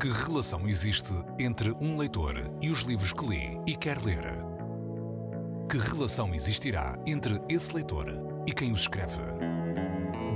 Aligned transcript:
Que 0.00 0.08
relação 0.08 0.66
existe 0.66 1.12
entre 1.38 1.72
um 1.72 1.98
leitor 1.98 2.34
e 2.62 2.70
os 2.70 2.80
livros 2.80 3.12
que 3.12 3.22
lê 3.22 3.60
e 3.66 3.76
quer 3.76 4.02
ler? 4.02 4.22
Que 5.68 5.76
relação 5.76 6.34
existirá 6.34 6.98
entre 7.06 7.38
esse 7.50 7.74
leitor 7.74 8.06
e 8.46 8.52
quem 8.54 8.72
os 8.72 8.80
escreve? 8.80 9.20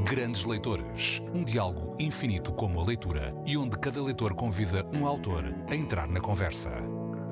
Grandes 0.05 0.45
Leitores, 0.45 1.23
um 1.33 1.43
diálogo 1.43 1.97
infinito 1.99 2.53
como 2.53 2.79
a 2.79 2.85
leitura 2.85 3.35
e 3.47 3.57
onde 3.57 3.79
cada 3.79 4.03
leitor 4.03 4.35
convida 4.35 4.87
um 4.93 5.07
autor 5.07 5.43
a 5.71 5.75
entrar 5.75 6.09
na 6.09 6.21
conversa. 6.21 6.71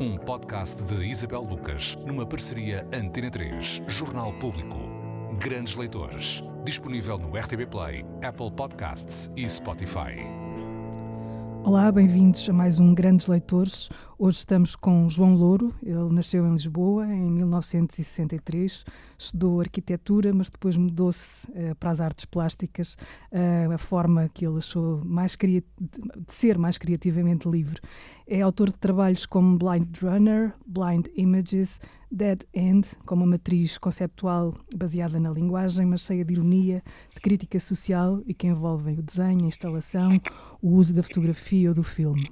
Um 0.01 0.17
podcast 0.17 0.83
de 0.83 1.05
Isabel 1.05 1.43
Lucas 1.43 1.99
numa 2.07 2.25
parceria 2.25 2.89
Antena 2.95 3.31
3, 3.31 3.83
Jornal 3.89 4.33
Público. 4.39 4.79
Grandes 5.39 5.77
Leitores, 5.77 6.43
disponível 6.65 7.19
no 7.19 7.37
RTB 7.37 7.67
Play, 7.67 8.07
Apple 8.25 8.51
Podcasts 8.51 9.31
e 9.37 9.47
Spotify. 9.47 10.42
Olá, 11.65 11.93
bem-vindos 11.93 12.49
a 12.51 12.53
mais 12.53 12.81
um 12.81 12.93
Grandes 12.93 13.29
Leitores. 13.29 13.89
Hoje 14.19 14.39
estamos 14.39 14.75
com 14.75 15.09
João 15.09 15.35
Louro. 15.35 15.73
Ele 15.81 16.13
nasceu 16.13 16.45
em 16.45 16.51
Lisboa 16.51 17.07
em 17.07 17.31
1963, 17.31 18.85
estudou 19.17 19.61
arquitetura, 19.61 20.35
mas 20.35 20.51
depois 20.51 20.77
mudou-se 20.77 21.49
uh, 21.53 21.75
para 21.77 21.91
as 21.91 22.01
artes 22.01 22.25
plásticas, 22.25 22.97
uh, 23.31 23.73
a 23.73 23.79
forma 23.79 24.29
que 24.35 24.45
ele 24.45 24.59
achou 24.59 25.03
mais 25.05 25.37
de 25.37 25.63
ser 26.29 26.59
mais 26.59 26.77
criativamente 26.79 27.49
livre. 27.49 27.81
É 28.27 28.41
autor 28.41 28.71
de 28.71 28.79
trabalhos 28.79 29.25
como 29.25 29.57
Blind 29.57 29.97
Runner, 30.03 30.53
Blind 30.67 31.07
Images, 31.15 31.81
Dead 32.15 32.43
End, 32.53 32.95
com 33.07 33.15
uma 33.15 33.25
matriz 33.25 33.79
conceptual 33.79 34.55
baseada 34.77 35.19
na 35.19 35.31
linguagem, 35.31 35.87
mas 35.87 36.03
cheia 36.03 36.23
de 36.23 36.35
ironia, 36.35 36.83
de 37.15 37.21
crítica 37.23 37.59
social 37.59 38.21
e 38.27 38.35
que 38.35 38.47
envolvem 38.47 38.99
o 38.99 39.03
desenho, 39.03 39.45
a 39.45 39.49
instalação, 39.49 40.21
o 40.61 40.73
uso 40.73 40.93
da 40.93 41.03
fotografia 41.03 41.71
ou 41.71 41.75
do 41.75 41.83
filme. 41.83 42.31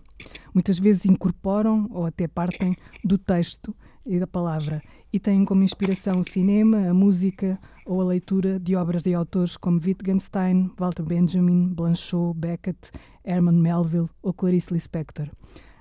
Muitas 0.52 0.78
vezes 0.78 1.06
incorporam 1.06 1.88
ou 1.90 2.04
até 2.04 2.28
partem 2.28 2.76
do 3.02 3.16
texto 3.16 3.74
e 4.04 4.18
da 4.18 4.26
palavra 4.26 4.82
e 5.10 5.18
têm 5.18 5.46
como 5.46 5.62
inspiração 5.62 6.20
o 6.20 6.24
cinema, 6.24 6.88
a 6.88 6.92
música 6.92 7.58
ou 7.86 8.02
a 8.02 8.04
leitura 8.04 8.60
de 8.60 8.76
obras 8.76 9.04
de 9.04 9.14
autores 9.14 9.56
como 9.56 9.80
Wittgenstein, 9.80 10.70
Walter 10.78 11.04
Benjamin, 11.04 11.68
Blanchot, 11.68 12.34
Beckett, 12.36 12.90
Herman 13.24 13.56
Melville 13.56 14.10
ou 14.22 14.34
Clarice 14.34 14.74
Lispector. 14.74 15.30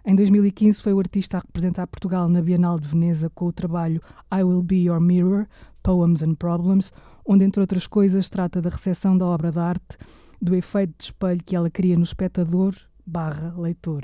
Em 0.09 0.15
2015 0.15 0.81
foi 0.81 0.91
o 0.91 0.97
artista 0.97 1.37
a 1.37 1.39
representar 1.39 1.85
Portugal 1.85 2.27
na 2.27 2.41
Bienal 2.41 2.79
de 2.79 2.87
Veneza 2.87 3.29
com 3.29 3.45
o 3.45 3.53
trabalho 3.53 4.01
I 4.33 4.41
Will 4.41 4.63
Be 4.63 4.77
Your 4.77 4.99
Mirror, 4.99 5.45
Poems 5.83 6.23
and 6.23 6.33
Problems, 6.33 6.91
onde, 7.23 7.45
entre 7.45 7.61
outras 7.61 7.85
coisas, 7.85 8.27
trata 8.27 8.59
da 8.59 8.71
recepção 8.71 9.15
da 9.15 9.27
obra 9.27 9.51
de 9.51 9.59
arte, 9.59 9.99
do 10.41 10.55
efeito 10.55 10.95
de 10.97 11.03
espelho 11.03 11.43
que 11.43 11.55
ela 11.55 11.69
cria 11.69 11.95
no 11.95 12.01
espectador 12.01 12.73
barra 13.05 13.53
leitor. 13.55 14.01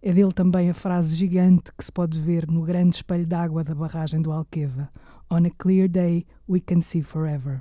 É 0.00 0.10
dele 0.10 0.32
também 0.32 0.70
a 0.70 0.74
frase 0.74 1.14
gigante 1.14 1.70
que 1.76 1.84
se 1.84 1.92
pode 1.92 2.18
ver 2.18 2.50
no 2.50 2.62
grande 2.62 2.96
espelho 2.96 3.26
d'água 3.26 3.62
da 3.62 3.74
barragem 3.74 4.22
do 4.22 4.32
Alqueva. 4.32 4.88
On 5.30 5.44
a 5.44 5.50
clear 5.58 5.86
day 5.86 6.24
we 6.48 6.60
can 6.60 6.80
see 6.80 7.02
forever. 7.02 7.60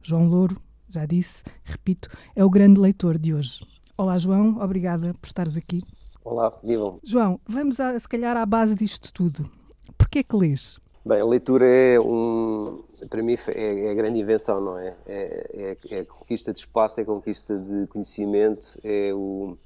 João 0.00 0.28
Louro, 0.28 0.62
já 0.88 1.06
disse, 1.06 1.42
repito, 1.64 2.08
é 2.36 2.44
o 2.44 2.50
grande 2.50 2.78
leitor 2.78 3.18
de 3.18 3.34
hoje. 3.34 3.66
Olá 3.98 4.16
João, 4.16 4.58
obrigada 4.60 5.12
por 5.20 5.26
estares 5.26 5.56
aqui. 5.56 5.82
Olá, 6.24 6.56
vivam. 6.62 7.00
João, 7.02 7.40
vamos 7.44 7.80
a, 7.80 7.98
se 7.98 8.08
calhar 8.08 8.36
à 8.36 8.46
base 8.46 8.76
disto 8.76 9.12
tudo. 9.12 9.50
Porquê 9.98 10.20
é 10.20 10.22
que 10.22 10.36
lês? 10.36 10.78
Bem, 11.04 11.20
a 11.20 11.24
leitura 11.24 11.66
é 11.66 11.98
um, 11.98 12.84
para 13.10 13.20
mim 13.24 13.34
é, 13.48 13.86
é 13.86 13.90
a 13.90 13.94
grande 13.94 14.20
invenção, 14.20 14.60
não 14.60 14.78
é? 14.78 14.96
É, 15.04 15.76
é? 15.90 15.96
é, 15.96 16.00
a 16.00 16.04
conquista 16.04 16.52
de 16.52 16.60
espaço, 16.60 17.00
é 17.00 17.02
a 17.02 17.06
conquista 17.06 17.58
de 17.58 17.88
conhecimento, 17.88 18.78
é 18.84 19.12
o, 19.12 19.58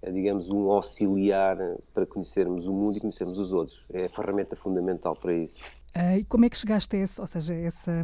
é, 0.00 0.12
digamos, 0.12 0.50
um 0.50 0.70
auxiliar 0.70 1.58
para 1.92 2.06
conhecermos 2.06 2.64
o 2.68 2.72
mundo 2.72 2.96
e 2.96 3.00
conhecermos 3.00 3.36
os 3.36 3.52
outros. 3.52 3.84
É 3.92 4.04
a 4.04 4.08
ferramenta 4.08 4.54
fundamental 4.54 5.16
para 5.16 5.34
isso. 5.34 5.60
Uh, 5.96 6.18
e 6.18 6.24
como 6.24 6.44
é 6.44 6.48
que 6.48 6.56
chegaste 6.56 6.96
a 6.96 7.00
essa, 7.00 7.22
ou 7.22 7.26
seja, 7.26 7.54
essa, 7.54 8.02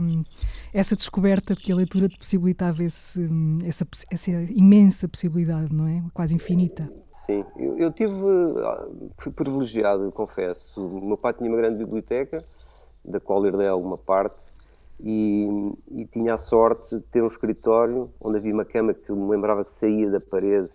essa 0.72 0.94
descoberta 0.94 1.54
de 1.54 1.60
que 1.60 1.72
a 1.72 1.74
leitura 1.74 2.08
te 2.08 2.16
possibilitava 2.16 2.84
esse, 2.84 3.28
essa, 3.66 3.84
essa 4.08 4.30
imensa 4.30 5.08
possibilidade, 5.08 5.74
não 5.74 5.88
é? 5.88 6.02
Quase 6.14 6.34
infinita. 6.34 6.88
Sim, 7.10 7.44
eu, 7.56 7.76
eu 7.78 7.90
tive, 7.90 8.14
fui 9.18 9.32
privilegiado, 9.32 10.12
confesso. 10.12 10.86
O 10.86 11.04
meu 11.04 11.16
pai 11.16 11.32
tinha 11.32 11.50
uma 11.50 11.56
grande 11.56 11.78
biblioteca, 11.78 12.44
da 13.04 13.18
qual 13.18 13.44
herdei 13.44 13.66
alguma 13.66 13.98
parte, 13.98 14.52
e, 15.02 15.48
e, 15.90 16.04
tinha 16.06 16.34
a 16.34 16.38
sorte 16.38 16.96
de 16.96 17.02
ter 17.02 17.22
um 17.22 17.26
escritório 17.26 18.10
onde 18.20 18.36
havia 18.36 18.52
uma 18.52 18.64
cama 18.64 18.92
que 18.92 19.10
me 19.10 19.30
lembrava 19.30 19.64
que 19.64 19.72
saía 19.72 20.10
da 20.10 20.20
parede 20.20 20.70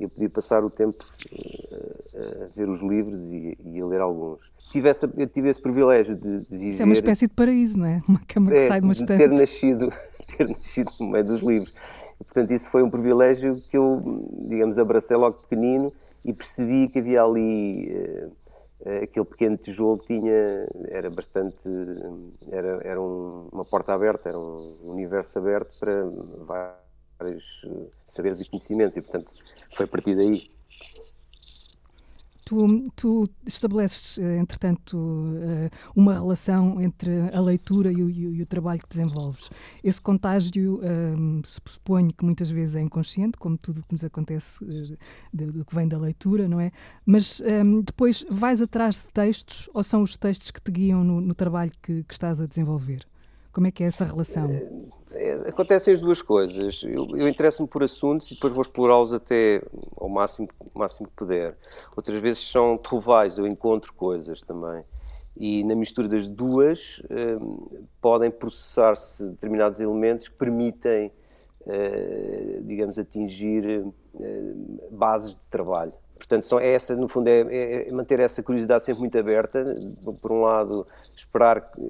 eu 0.00 0.08
podia 0.08 0.30
passar 0.30 0.64
o 0.64 0.70
tempo 0.70 1.04
uh, 1.32 2.44
a 2.44 2.56
ver 2.56 2.68
os 2.68 2.80
livros 2.80 3.30
e, 3.30 3.56
e, 3.62 3.80
a 3.80 3.86
ler 3.86 4.00
alguns. 4.00 4.40
Tive 4.70 4.88
essa, 4.88 5.12
eu 5.16 5.26
tive 5.26 5.48
esse 5.48 5.60
privilégio 5.60 6.16
de, 6.16 6.40
de 6.40 6.56
viver... 6.56 6.70
Isso 6.70 6.82
é 6.82 6.84
uma 6.84 6.92
espécie 6.92 7.26
de 7.26 7.34
paraíso, 7.34 7.78
não 7.78 7.86
é? 7.86 8.02
Uma 8.08 8.20
cama 8.26 8.50
que 8.50 8.56
é, 8.56 8.68
sai 8.68 8.80
de 8.80 8.86
uma 8.86 8.92
estante. 8.92 9.18
ter 9.18 9.28
nascido, 9.28 9.92
ter 10.36 10.48
nascido 10.48 10.92
no 10.98 11.08
meio 11.08 11.24
dos 11.24 11.40
livros. 11.40 11.74
E, 12.20 12.24
portanto, 12.24 12.50
isso 12.52 12.70
foi 12.70 12.82
um 12.82 12.90
privilégio 12.90 13.60
que 13.68 13.76
eu, 13.76 14.26
digamos, 14.48 14.78
abracei 14.78 15.16
logo 15.16 15.36
pequenino 15.36 15.92
e 16.24 16.32
percebi 16.32 16.88
que 16.88 16.98
havia 16.98 17.22
ali... 17.22 17.92
Uh, 17.92 18.40
aquele 19.02 19.26
pequeno 19.26 19.58
tijolo 19.58 19.98
tinha 20.06 20.66
era 20.88 21.10
bastante 21.10 21.68
era 22.50 22.80
era 22.82 22.98
um, 22.98 23.46
uma 23.52 23.62
porta 23.62 23.92
aberta 23.92 24.30
era 24.30 24.38
um 24.38 24.74
universo 24.84 25.38
aberto 25.38 25.78
para 25.78 26.80
vários 27.20 27.62
eh, 27.66 27.90
saberes 28.06 28.40
e 28.40 28.48
conhecimentos 28.48 28.96
e, 28.96 29.02
portanto, 29.02 29.32
foi 29.72 29.84
a 29.84 29.88
partir 29.88 30.16
daí. 30.16 30.48
Tu, 32.44 32.90
tu 32.96 33.30
estabeleces, 33.46 34.18
eh, 34.18 34.38
entretanto, 34.38 34.98
eh, 35.40 35.70
uma 35.94 36.14
relação 36.14 36.80
entre 36.80 37.10
a 37.32 37.40
leitura 37.40 37.92
e 37.92 38.02
o, 38.02 38.10
e 38.10 38.42
o 38.42 38.46
trabalho 38.46 38.80
que 38.80 38.88
desenvolves. 38.88 39.50
Esse 39.84 40.00
contágio, 40.00 40.80
um, 40.82 41.42
suponho 41.44 42.12
que 42.12 42.24
muitas 42.24 42.50
vezes 42.50 42.74
é 42.74 42.80
inconsciente, 42.80 43.38
como 43.38 43.56
tudo 43.56 43.84
que 43.84 43.92
nos 43.92 44.02
acontece 44.02 44.64
do 45.32 45.64
que 45.64 45.74
vem 45.74 45.86
da 45.86 45.96
leitura, 45.98 46.48
não 46.48 46.58
é? 46.58 46.72
Mas 47.06 47.40
um, 47.40 47.82
depois 47.82 48.24
vais 48.28 48.60
atrás 48.60 48.96
de 48.96 49.06
textos 49.12 49.70
ou 49.72 49.84
são 49.84 50.02
os 50.02 50.16
textos 50.16 50.50
que 50.50 50.60
te 50.60 50.72
guiam 50.72 51.04
no, 51.04 51.20
no 51.20 51.34
trabalho 51.34 51.70
que, 51.80 52.02
que 52.02 52.12
estás 52.12 52.40
a 52.40 52.46
desenvolver? 52.46 53.06
Como 53.52 53.68
é 53.68 53.70
que 53.70 53.84
é 53.84 53.86
essa 53.86 54.04
relação? 54.04 54.46
É, 54.46 54.99
acontecem 55.46 55.94
as 55.94 56.00
duas 56.00 56.22
coisas. 56.22 56.82
Eu, 56.84 57.06
eu 57.16 57.28
interesso-me 57.28 57.68
por 57.68 57.82
assuntos 57.82 58.30
e 58.30 58.34
depois 58.34 58.52
vou 58.52 58.62
explorá-los 58.62 59.12
até 59.12 59.62
ao 59.96 60.08
máximo, 60.08 60.48
máximo 60.74 61.08
que 61.08 61.14
puder. 61.14 61.56
Outras 61.96 62.20
vezes 62.20 62.48
são 62.48 62.76
trouvailles, 62.76 63.38
eu 63.38 63.46
encontro 63.46 63.92
coisas 63.94 64.40
também. 64.42 64.84
E 65.36 65.64
na 65.64 65.74
mistura 65.74 66.08
das 66.08 66.28
duas 66.28 67.02
um, 67.10 67.84
podem 68.00 68.30
processar-se 68.30 69.24
determinados 69.24 69.80
elementos 69.80 70.28
que 70.28 70.34
permitem, 70.34 71.10
uh, 71.62 72.62
digamos, 72.62 72.98
atingir 72.98 73.84
uh, 73.84 73.94
bases 74.90 75.30
de 75.30 75.40
trabalho. 75.50 75.92
Portanto, 76.16 76.44
são, 76.44 76.60
é 76.60 76.74
essa, 76.74 76.94
no 76.94 77.08
fundo, 77.08 77.28
é, 77.28 77.40
é, 77.88 77.90
manter 77.90 78.20
essa 78.20 78.42
curiosidade 78.42 78.84
sempre 78.84 79.00
muito 79.00 79.18
aberta. 79.18 79.74
Por 80.20 80.30
um 80.30 80.42
lado, 80.42 80.86
esperar 81.16 81.70
que, 81.70 81.80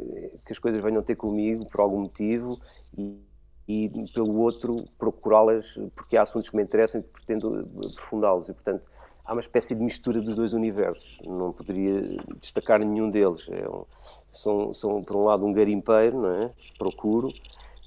que 0.47 0.53
as 0.53 0.59
coisas 0.59 0.81
venham 0.81 1.03
ter 1.03 1.17
comigo 1.17 1.67
por 1.67 1.81
algum 1.81 2.03
motivo 2.03 2.57
e, 2.97 3.21
e 3.69 3.89
pelo 4.13 4.39
outro, 4.39 4.85
procurá-las 4.99 5.79
porque 5.95 6.17
há 6.17 6.23
assuntos 6.23 6.49
que 6.49 6.57
me 6.57 6.63
interessam 6.63 7.01
e 7.01 7.05
pretendo 7.05 7.67
aprofundá-los. 7.87 8.49
E, 8.49 8.53
portanto, 8.53 8.83
há 9.25 9.33
uma 9.33 9.41
espécie 9.41 9.75
de 9.75 9.83
mistura 9.83 10.21
dos 10.21 10.35
dois 10.35 10.53
universos. 10.53 11.19
Não 11.25 11.53
poderia 11.53 12.03
destacar 12.39 12.81
nenhum 12.81 13.11
deles. 13.11 13.47
É 13.49 13.69
um, 13.69 13.85
são, 14.33 14.73
são, 14.73 15.03
por 15.03 15.17
um 15.17 15.25
lado, 15.25 15.47
um 15.47 15.53
garimpeiro, 15.53 16.21
não 16.21 16.35
é? 16.43 16.51
procuro, 16.79 17.29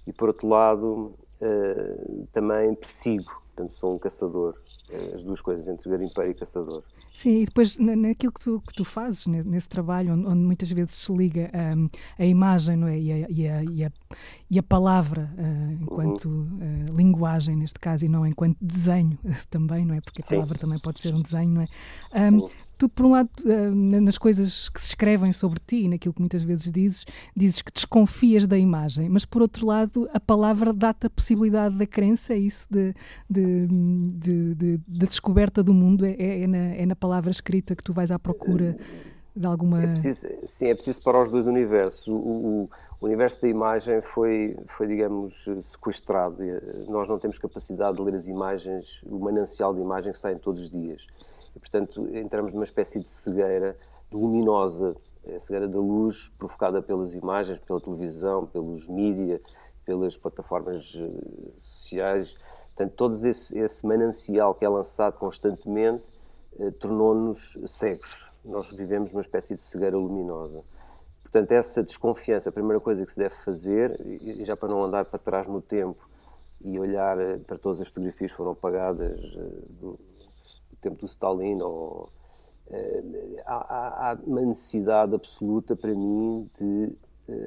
e 0.05 0.13
por 0.13 0.29
outro 0.29 0.47
lado, 0.47 1.13
uh, 1.41 2.27
também 2.31 2.73
persigo. 2.75 3.41
Portanto, 3.55 3.73
sou 3.73 3.95
um 3.95 3.99
caçador. 3.99 4.55
É 4.93 5.15
as 5.15 5.23
duas 5.23 5.41
coisas, 5.41 5.67
entre 5.67 5.89
garimpeiro 5.89 6.31
e 6.31 6.33
caçador. 6.33 6.83
Sim, 7.13 7.41
e 7.41 7.45
depois 7.45 7.77
naquilo 7.77 8.31
que 8.31 8.39
tu, 8.39 8.61
que 8.67 8.73
tu 8.73 8.83
fazes, 8.83 9.25
nesse 9.27 9.69
trabalho, 9.69 10.13
onde, 10.13 10.27
onde 10.27 10.39
muitas 10.39 10.71
vezes 10.71 10.95
se 10.95 11.13
liga 11.13 11.49
um, 11.75 11.87
a 12.17 12.25
imagem 12.25 12.75
não 12.75 12.87
é? 12.87 12.99
e, 12.99 13.11
a, 13.11 13.29
e, 13.29 13.47
a, 13.47 13.63
e, 13.63 13.85
a, 13.85 13.91
e 14.49 14.59
a 14.59 14.63
palavra 14.63 15.31
uh, 15.37 15.71
enquanto 15.73 16.25
uhum. 16.25 16.59
uh, 16.89 16.95
linguagem, 16.95 17.55
neste 17.55 17.79
caso, 17.79 18.05
e 18.05 18.09
não 18.09 18.25
enquanto 18.25 18.57
desenho 18.59 19.17
também, 19.49 19.85
não 19.85 19.95
é? 19.95 20.01
Porque 20.01 20.21
a 20.21 20.25
Sim. 20.25 20.35
palavra 20.35 20.57
também 20.57 20.79
pode 20.79 20.99
ser 20.99 21.13
um 21.13 21.21
desenho, 21.21 21.49
não 21.49 21.61
é? 21.61 21.67
Um, 22.31 22.47
tu, 22.77 22.89
por 22.89 23.05
um 23.05 23.11
lado, 23.11 23.29
uh, 23.45 24.01
nas 24.01 24.17
coisas 24.17 24.69
que 24.69 24.81
se 24.81 24.89
escrevem 24.89 25.31
sobre 25.33 25.59
ti, 25.65 25.87
naquilo 25.87 26.13
que 26.13 26.19
muitas 26.19 26.43
vezes 26.43 26.71
dizes, 26.71 27.05
dizes 27.35 27.61
que 27.61 27.71
desconfias 27.71 28.45
da 28.45 28.57
imagem, 28.57 29.09
mas 29.09 29.25
por 29.25 29.41
outro 29.41 29.65
lado, 29.65 30.09
a 30.13 30.19
palavra 30.19 30.73
dá-te 30.73 31.07
a 31.07 31.09
possibilidade 31.09 31.77
da 31.77 31.85
crença, 31.85 32.33
é 32.33 32.37
isso, 32.37 32.67
de, 32.69 32.93
de, 33.29 33.67
de, 33.67 34.55
de, 34.55 34.77
de 34.77 35.05
descoberta 35.05 35.63
do 35.63 35.73
mundo, 35.73 36.05
é, 36.05 36.15
é, 36.17 36.47
na, 36.47 36.57
é 36.57 36.85
na 36.85 36.95
palavra 36.95 37.31
escrita 37.31 37.75
que 37.75 37.83
tu 37.83 37.93
vais 37.93 38.11
à 38.11 38.19
procura 38.19 38.75
de 39.35 39.45
alguma. 39.45 39.83
É 39.83 39.87
preciso, 39.87 40.27
sim, 40.45 40.67
é 40.67 40.75
preciso 40.75 41.01
para 41.01 41.23
os 41.23 41.31
dois 41.31 41.47
universos. 41.47 42.07
O, 42.07 42.15
o, 42.15 42.69
o, 43.01 43.05
universo 43.05 43.41
da 43.41 43.47
imagem 43.47 44.01
foi, 44.01 44.55
foi, 44.67 44.87
digamos, 44.87 45.47
sequestrado. 45.61 46.37
Nós 46.87 47.07
não 47.07 47.17
temos 47.17 47.37
capacidade 47.37 47.97
de 47.97 48.03
ler 48.03 48.15
as 48.15 48.27
imagens, 48.27 49.01
o 49.05 49.19
manancial 49.19 49.73
de 49.73 49.81
imagens 49.81 50.13
que 50.13 50.19
saem 50.19 50.37
todos 50.37 50.63
os 50.63 50.69
dias 50.69 51.01
E, 51.55 51.59
portanto, 51.59 52.07
entramos 52.15 52.51
numa 52.51 52.63
espécie 52.63 52.99
de 52.99 53.09
cegueira 53.09 53.77
luminosa, 54.11 54.95
a 55.35 55.39
cegueira 55.39 55.67
da 55.67 55.79
luz 55.79 56.29
provocada 56.37 56.81
pelas 56.81 57.13
imagens, 57.13 57.59
pela 57.59 57.79
televisão, 57.79 58.45
pelos 58.45 58.87
mídias, 58.87 59.41
pelas 59.85 60.17
plataformas 60.17 60.93
eh, 60.95 61.51
sociais. 61.57 62.35
Portanto, 62.75 62.93
todo 62.95 63.27
esse, 63.27 63.57
esse 63.57 63.85
manancial 63.85 64.55
que 64.55 64.65
é 64.65 64.69
lançado 64.69 65.17
constantemente 65.17 66.03
eh, 66.59 66.71
tornou-nos 66.71 67.57
cegos. 67.67 68.31
Nós 68.43 68.69
vivemos 68.71 69.11
uma 69.11 69.21
espécie 69.21 69.55
de 69.55 69.61
cegueira 69.61 69.97
luminosa. 69.97 70.63
Portanto, 71.21 71.51
essa 71.51 71.81
desconfiança, 71.81 72.49
a 72.49 72.51
primeira 72.51 72.79
coisa 72.79 73.05
que 73.05 73.11
se 73.11 73.17
deve 73.17 73.33
fazer, 73.35 73.99
e 74.05 74.45
já 74.45 74.55
para 74.55 74.69
não 74.69 74.83
andar 74.83 75.05
para 75.05 75.17
trás 75.17 75.47
no 75.47 75.61
tempo 75.61 75.97
e 76.63 76.79
olhar 76.79 77.19
eh, 77.19 77.37
para 77.37 77.57
todas 77.57 77.81
as 77.81 77.87
fotografias 77.87 78.31
que 78.31 78.37
foram 78.37 78.51
apagadas 78.51 79.19
eh, 79.19 79.93
tempo 80.83 80.97
do 80.97 81.05
Stalin, 81.05 81.61
ou, 81.61 82.09
eh, 82.69 83.03
há, 83.45 84.11
há, 84.11 84.17
uma 84.25 84.41
necessidade 84.41 85.15
absoluta 85.15 85.75
para 85.75 85.93
mim 85.93 86.49
de 86.59 86.91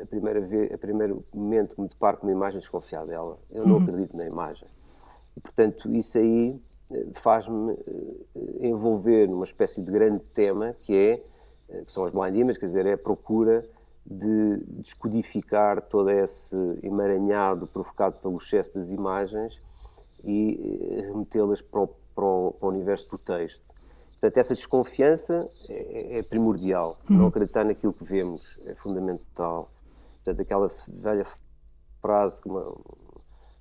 a 0.02 0.06
primeira 0.06 0.40
vez, 0.40 0.72
a 0.72 0.78
primeiro 0.78 1.22
momento 1.34 1.74
que 1.74 1.82
me 1.82 1.88
deparo 1.88 2.16
com 2.16 2.26
uma 2.26 2.32
imagem 2.32 2.58
desconfiar 2.58 3.04
dela. 3.04 3.38
Eu 3.50 3.66
não 3.66 3.76
uhum. 3.76 3.82
acredito 3.82 4.16
na 4.16 4.24
imagem. 4.24 4.66
E, 5.36 5.40
portanto, 5.40 5.94
isso 5.94 6.16
aí 6.16 6.58
faz-me 7.12 7.76
envolver 8.60 9.28
numa 9.28 9.44
espécie 9.44 9.82
de 9.82 9.90
grande 9.90 10.24
tema 10.32 10.74
que 10.80 10.94
é 10.96 11.22
que 11.84 11.92
são 11.92 12.04
as 12.04 12.12
blind 12.12 12.36
images, 12.36 12.58
quer 12.58 12.66
dizer, 12.66 12.86
é 12.86 12.92
a 12.92 12.98
procura 12.98 13.68
de 14.08 14.58
descodificar 14.80 15.82
todo 15.82 16.10
esse 16.10 16.56
emaranhado 16.82 17.66
provocado 17.66 18.16
pelo 18.20 18.36
excesso 18.36 18.72
das 18.74 18.88
imagens 18.88 19.60
e 20.24 20.96
eh, 20.96 21.00
remetê-las 21.08 21.60
para, 21.60 21.88
para, 22.16 22.24
para, 22.58 22.66
o 22.66 22.68
universo 22.68 23.08
do 23.10 23.18
texto. 23.18 23.62
Portanto, 24.12 24.38
essa 24.38 24.54
desconfiança 24.54 25.48
é, 25.68 26.18
é 26.18 26.22
primordial. 26.22 26.98
Uhum. 27.08 27.18
Não 27.18 27.26
acreditar 27.28 27.64
naquilo 27.64 27.92
que 27.92 28.02
vemos 28.02 28.58
é 28.64 28.74
fundamental. 28.74 29.70
Portanto, 30.24 30.40
aquela 30.40 30.68
velha 30.88 31.26
frase 32.00 32.40
que 32.40 32.48
uma, 32.48 32.74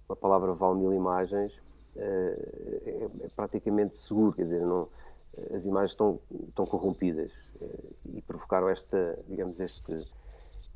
uma 0.09 0.15
palavra 0.15 0.53
vale 0.53 0.79
mil 0.79 0.93
imagens 0.93 1.53
eh, 1.95 2.79
é, 2.85 3.25
é, 3.25 3.29
praticamente 3.35 3.97
seguro, 3.97 4.33
quer 4.33 4.43
dizer, 4.43 4.61
não, 4.61 4.87
as 5.53 5.65
imagens 5.65 5.91
estão, 5.91 6.19
estão 6.47 6.65
corrompidas 6.65 7.31
eh, 7.61 8.15
e 8.15 8.21
provocaram 8.21 8.69
esta, 8.69 9.19
digamos, 9.27 9.59
este 9.59 10.05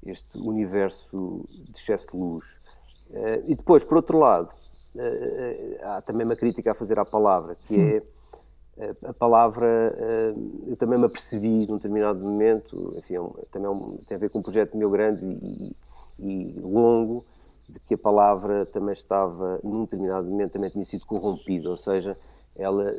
este 0.06 0.38
universo 0.38 1.46
de 1.50 1.78
excesso 1.78 2.08
de 2.12 2.18
luz. 2.18 2.46
Uh, 3.10 3.44
e 3.48 3.56
depois, 3.56 3.84
por 3.84 3.98
outro 3.98 4.20
lado, 4.20 4.54
há 5.84 6.02
também 6.02 6.26
uma 6.26 6.36
crítica 6.36 6.72
a 6.72 6.74
fazer 6.74 7.00
à 7.00 7.06
palavra, 7.06 7.56
que 7.56 7.74
Sim. 7.74 7.82
é 7.82 8.04
a 9.04 9.14
palavra, 9.14 9.94
eu 10.66 10.76
também 10.78 10.98
me 10.98 11.06
apercebi 11.06 11.68
num 11.68 11.76
determinado 11.76 12.20
momento, 12.22 12.94
enfim, 12.98 13.16
é 13.16 13.46
também 13.52 13.70
é 13.70 14.06
tem 14.08 14.16
a 14.16 14.20
ver 14.20 14.30
com 14.30 14.40
um 14.40 14.42
projeto 14.42 14.78
meu 14.78 14.90
grande 14.90 15.26
e, 15.26 15.76
e, 16.18 16.60
longo, 16.62 17.26
de 17.68 17.78
que 17.82 17.96
a 17.96 17.98
palavra 17.98 18.66
também 18.66 18.94
estava, 18.94 19.60
num 19.64 19.84
determinado 19.84 20.28
momento, 20.28 20.54
também 20.54 20.70
tinha 20.70 20.86
sido 20.86 21.06
corrompida, 21.06 21.70
ou 21.70 21.76
seja, 21.76 22.18
ela, 22.56 22.94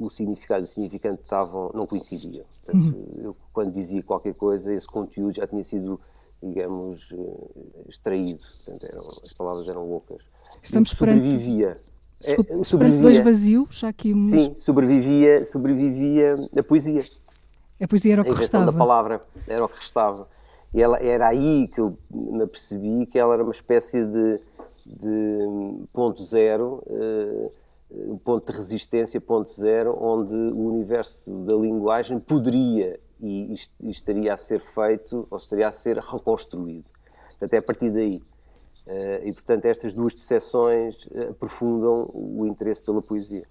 o 0.00 0.08
significado 0.08 0.62
e 0.62 0.64
o 0.64 0.66
significante 0.66 1.20
estavam, 1.22 1.70
não 1.74 1.86
coincidiam. 1.86 2.44
Portanto, 2.64 2.96
uhum. 2.96 3.22
eu, 3.22 3.36
quando 3.52 3.72
dizia 3.72 4.02
qualquer 4.02 4.34
coisa, 4.34 4.72
esse 4.72 4.86
conteúdo 4.86 5.34
já 5.34 5.46
tinha 5.46 5.62
sido 5.62 6.00
digamos, 6.42 7.12
eh, 7.12 7.88
extraído. 7.88 8.40
Portanto, 8.64 8.86
eram, 8.86 9.08
as 9.22 9.32
palavras 9.32 9.68
eram 9.68 9.88
loucas. 9.88 10.22
Estamos 10.62 10.90
sobrevivia. 10.90 11.76
Desculpe, 12.20 12.52
é, 12.52 12.64
sobrevivia. 12.64 13.02
dois 13.02 13.18
vazios, 13.18 13.78
já 13.78 13.88
aqui... 13.88 14.12
Mas... 14.12 14.24
Sim, 14.24 14.54
sobrevivia, 14.56 15.44
sobrevivia 15.44 16.34
a 16.56 16.62
poesia. 16.62 17.04
A 17.80 17.86
poesia 17.86 18.12
era 18.12 18.22
o 18.22 18.24
que 18.24 18.32
a 18.32 18.34
restava. 18.34 18.66
da 18.66 18.72
palavra 18.72 19.22
era 19.46 19.64
o 19.64 19.68
que 19.68 19.76
restava. 19.76 20.28
E 20.74 20.82
ela, 20.82 20.98
era 20.98 21.28
aí 21.28 21.68
que 21.68 21.80
eu 21.80 21.96
me 22.10 22.42
apercebi 22.42 23.06
que 23.06 23.18
ela 23.18 23.34
era 23.34 23.42
uma 23.42 23.52
espécie 23.52 24.04
de, 24.04 24.40
de 24.84 25.86
ponto 25.92 26.22
zero, 26.22 26.82
uh, 26.86 27.52
um 27.90 28.18
ponto 28.18 28.50
de 28.50 28.58
resistência, 28.58 29.20
ponto 29.20 29.50
zero, 29.50 29.96
onde 29.98 30.34
o 30.34 30.74
universo 30.74 31.30
da 31.44 31.54
linguagem 31.54 32.18
poderia 32.18 32.98
e 33.20 33.52
isto 33.52 33.74
estaria 33.88 34.32
a 34.32 34.36
ser 34.36 34.60
feito 34.60 35.26
ou 35.30 35.38
estaria 35.38 35.66
a 35.66 35.72
ser 35.72 35.98
reconstruído. 35.98 36.84
Portanto, 37.30 37.54
é 37.54 37.58
a 37.58 37.62
partir 37.62 37.90
daí. 37.90 38.22
Uh, 38.88 39.28
e, 39.28 39.32
portanto, 39.34 39.66
estas 39.66 39.92
duas 39.92 40.14
decepções 40.14 41.04
uh, 41.08 41.30
aprofundam 41.30 42.10
o 42.14 42.46
interesse 42.46 42.82
pela 42.82 43.02
poesia. 43.02 43.46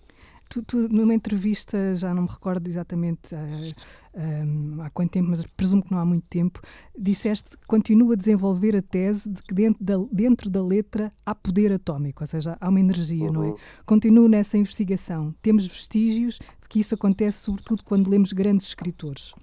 Tu, 0.50 0.64
tu, 0.64 0.90
numa 0.90 1.14
entrevista, 1.14 1.96
já 1.96 2.12
não 2.12 2.24
me 2.24 2.30
recordo 2.30 2.68
exatamente 2.68 3.36
uh, 3.36 4.18
um, 4.18 4.82
há 4.82 4.90
quanto 4.90 5.12
tempo, 5.12 5.30
mas 5.30 5.46
presumo 5.46 5.84
que 5.84 5.92
não 5.92 6.00
há 6.00 6.06
muito 6.06 6.26
tempo, 6.28 6.60
disseste 6.98 7.56
que 7.56 7.68
continua 7.68 8.14
a 8.14 8.16
desenvolver 8.18 8.76
a 8.76 8.82
tese 8.82 9.30
de 9.30 9.44
que 9.44 9.54
dentro 9.54 9.84
da, 9.84 9.96
dentro 10.12 10.50
da 10.50 10.64
letra 10.64 11.14
há 11.24 11.36
poder 11.36 11.72
atómico, 11.72 12.24
ou 12.24 12.28
seja, 12.28 12.58
há 12.60 12.70
uma 12.70 12.80
energia, 12.80 13.28
uhum. 13.28 13.34
não 13.34 13.44
é? 13.44 13.56
Continuo 13.86 14.28
nessa 14.28 14.58
investigação. 14.58 15.36
Temos 15.42 15.68
vestígios 15.68 16.40
de 16.40 16.68
que 16.68 16.80
isso 16.80 16.96
acontece 16.96 17.40
sobretudo 17.40 17.84
quando 17.84 18.10
lemos 18.10 18.34
grandes 18.34 18.66
escritores. 18.66 19.34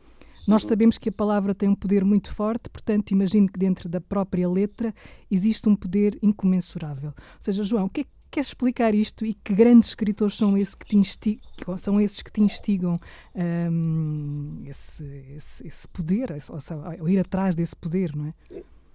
Nós 0.46 0.64
sabemos 0.64 0.98
que 0.98 1.08
a 1.08 1.12
palavra 1.12 1.54
tem 1.54 1.68
um 1.68 1.74
poder 1.74 2.04
muito 2.04 2.32
forte, 2.34 2.68
portanto, 2.68 3.10
imagino 3.12 3.48
que 3.48 3.58
dentro 3.58 3.88
da 3.88 4.00
própria 4.00 4.48
letra 4.48 4.94
existe 5.30 5.68
um 5.68 5.76
poder 5.76 6.18
incomensurável. 6.22 7.10
Ou 7.16 7.38
seja, 7.40 7.64
João, 7.64 7.86
o 7.86 7.90
que 7.90 8.02
é 8.02 8.04
que 8.04 8.10
queres 8.30 8.48
explicar 8.48 8.94
isto 8.94 9.24
e 9.24 9.32
que 9.32 9.54
grandes 9.54 9.90
escritores 9.90 10.36
são 10.36 10.58
esses 10.58 10.74
que 10.74 10.84
te 10.84 10.96
instigam, 10.96 11.78
são 11.78 12.00
esses 12.00 12.20
que 12.20 12.32
te 12.32 12.42
instigam 12.42 12.98
um, 13.34 14.58
esse, 14.66 15.04
esse, 15.36 15.66
esse, 15.66 15.88
poder, 15.88 16.34
ou 16.50 16.60
seja, 16.60 16.82
ir 17.06 17.20
atrás 17.20 17.54
desse 17.54 17.76
poder, 17.76 18.14
não 18.14 18.26
é? 18.26 18.34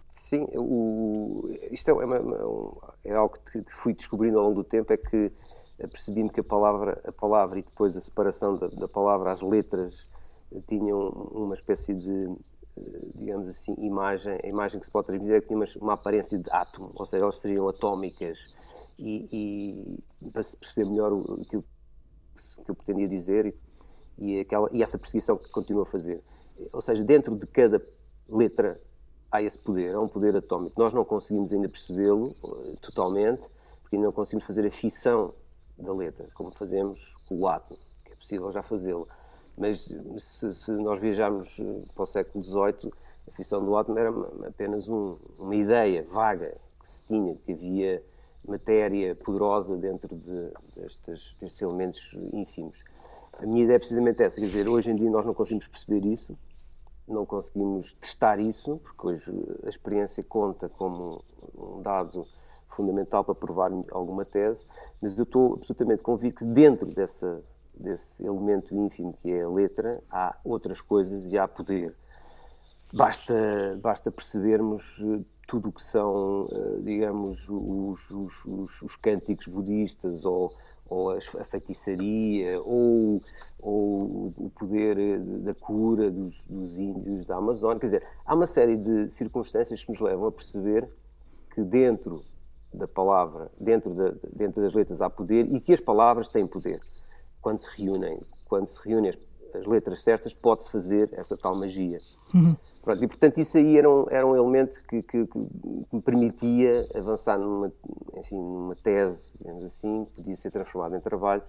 Sim, 0.09 0.45
o, 0.55 1.49
isto 1.71 1.89
é, 1.89 1.93
uma, 1.93 2.17
é 3.05 3.13
algo 3.13 3.37
que 3.51 3.63
fui 3.69 3.93
descobrindo 3.93 4.39
ao 4.39 4.45
longo 4.45 4.55
do 4.55 4.63
tempo, 4.63 4.91
é 4.91 4.97
que 4.97 5.31
percebi-me 5.87 6.29
que 6.29 6.41
a 6.41 6.43
palavra, 6.43 6.99
a 7.05 7.11
palavra 7.11 7.59
e 7.59 7.63
depois 7.63 7.95
a 7.95 8.01
separação 8.01 8.57
da, 8.57 8.67
da 8.67 8.87
palavra 8.89 9.31
às 9.31 9.41
letras 9.41 10.05
tinham 10.67 11.09
uma 11.31 11.53
espécie 11.53 11.93
de, 11.93 12.35
digamos 13.15 13.47
assim, 13.47 13.73
imagem, 13.77 14.37
a 14.43 14.47
imagem 14.47 14.79
que 14.79 14.85
se 14.85 14.91
pode 14.91 15.07
transmitir 15.07 15.35
é 15.35 15.41
que 15.41 15.47
tinha 15.47 15.63
uma, 15.81 15.93
aparência 15.93 16.37
de 16.37 16.49
átomo, 16.51 16.91
ou 16.95 17.05
seja, 17.05 17.23
elas 17.23 17.37
seriam 17.37 17.67
atómicas 17.67 18.45
e, 18.97 19.27
e 19.31 20.29
para 20.31 20.43
se 20.43 20.57
perceber 20.57 20.89
melhor 20.89 21.13
o, 21.13 21.41
aquilo 21.41 21.63
que 22.63 22.71
eu 22.71 22.75
pretendia 22.75 23.07
dizer 23.07 23.45
e, 24.17 24.31
e, 24.31 24.39
aquela, 24.39 24.69
e 24.71 24.81
essa 24.81 24.97
perseguição 24.97 25.37
que 25.37 25.49
continua 25.49 25.83
a 25.83 25.85
fazer. 25.85 26.23
Ou 26.73 26.81
seja, 26.81 27.03
dentro 27.03 27.35
de 27.35 27.47
cada 27.47 27.81
letra 28.27 28.79
há 29.31 29.41
esse 29.41 29.57
poder, 29.57 29.95
há 29.95 29.99
um 29.99 30.07
poder 30.07 30.35
atómico. 30.35 30.79
Nós 30.79 30.93
não 30.93 31.05
conseguimos 31.05 31.53
ainda 31.53 31.69
percebê-lo 31.69 32.35
uh, 32.43 32.75
totalmente, 32.81 33.47
porque 33.81 33.95
ainda 33.95 34.07
não 34.07 34.13
conseguimos 34.13 34.45
fazer 34.45 34.65
a 34.65 34.71
fissão 34.71 35.33
da 35.77 35.93
letra, 35.93 36.27
como 36.33 36.51
fazemos 36.51 37.15
com 37.27 37.39
o 37.39 37.47
átomo, 37.47 37.79
que 38.03 38.11
é 38.11 38.15
possível 38.15 38.51
já 38.51 38.61
fazê-lo. 38.61 39.07
Mas 39.59 39.91
se, 40.19 40.53
se, 40.55 40.71
nós 40.71 41.01
viajarmos 41.01 41.59
eh, 41.59 41.81
para 41.93 42.03
o 42.03 42.05
século 42.05 42.41
XVIII, 42.41 42.93
a 43.27 43.31
fissão 43.31 43.63
do 43.63 43.75
átomo 43.75 43.99
era 43.99 44.09
apenas 44.47 44.87
um, 44.87 45.17
uma 45.37 45.53
ideia 45.53 46.01
vaga 46.01 46.55
que 46.79 46.89
se 46.89 47.03
tinha, 47.03 47.33
de 47.33 47.41
que 47.41 47.51
havia 47.51 48.01
matéria 48.47 49.13
poderosa 49.15 49.75
dentro 49.75 50.15
de, 50.15 50.53
destes, 50.77 51.35
destes 51.37 51.61
elementos 51.61 52.15
ínfimos. 52.31 52.77
A 53.33 53.45
minha 53.45 53.65
ideia 53.65 53.75
é 53.75 53.79
precisamente 53.79 54.23
essa, 54.23 54.39
quer 54.39 54.47
dizer, 54.47 54.69
hoje 54.69 54.91
em 54.91 54.95
dia 54.95 55.11
nós 55.11 55.25
não 55.25 55.33
conseguimos 55.33 55.67
perceber 55.67 56.05
isso, 56.05 56.37
não 57.05 57.25
conseguimos 57.25 57.93
testar 57.95 58.39
isso, 58.39 58.77
porque 58.77 59.07
hoje 59.07 59.31
a 59.65 59.69
experiência 59.69 60.23
conta 60.23 60.69
como 60.69 61.21
um 61.53 61.81
dado 61.81 62.25
fundamental 62.69 63.25
para 63.25 63.35
provar 63.35 63.71
alguma 63.91 64.23
tese, 64.23 64.63
mas 65.01 65.17
eu 65.17 65.23
estou 65.23 65.55
absolutamente 65.55 66.01
convicto 66.01 66.45
que 66.45 66.51
dentro 66.51 66.87
dessa 66.87 67.43
desse 67.79 68.23
elemento 68.23 68.75
ínfimo 68.75 69.13
que 69.21 69.31
é 69.31 69.43
a 69.43 69.49
letra, 69.49 70.01
há 70.11 70.35
outras 70.43 70.81
coisas 70.81 71.31
e 71.31 71.37
há 71.37 71.47
poder. 71.47 71.95
Basta, 72.91 73.79
basta 73.81 74.11
percebermos 74.11 74.99
eh, 75.01 75.21
tudo 75.47 75.69
o 75.69 75.71
que 75.71 75.81
são, 75.81 76.47
eh, 76.51 76.81
digamos, 76.81 77.47
os, 77.47 78.11
os, 78.11 78.45
os, 78.45 78.81
os 78.81 78.95
cânticos 78.95 79.47
budistas 79.47 80.25
ou, 80.25 80.51
ou 80.89 81.11
a 81.11 81.43
feitiçaria 81.43 82.59
ou, 82.61 83.21
ou 83.59 84.33
o 84.35 84.51
poder 84.57 84.97
eh, 84.97 85.17
da 85.17 85.53
cura 85.53 86.09
dos, 86.09 86.43
dos 86.45 86.77
índios 86.77 87.27
da 87.27 87.37
Amazônia. 87.37 87.79
Quer 87.79 87.85
dizer, 87.85 88.07
há 88.25 88.33
uma 88.33 88.47
série 88.47 88.75
de 88.75 89.09
circunstâncias 89.11 89.83
que 89.83 89.89
nos 89.89 90.01
levam 90.01 90.27
a 90.27 90.31
perceber 90.31 90.89
que 91.53 91.61
dentro 91.61 92.25
da 92.73 92.87
palavra, 92.87 93.51
dentro, 93.59 93.93
da, 93.93 94.13
dentro 94.33 94.63
das 94.63 94.73
letras 94.73 94.99
há 94.99 95.09
poder 95.09 95.51
e 95.53 95.59
que 95.59 95.73
as 95.73 95.79
palavras 95.79 96.27
têm 96.27 96.45
poder 96.45 96.81
quando 97.41 97.59
se 97.59 97.69
reúnem, 97.77 98.19
quando 98.45 98.67
se 98.67 98.79
reúnem 98.87 99.11
as, 99.11 99.17
as 99.55 99.65
letras 99.65 100.01
certas, 100.01 100.33
pode-se 100.33 100.71
fazer 100.71 101.09
essa 101.13 101.37
tal 101.37 101.55
magia. 101.55 101.99
Uhum. 102.33 102.55
Pronto, 102.81 103.03
e 103.03 103.07
portanto 103.07 103.37
isso 103.39 103.57
aí 103.57 103.77
era 103.77 103.89
um, 103.89 104.05
era 104.09 104.25
um 104.25 104.35
elemento 104.35 104.81
que, 104.87 105.01
que, 105.01 105.25
que 105.25 105.37
me 105.91 106.01
permitia 106.01 106.87
avançar 106.95 107.37
numa, 107.37 107.71
enfim, 108.17 108.35
numa 108.35 108.75
tese, 108.75 109.31
digamos 109.39 109.63
assim, 109.63 110.05
que 110.05 110.11
podia 110.13 110.35
ser 110.35 110.51
transformada 110.51 110.97
em 110.97 110.99
trabalho 110.99 111.43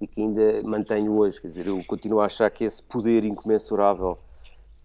e 0.00 0.06
que 0.06 0.20
ainda 0.20 0.62
mantenho 0.64 1.16
hoje. 1.16 1.40
Quer 1.40 1.48
dizer, 1.48 1.66
eu 1.68 1.82
continuo 1.86 2.20
a 2.20 2.26
achar 2.26 2.50
que 2.50 2.64
esse 2.64 2.82
poder 2.82 3.24
incomensurável 3.24 4.18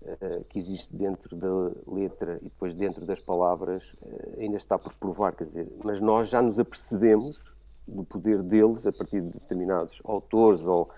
uh, 0.04 0.44
que 0.50 0.60
existe 0.60 0.96
dentro 0.96 1.36
da 1.36 1.72
letra 1.88 2.38
e 2.42 2.46
depois 2.46 2.76
dentro 2.76 3.06
das 3.06 3.20
palavras 3.20 3.84
uh, 4.02 4.40
ainda 4.40 4.58
está 4.58 4.78
por 4.78 4.94
provar. 4.94 5.36
Quer 5.36 5.46
dizer, 5.46 5.68
mas 5.84 6.00
nós 6.00 6.30
já 6.30 6.42
nos 6.42 6.60
apercebemos 6.60 7.57
do 7.88 8.04
poder 8.04 8.42
deles 8.44 8.86
a 8.86 8.92
partir 8.92 9.22
de 9.22 9.30
determinados 9.30 10.02
autores 10.04 10.62
ou, 10.62 10.90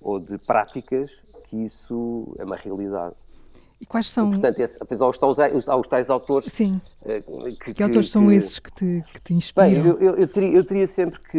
ou 0.00 0.18
de 0.18 0.38
práticas 0.38 1.10
que 1.48 1.56
isso 1.56 2.34
é 2.38 2.44
uma 2.44 2.56
realidade. 2.56 3.14
E 3.80 3.86
quais 3.86 4.08
são. 4.08 4.28
E, 4.28 4.30
portanto, 4.30 4.58
esse, 4.60 4.78
apesar 4.80 5.10
de 5.10 5.18
tais, 5.18 5.68
aos 5.68 5.86
tais 5.86 6.08
autores. 6.08 6.50
Sim. 6.50 6.80
Eh, 7.04 7.20
que, 7.62 7.74
que, 7.74 7.82
autores 7.82 8.06
que, 8.06 8.12
são 8.12 8.28
que, 8.28 8.34
esses 8.34 8.58
que 8.58 8.72
te, 8.72 9.02
que 9.12 9.20
te 9.20 9.34
inspiram? 9.34 9.68
Bem, 9.68 9.86
eu, 9.86 9.98
eu, 9.98 10.14
eu, 10.16 10.28
teria, 10.28 10.56
eu 10.56 10.64
teria 10.64 10.86
sempre 10.86 11.20
que 11.20 11.38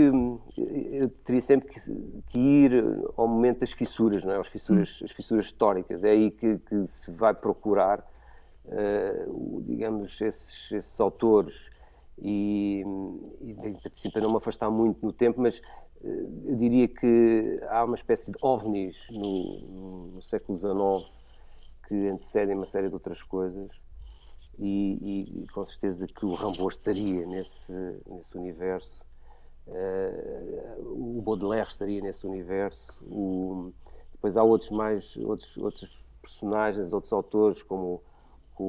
eu 0.57 1.09
teria 1.23 1.41
sempre 1.41 1.69
que, 1.69 1.79
que, 2.29 2.37
ir 2.37 2.83
ao 3.17 3.27
momento 3.27 3.61
das 3.61 3.71
fissuras, 3.71 4.23
não 4.23 4.33
é? 4.33 4.37
As 4.37 4.47
fissuras, 4.47 5.01
hum. 5.01 5.05
as 5.05 5.11
fissuras 5.11 5.45
históricas. 5.45 6.03
É 6.03 6.11
aí 6.11 6.29
que, 6.29 6.59
se 6.85 7.09
vai 7.09 7.33
procurar, 7.33 8.05
uh, 8.65 9.63
digamos, 9.65 10.21
esses, 10.21 10.71
esses 10.71 10.99
autores. 10.99 11.73
E, 12.17 12.83
e 13.41 13.55
sempre 13.93 14.21
não 14.21 14.31
me 14.31 14.37
afastar 14.37 14.69
muito 14.69 15.05
no 15.05 15.11
tempo, 15.11 15.41
mas 15.41 15.59
uh, 16.01 16.43
eu 16.45 16.55
diria 16.55 16.87
que 16.87 17.59
há 17.69 17.83
uma 17.83 17.95
espécie 17.95 18.31
de 18.31 18.37
ovnis 18.41 18.95
no, 19.11 20.11
no 20.13 20.21
século 20.21 20.57
XIX 20.57 21.25
que 21.87 22.07
antecedem 22.07 22.55
uma 22.55 22.65
série 22.65 22.87
de 22.87 22.93
outras 22.93 23.21
coisas. 23.21 23.69
E, 24.57 25.43
e 25.43 25.47
com 25.49 25.65
certeza 25.65 26.07
que 26.07 26.25
o 26.25 26.33
Rambo 26.33 26.67
estaria 26.69 27.25
nesse, 27.25 27.73
nesse 28.07 28.37
universo, 28.37 29.03
uh, 29.67 31.17
o 31.17 31.21
Baudelaire 31.21 31.67
estaria 31.67 32.01
nesse 32.01 32.25
universo, 32.25 32.93
o, 33.03 33.73
depois 34.13 34.37
há 34.37 34.43
outros 34.43 34.71
mais, 34.71 35.17
outros, 35.17 35.57
outros 35.57 36.07
personagens, 36.21 36.93
outros 36.93 37.11
autores 37.11 37.61
como 37.61 38.01
o, 38.57 38.63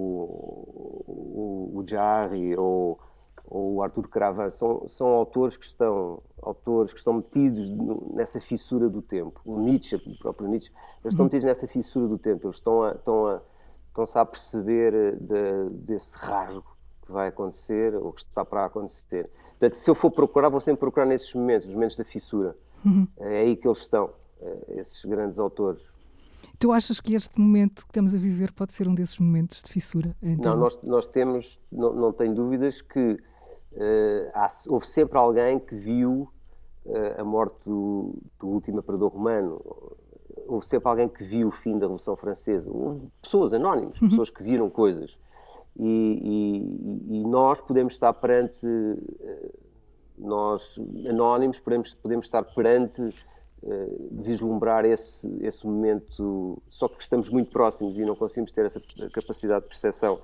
o, 1.07 1.79
o 1.79 1.87
Jarry 1.87 2.57
ou 2.57 2.99
ou 3.47 3.75
o 3.75 3.83
Arthur 3.83 4.09
Cravan, 4.09 4.51
são, 4.51 4.87
são 4.89 5.09
autores 5.09 5.57
que 5.57 5.65
estão 5.65 6.23
autores 6.43 6.93
que 6.93 6.99
estão 6.99 7.15
metidos 7.15 7.69
nessa 8.13 8.41
fissura 8.41 8.89
do 8.89 9.03
tempo. 9.03 9.41
O 9.45 9.59
Nietzsche, 9.59 9.97
o 9.97 10.19
próprio 10.19 10.49
Nietzsche, 10.49 10.71
eles 11.03 11.13
estão 11.13 11.25
uhum. 11.25 11.25
metidos 11.25 11.45
nessa 11.45 11.67
fissura 11.67 12.07
do 12.07 12.19
tempo. 12.19 12.47
Eles 12.47 12.57
estão 12.57 12.83
a, 12.83 12.93
estão 12.93 13.27
a, 13.27 13.41
estão-se 13.89 14.19
a 14.19 14.25
perceber 14.25 14.95
eh, 14.95 15.13
de, 15.13 15.71
desse 15.71 16.17
rasgo 16.19 16.77
que 17.05 17.11
vai 17.11 17.29
acontecer 17.29 17.95
ou 17.95 18.13
que 18.13 18.21
está 18.21 18.45
para 18.45 18.67
acontecer. 18.67 19.29
Portanto, 19.51 19.73
se 19.75 19.91
eu 19.91 19.95
for 19.95 20.11
procurar, 20.11 20.49
vou 20.49 20.61
sempre 20.61 20.81
procurar 20.81 21.07
nesses 21.07 21.33
momentos, 21.35 21.67
os 21.67 21.75
momentos 21.75 21.97
da 21.97 22.05
fissura. 22.05 22.57
Uhum. 22.85 23.09
É 23.19 23.41
aí 23.41 23.57
que 23.57 23.67
eles 23.67 23.79
estão, 23.79 24.11
eh, 24.41 24.75
esses 24.77 25.05
grandes 25.05 25.39
autores. 25.39 25.83
Tu 26.59 26.73
achas 26.73 27.01
que 27.01 27.15
este 27.15 27.41
momento 27.41 27.85
que 27.85 27.91
estamos 27.91 28.15
a 28.15 28.19
viver 28.19 28.53
pode 28.53 28.73
ser 28.73 28.89
um 28.89 28.95
desses 28.95 29.19
momentos 29.19 29.63
de 29.63 29.71
fissura? 29.71 30.17
Então... 30.23 30.53
Não, 30.53 30.61
nós, 30.61 30.81
nós 30.83 31.07
temos, 31.07 31.61
não, 31.71 31.93
não 31.93 32.13
tenho 32.13 32.35
dúvidas 32.35 32.81
que 32.81 33.19
há, 34.35 34.49
houve 34.69 34.87
sempre 34.87 35.19
alguém 35.19 35.59
que 35.59 35.75
viu 35.75 36.29
uh, 36.87 37.21
a 37.21 37.25
morte 37.25 37.57
do, 37.65 38.15
do, 38.39 38.47
último 38.49 38.79
imperador 38.79 39.13
romano, 39.13 39.61
houve 40.47 40.67
sempre 40.67 40.89
alguém 40.89 41.09
que 41.09 41.23
viu 41.23 41.49
o 41.49 41.51
fim 41.51 41.73
da 41.73 41.87
Revolução 41.87 42.17
Francesa, 42.17 42.71
houve 42.71 43.09
pessoas 43.21 43.53
anónimas, 43.53 44.01
uhum. 44.01 44.09
pessoas 44.09 44.31
que 44.31 44.43
viram 44.43 44.71
coisas. 44.71 45.17
E, 45.79 47.05
e, 47.11 47.19
e 47.19 47.25
nós 47.25 47.61
podemos 47.61 47.93
estar 47.93 48.13
perante, 48.15 48.67
uh, 48.67 49.55
nós 50.17 50.79
anónimos, 51.09 51.59
podemos, 51.59 51.95
podemos 51.95 52.27
estar 52.27 52.43
perante 52.43 53.15
vislumbrar 54.13 54.85
esse, 54.85 55.27
esse 55.41 55.67
momento, 55.67 56.63
só 56.71 56.87
que 56.87 57.03
estamos 57.03 57.29
muito 57.29 57.51
próximos 57.51 57.99
e 57.99 58.05
não 58.05 58.15
conseguimos 58.15 58.53
ter 58.53 58.67
essa 58.67 58.81
capacidade 59.13 59.65
de 59.65 59.69
percepção 59.71 60.21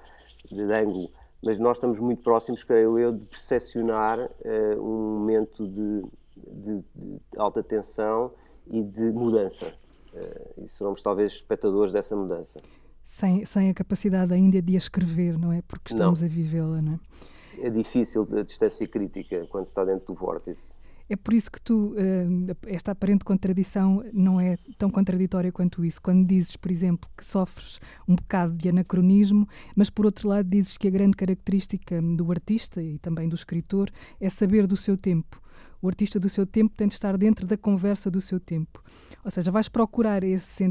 de 0.48 0.62
ângulo 0.62 1.10
mas 1.42 1.58
nós 1.58 1.76
estamos 1.76 1.98
muito 1.98 2.22
próximos, 2.22 2.62
creio 2.62 2.98
eu, 2.98 3.12
de 3.12 3.26
percepcionar 3.26 4.20
uh, 4.20 4.80
um 4.80 5.18
momento 5.18 5.66
de, 5.66 6.02
de, 6.36 6.84
de, 6.94 7.20
alta 7.36 7.62
tensão 7.62 8.32
e 8.68 8.82
de 8.82 9.10
mudança. 9.10 9.74
Uh, 10.14 10.64
e 10.64 10.68
seremos 10.68 11.02
talvez 11.02 11.32
espectadores 11.32 11.92
dessa 11.92 12.14
mudança. 12.14 12.60
Sem, 13.02 13.44
sem 13.44 13.70
a 13.70 13.74
capacidade 13.74 14.32
ainda 14.32 14.62
de 14.62 14.74
a 14.74 14.78
escrever, 14.78 15.36
não 15.36 15.52
é? 15.52 15.62
Porque 15.62 15.92
estamos 15.92 16.20
não. 16.20 16.28
a 16.28 16.30
vivê-la, 16.30 16.80
não 16.80 16.92
é? 16.92 17.66
É 17.66 17.70
difícil 17.70 18.26
a 18.38 18.42
distância 18.42 18.86
crítica 18.86 19.44
quando 19.50 19.64
se 19.64 19.72
está 19.72 19.84
dentro 19.84 20.06
do 20.06 20.14
vórtice. 20.14 20.74
É 21.12 21.16
por 21.16 21.34
isso 21.34 21.52
que 21.52 21.60
tu, 21.60 21.94
eh, 21.98 22.26
esta 22.68 22.92
aparente 22.92 23.22
contradição 23.22 24.02
não 24.14 24.40
é 24.40 24.56
tão 24.78 24.88
contraditória 24.88 25.52
quanto 25.52 25.84
isso. 25.84 26.00
Quando 26.00 26.26
dizes, 26.26 26.56
por 26.56 26.70
exemplo, 26.70 27.06
que 27.14 27.22
sofres 27.22 27.78
um 28.08 28.14
bocado 28.14 28.54
de 28.54 28.70
anacronismo, 28.70 29.46
mas 29.76 29.90
por 29.90 30.06
outro 30.06 30.30
lado 30.30 30.48
dizes 30.48 30.78
que 30.78 30.88
a 30.88 30.90
grande 30.90 31.14
característica 31.14 32.00
do 32.00 32.30
artista 32.30 32.82
e 32.82 32.98
também 32.98 33.28
do 33.28 33.34
escritor 33.34 33.90
é 34.18 34.30
saber 34.30 34.66
do 34.66 34.74
seu 34.74 34.96
tempo. 34.96 35.38
O 35.82 35.88
artista 35.88 36.18
do 36.18 36.30
seu 36.30 36.46
tempo 36.46 36.74
tem 36.74 36.88
de 36.88 36.94
estar 36.94 37.18
dentro 37.18 37.46
da 37.46 37.58
conversa 37.58 38.10
do 38.10 38.20
seu 38.20 38.40
tempo. 38.40 38.82
Ou 39.22 39.30
seja, 39.30 39.50
vais 39.50 39.68
procurar 39.68 40.24
esse 40.24 40.64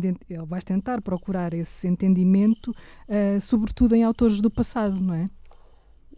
vais 0.48 0.63
tentar 0.63 1.03
procurar 1.03 1.53
esse 1.53 1.88
entendimento, 1.88 2.71
uh, 2.71 3.39
sobretudo 3.39 3.93
em 3.93 4.03
autores 4.03 4.41
do 4.41 4.50
passado, 4.50 5.00
não 5.00 5.13
é? 5.13 5.27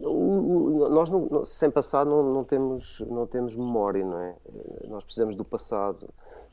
O, 0.00 0.08
o, 0.08 0.88
nós, 0.88 1.08
não, 1.08 1.44
sem 1.44 1.70
passado, 1.70 2.10
não, 2.10 2.22
não, 2.32 2.44
temos, 2.44 3.00
não 3.08 3.26
temos 3.26 3.54
memória, 3.54 4.04
não 4.04 4.18
é? 4.18 4.36
Nós 4.88 5.04
precisamos 5.04 5.36
do 5.36 5.44
passado. 5.44 6.08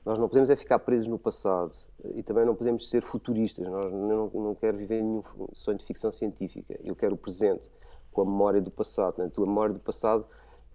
Nós 0.05 0.17
não 0.17 0.27
podemos 0.27 0.49
é 0.49 0.55
ficar 0.55 0.79
presos 0.79 1.07
no 1.07 1.19
passado 1.19 1.73
e 2.15 2.23
também 2.23 2.45
não 2.45 2.55
podemos 2.55 2.89
ser 2.89 3.01
futuristas. 3.01 3.67
Nós 3.67 3.91
não, 3.91 4.29
não 4.29 4.55
quero 4.55 4.77
viver 4.77 5.01
nenhum 5.01 5.23
sonho 5.53 5.77
de 5.77 5.85
ficção 5.85 6.11
científica. 6.11 6.79
Eu 6.83 6.95
quero 6.95 7.13
o 7.13 7.17
presente 7.17 7.69
com 8.11 8.21
a 8.21 8.25
memória 8.25 8.61
do 8.61 8.71
passado. 8.71 9.15
Né? 9.17 9.25
A 9.25 9.29
tua 9.29 9.45
memória 9.45 9.73
do 9.73 9.79
passado 9.79 10.25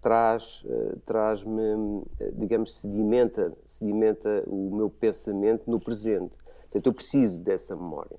traz, 0.01 0.63
uh, 0.65 0.99
traz-me, 1.05 2.03
digamos, 2.33 2.75
sedimenta, 2.75 3.53
sedimenta 3.65 4.43
o 4.47 4.75
meu 4.75 4.89
pensamento 4.89 5.69
no 5.69 5.79
presente. 5.79 6.33
Portanto, 6.61 6.85
eu 6.85 6.93
preciso 6.93 7.39
dessa 7.41 7.75
memória. 7.75 8.17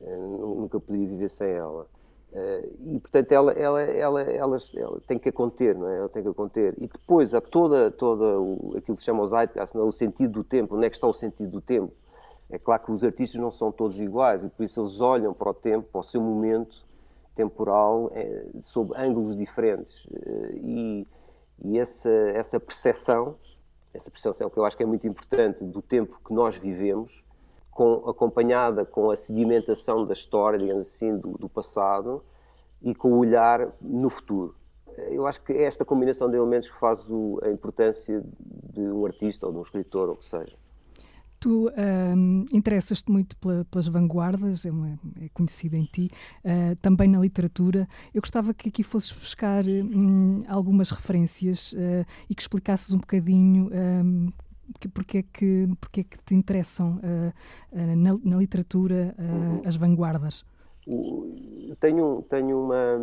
Uh, 0.00 0.56
nunca 0.56 0.80
poderia 0.80 1.06
viver 1.06 1.28
sem 1.28 1.48
ela. 1.48 1.86
Uh, 2.32 2.94
e 2.94 3.00
portanto 3.00 3.32
ela, 3.32 3.52
ela, 3.52 3.82
ela, 3.82 4.22
ela, 4.22 4.58
ela, 4.76 5.00
tem 5.04 5.18
que 5.18 5.28
a 5.28 5.32
conter, 5.32 5.74
não 5.74 5.88
é? 5.88 5.98
Ela 5.98 6.08
tem 6.08 6.22
que 6.22 6.32
conter. 6.32 6.74
E 6.78 6.86
depois 6.86 7.34
há 7.34 7.40
toda, 7.40 7.90
toda 7.90 8.38
o, 8.38 8.74
aquilo 8.76 8.96
que 8.96 9.00
se 9.00 9.06
chama 9.06 9.22
o 9.22 9.26
zeitgeist, 9.26 9.74
não 9.74 9.84
é? 9.84 9.88
o 9.88 9.92
sentido 9.92 10.34
do 10.34 10.44
tempo. 10.44 10.76
Onde 10.76 10.86
é 10.86 10.90
que 10.90 10.96
está 10.96 11.08
o 11.08 11.14
sentido 11.14 11.50
do 11.50 11.60
tempo? 11.60 11.92
É 12.48 12.58
claro 12.58 12.84
que 12.84 12.92
os 12.92 13.02
artistas 13.02 13.40
não 13.40 13.50
são 13.50 13.72
todos 13.72 13.98
iguais 13.98 14.44
e 14.44 14.48
por 14.48 14.62
isso 14.64 14.80
eles 14.80 15.00
olham 15.00 15.34
para 15.34 15.50
o 15.50 15.54
tempo, 15.54 15.88
para 15.90 16.00
o 16.00 16.04
seu 16.04 16.20
momento 16.20 16.84
temporal, 17.34 18.10
é, 18.12 18.44
sob 18.60 18.92
ângulos 18.96 19.36
diferentes. 19.36 20.04
Uh, 20.04 20.56
e, 20.62 21.06
e 21.64 21.78
essa, 21.78 22.10
essa 22.10 22.60
percepção, 22.60 23.36
essa 23.92 24.10
percepção 24.10 24.48
que 24.48 24.56
eu 24.56 24.64
acho 24.64 24.76
que 24.76 24.82
é 24.84 24.86
muito 24.86 25.06
importante 25.06 25.64
do 25.64 25.82
tempo 25.82 26.20
que 26.24 26.32
nós 26.32 26.56
vivemos, 26.56 27.24
com, 27.70 28.08
acompanhada 28.08 28.84
com 28.84 29.10
a 29.10 29.16
sedimentação 29.16 30.04
da 30.04 30.12
história, 30.12 30.58
digamos 30.58 30.86
assim, 30.86 31.16
do, 31.16 31.32
do 31.32 31.48
passado 31.48 32.22
e 32.82 32.94
com 32.94 33.12
o 33.12 33.18
olhar 33.18 33.72
no 33.80 34.10
futuro. 34.10 34.54
Eu 35.08 35.26
acho 35.26 35.42
que 35.42 35.52
é 35.52 35.62
esta 35.62 35.84
combinação 35.84 36.28
de 36.28 36.36
elementos 36.36 36.68
que 36.68 36.78
faz 36.78 37.08
o, 37.08 37.40
a 37.42 37.50
importância 37.50 38.22
de 38.72 38.80
um 38.80 39.06
artista 39.06 39.46
ou 39.46 39.52
de 39.52 39.58
um 39.58 39.62
escritor, 39.62 40.08
ou 40.08 40.14
o 40.14 40.18
que 40.18 40.26
seja. 40.26 40.56
Tu 41.38 41.70
um, 41.70 42.44
interessas-te 42.52 43.10
muito 43.10 43.34
pela, 43.38 43.64
pelas 43.64 43.88
vanguardas, 43.88 44.66
é, 44.66 44.70
uma, 44.70 44.98
é 45.18 45.76
em 45.76 45.84
ti, 45.84 46.10
uh, 46.44 46.76
também 46.82 47.08
na 47.08 47.18
literatura. 47.18 47.88
Eu 48.12 48.20
gostava 48.20 48.52
que 48.52 48.68
aqui 48.68 48.82
fosses 48.82 49.10
buscar 49.10 49.64
um, 49.66 50.44
algumas 50.46 50.90
referências 50.90 51.72
uh, 51.72 52.04
e 52.28 52.34
que 52.34 52.42
explicasses 52.42 52.92
um 52.92 52.98
bocadinho 52.98 53.70
porque 54.94 55.18
é 55.18 55.22
que, 55.22 55.68
porque 55.80 56.00
é 56.00 56.04
que 56.04 56.18
te 56.24 56.34
interessam 56.34 56.96
uh, 56.96 57.96
na, 57.96 58.18
na, 58.22 58.36
literatura 58.36 59.14
uh, 59.18 59.22
uhum. 59.22 59.62
as 59.64 59.76
vanguardas? 59.76 60.44
Tenho, 61.78 62.22
tenho 62.28 62.64
uma, 62.64 62.96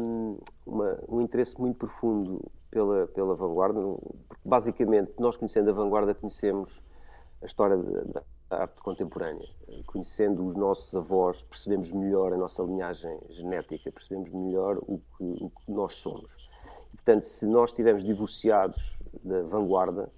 uma, 0.66 1.00
um 1.08 1.22
interesse 1.22 1.60
muito 1.60 1.78
profundo 1.78 2.44
pela, 2.72 3.08
pela 3.08 3.36
vanguarda, 3.36 3.80
porque 4.28 4.50
basicamente 4.50 5.14
nós 5.20 5.38
conhecendo 5.38 5.70
a 5.70 5.74
vanguarda 5.74 6.14
conhecemos 6.16 6.82
a 7.42 7.46
história 7.46 7.78
da, 7.78 8.22
da 8.50 8.64
arte 8.64 8.82
contemporânea. 8.82 9.48
Conhecendo 9.86 10.46
os 10.46 10.56
nossos 10.56 10.96
avós, 10.96 11.44
percebemos 11.44 11.92
melhor 11.92 12.34
a 12.34 12.38
nossa 12.38 12.64
linhagem 12.64 13.18
genética, 13.30 13.92
percebemos 13.92 14.32
melhor 14.32 14.78
o 14.80 15.00
que, 15.18 15.24
o 15.44 15.50
que 15.50 15.72
nós 15.72 15.96
somos. 15.96 16.50
Portanto, 16.92 17.24
se 17.24 17.46
nós 17.46 17.70
estivermos 17.72 18.04
divorciados 18.04 18.98
da 19.24 19.44
vanguarda, 19.44 20.12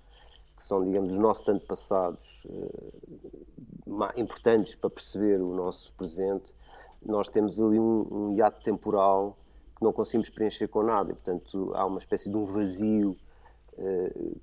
que 0.60 0.66
são, 0.66 0.84
digamos, 0.84 1.12
os 1.12 1.18
nossos 1.18 1.48
antepassados 1.48 2.46
uh, 2.46 4.12
importantes 4.18 4.75
para 4.75 4.89
perceber 4.89 5.42
o 5.42 5.56
nosso 5.56 5.92
presente, 5.94 6.54
nós 7.01 7.30
temos 7.30 7.60
ali 7.60 7.80
um, 7.80 8.08
um 8.12 8.36
hiato 8.36 8.62
temporal 8.62 9.38
que 9.75 9.84
não 9.84 9.94
conseguimos 9.94 10.30
preencher 10.30 10.68
com 10.68 10.84
nada. 10.84 11.12
E, 11.12 11.16
portanto, 11.16 11.72
há 11.74 11.86
uma 11.86 12.00
espécie 12.00 12.30
de 12.30 12.36
um 12.36 12.44
vazio 12.44 13.18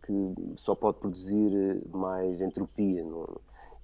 que 0.03 0.35
só 0.57 0.75
pode 0.75 0.99
produzir 0.99 1.83
mais 1.93 2.41
entropia. 2.41 3.05
Não? 3.05 3.27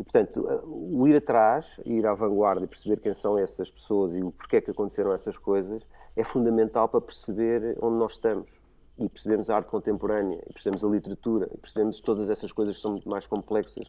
E, 0.01 0.03
portanto, 0.03 0.45
o 0.65 1.07
ir 1.07 1.17
atrás, 1.17 1.79
ir 1.85 2.07
à 2.07 2.15
vanguarda 2.15 2.65
e 2.65 2.67
perceber 2.67 2.97
quem 3.01 3.13
são 3.13 3.39
essas 3.39 3.71
pessoas 3.71 4.15
e 4.15 4.23
o 4.23 4.33
porquê 4.33 4.61
que 4.61 4.71
aconteceram 4.71 5.13
essas 5.13 5.37
coisas 5.37 5.83
é 6.17 6.25
fundamental 6.25 6.89
para 6.89 7.01
perceber 7.01 7.77
onde 7.83 7.99
nós 7.99 8.13
estamos. 8.13 8.62
E 9.03 9.09
percebemos 9.09 9.51
a 9.51 9.57
arte 9.57 9.69
contemporânea, 9.69 10.41
e 10.49 10.53
percebemos 10.53 10.85
a 10.85 10.89
literatura, 10.89 11.49
e 11.53 11.59
percebemos 11.59 11.99
todas 12.01 12.31
essas 12.31 12.53
coisas 12.53 12.77
que 12.77 12.83
são 12.83 12.93
muito 12.93 13.09
mais 13.09 13.27
complexas 13.27 13.85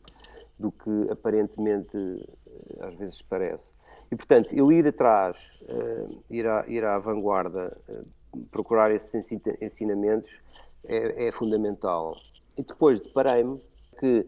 do 0.58 0.72
que 0.72 1.12
aparentemente 1.12 1.96
eh, 1.96 2.86
às 2.86 2.96
vezes 2.96 3.22
parece. 3.22 3.74
E, 4.12 4.16
portanto, 4.16 4.54
eu 4.54 4.72
ir 4.72 4.88
atrás, 4.88 5.52
uh, 5.64 6.24
ir, 6.32 6.48
à, 6.48 6.66
ir 6.68 6.84
à 6.84 6.98
vanguarda, 6.98 7.78
uh, 7.88 8.40
procurar 8.52 8.90
esses 8.90 9.32
ensinamentos 9.62 10.42
é, 10.84 11.28
é 11.28 11.32
fundamental. 11.32 12.16
E 12.58 12.64
depois 12.64 13.00
deparei-me 13.00 13.62
que 14.00 14.28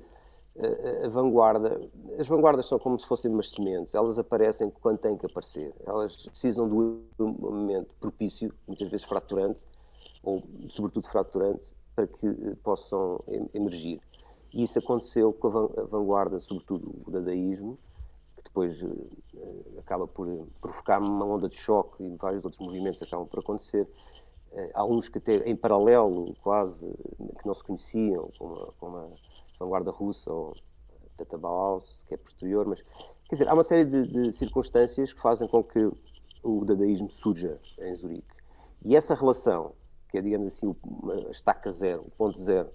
a, 1.03 1.07
vanguarda, 1.09 1.81
as 2.17 2.27
vanguardas 2.27 2.65
são 2.65 2.79
como 2.79 2.97
se 2.97 3.05
fossem 3.05 3.29
umas 3.29 3.51
sementes, 3.51 3.93
elas 3.93 4.17
aparecem 4.17 4.71
quando 4.81 4.99
têm 4.99 5.17
que 5.17 5.25
aparecer, 5.25 5.73
elas 5.85 6.15
precisam 6.27 6.67
de 6.69 6.73
um 6.73 7.27
momento 7.39 7.93
propício, 7.99 8.53
muitas 8.65 8.89
vezes 8.89 9.05
fraturante, 9.05 9.61
ou 10.25 10.43
sobretudo 10.67 11.07
fraturante, 11.07 11.75
para 11.95 12.07
que 12.07 12.27
eh, 12.27 12.55
possam 12.63 13.21
emergir. 13.53 14.01
E 14.53 14.63
isso 14.63 14.79
aconteceu 14.79 15.31
com 15.31 15.47
a 15.47 15.83
vanguarda, 15.83 16.39
sobretudo 16.39 16.93
o 17.05 17.11
dadaísmo, 17.11 17.77
que 18.37 18.43
depois 18.43 18.81
uh, 18.81 19.09
acaba 19.79 20.07
por 20.07 20.27
provocar 20.59 21.01
uma 21.01 21.25
onda 21.25 21.47
de 21.47 21.55
choque 21.55 22.03
e 22.03 22.15
vários 22.15 22.43
outros 22.43 22.65
movimentos 22.65 23.01
acabam 23.01 23.27
por 23.27 23.39
acontecer. 23.39 23.87
Há 24.73 24.85
uns 24.85 25.09
que 25.09 25.17
até 25.17 25.49
em 25.49 25.55
paralelo, 25.55 26.33
quase, 26.41 26.87
que 26.87 27.45
não 27.45 27.53
se 27.53 27.61
conheciam, 27.61 28.29
como, 28.39 28.73
como 28.79 28.97
a 28.97 29.07
vanguarda 29.59 29.91
russa 29.91 30.31
ou 30.31 30.55
Tata 31.17 31.37
Bauhaus, 31.37 32.03
que 32.07 32.13
é 32.13 32.17
posterior, 32.17 32.65
mas 32.65 32.81
quer 33.29 33.35
dizer, 33.35 33.49
há 33.49 33.53
uma 33.53 33.63
série 33.63 33.85
de, 33.85 34.07
de, 34.07 34.31
circunstâncias 34.33 35.13
que 35.13 35.21
fazem 35.21 35.47
com 35.47 35.63
que 35.63 35.89
o 36.43 36.65
dadaísmo 36.65 37.09
surja 37.09 37.59
em 37.79 37.95
Zurique. 37.95 38.27
E 38.83 38.95
essa 38.95 39.15
relação, 39.15 39.73
que 40.15 40.19
é, 40.19 40.21
digamos 40.21 40.47
assim, 40.47 40.73
uma 40.83 41.13
estaca 41.29 41.69
zero, 41.71 42.03
o 42.03 42.11
ponto 42.11 42.37
zero, 42.41 42.69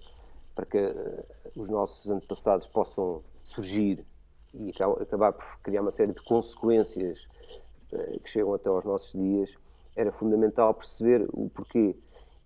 para 0.53 0.65
que 0.65 0.77
uh, 0.77 1.25
os 1.55 1.69
nossos 1.69 2.11
antepassados 2.11 2.67
possam 2.67 3.23
surgir 3.43 4.05
e 4.53 4.71
acabar 5.01 5.33
por 5.33 5.59
criar 5.63 5.81
uma 5.81 5.89
série 5.89 6.13
de 6.13 6.21
consequências 6.21 7.27
uh, 7.91 8.19
que 8.19 8.29
chegam 8.29 8.53
até 8.53 8.69
aos 8.69 8.85
nossos 8.85 9.19
dias, 9.19 9.57
era 9.95 10.11
fundamental 10.11 10.73
perceber 10.73 11.27
o 11.33 11.49
porquê. 11.49 11.95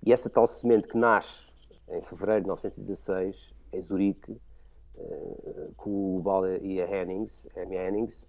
E 0.02 0.14
essa 0.14 0.30
tal 0.30 0.48
semente 0.48 0.88
que 0.88 0.98
nasce 0.98 1.46
em 1.90 2.02
fevereiro 2.02 2.42
de 2.42 2.48
1916 2.48 3.54
em 3.74 3.82
Zurique, 3.82 4.32
uh, 4.32 5.74
com 5.76 6.16
o 6.18 6.22
Bala 6.22 6.58
e 6.60 6.82
a 6.82 6.90
Hennings, 6.90 7.50
a 7.54 7.64
Hennings, 7.64 8.26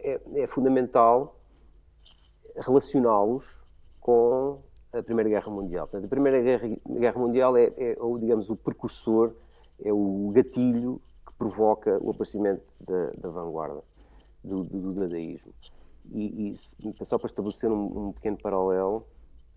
é, 0.00 0.20
é 0.34 0.46
fundamental 0.48 1.36
relacioná-los 2.56 3.62
com 4.00 4.60
a 4.92 5.02
Primeira 5.02 5.28
Guerra 5.28 5.50
Mundial. 5.50 5.86
Portanto, 5.86 6.06
a 6.06 6.08
Primeira 6.08 6.40
Guerra, 6.40 6.68
Guerra 6.88 7.20
Mundial 7.20 7.56
é, 7.56 7.72
é, 7.76 7.96
ou, 7.98 8.18
digamos, 8.18 8.48
o 8.50 8.56
precursor, 8.56 9.32
é 9.82 9.92
o 9.92 10.30
gatilho 10.32 11.00
que 11.26 11.34
provoca 11.34 11.98
o 12.02 12.10
aparecimento 12.10 12.62
da, 12.80 13.10
da 13.18 13.28
vanguarda, 13.28 13.82
do, 14.42 14.64
do, 14.64 14.92
dadaísmo. 14.92 15.52
E, 16.10 16.50
e, 16.50 17.04
só 17.04 17.18
para 17.18 17.26
estabelecer 17.26 17.70
um, 17.70 18.08
um 18.08 18.12
pequeno 18.12 18.38
paralelo, 18.38 19.04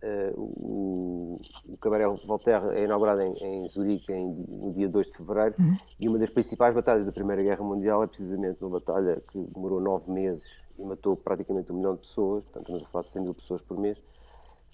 Uh, 0.04 0.42
o, 0.42 1.42
o 1.70 1.78
Cabaré 1.78 2.08
Voltaire 2.26 2.76
é 2.76 2.86
inaugurado 2.86 3.22
em, 3.22 3.34
em 3.34 3.70
Zurique 3.70 4.12
em, 4.12 4.34
no 4.34 4.74
dia 4.74 4.90
2 4.90 5.12
de 5.12 5.14
fevereiro 5.16 5.54
uhum. 5.60 5.78
e 6.00 6.10
uma 6.10 6.18
das 6.18 6.32
principais 6.32 6.74
batalhas 6.74 7.06
da 7.06 7.12
Primeira 7.12 7.44
Guerra 7.44 7.64
Mundial 7.64 8.02
é 8.02 8.08
precisamente 8.08 8.64
uma 8.64 8.80
batalha 8.80 9.22
que 9.32 9.38
demorou 9.38 9.80
nove 9.80 10.12
meses 10.12 10.58
e 10.80 10.84
matou 10.84 11.16
praticamente 11.16 11.72
um 11.72 11.76
milhão 11.76 11.94
de 11.94 12.00
pessoas, 12.00 12.44
portanto 12.46 12.64
estamos 12.64 12.84
a 12.84 12.88
falar 12.88 13.04
de 13.04 13.10
100 13.12 13.22
mil 13.22 13.34
pessoas 13.36 13.62
por 13.62 13.78
mês. 13.78 14.00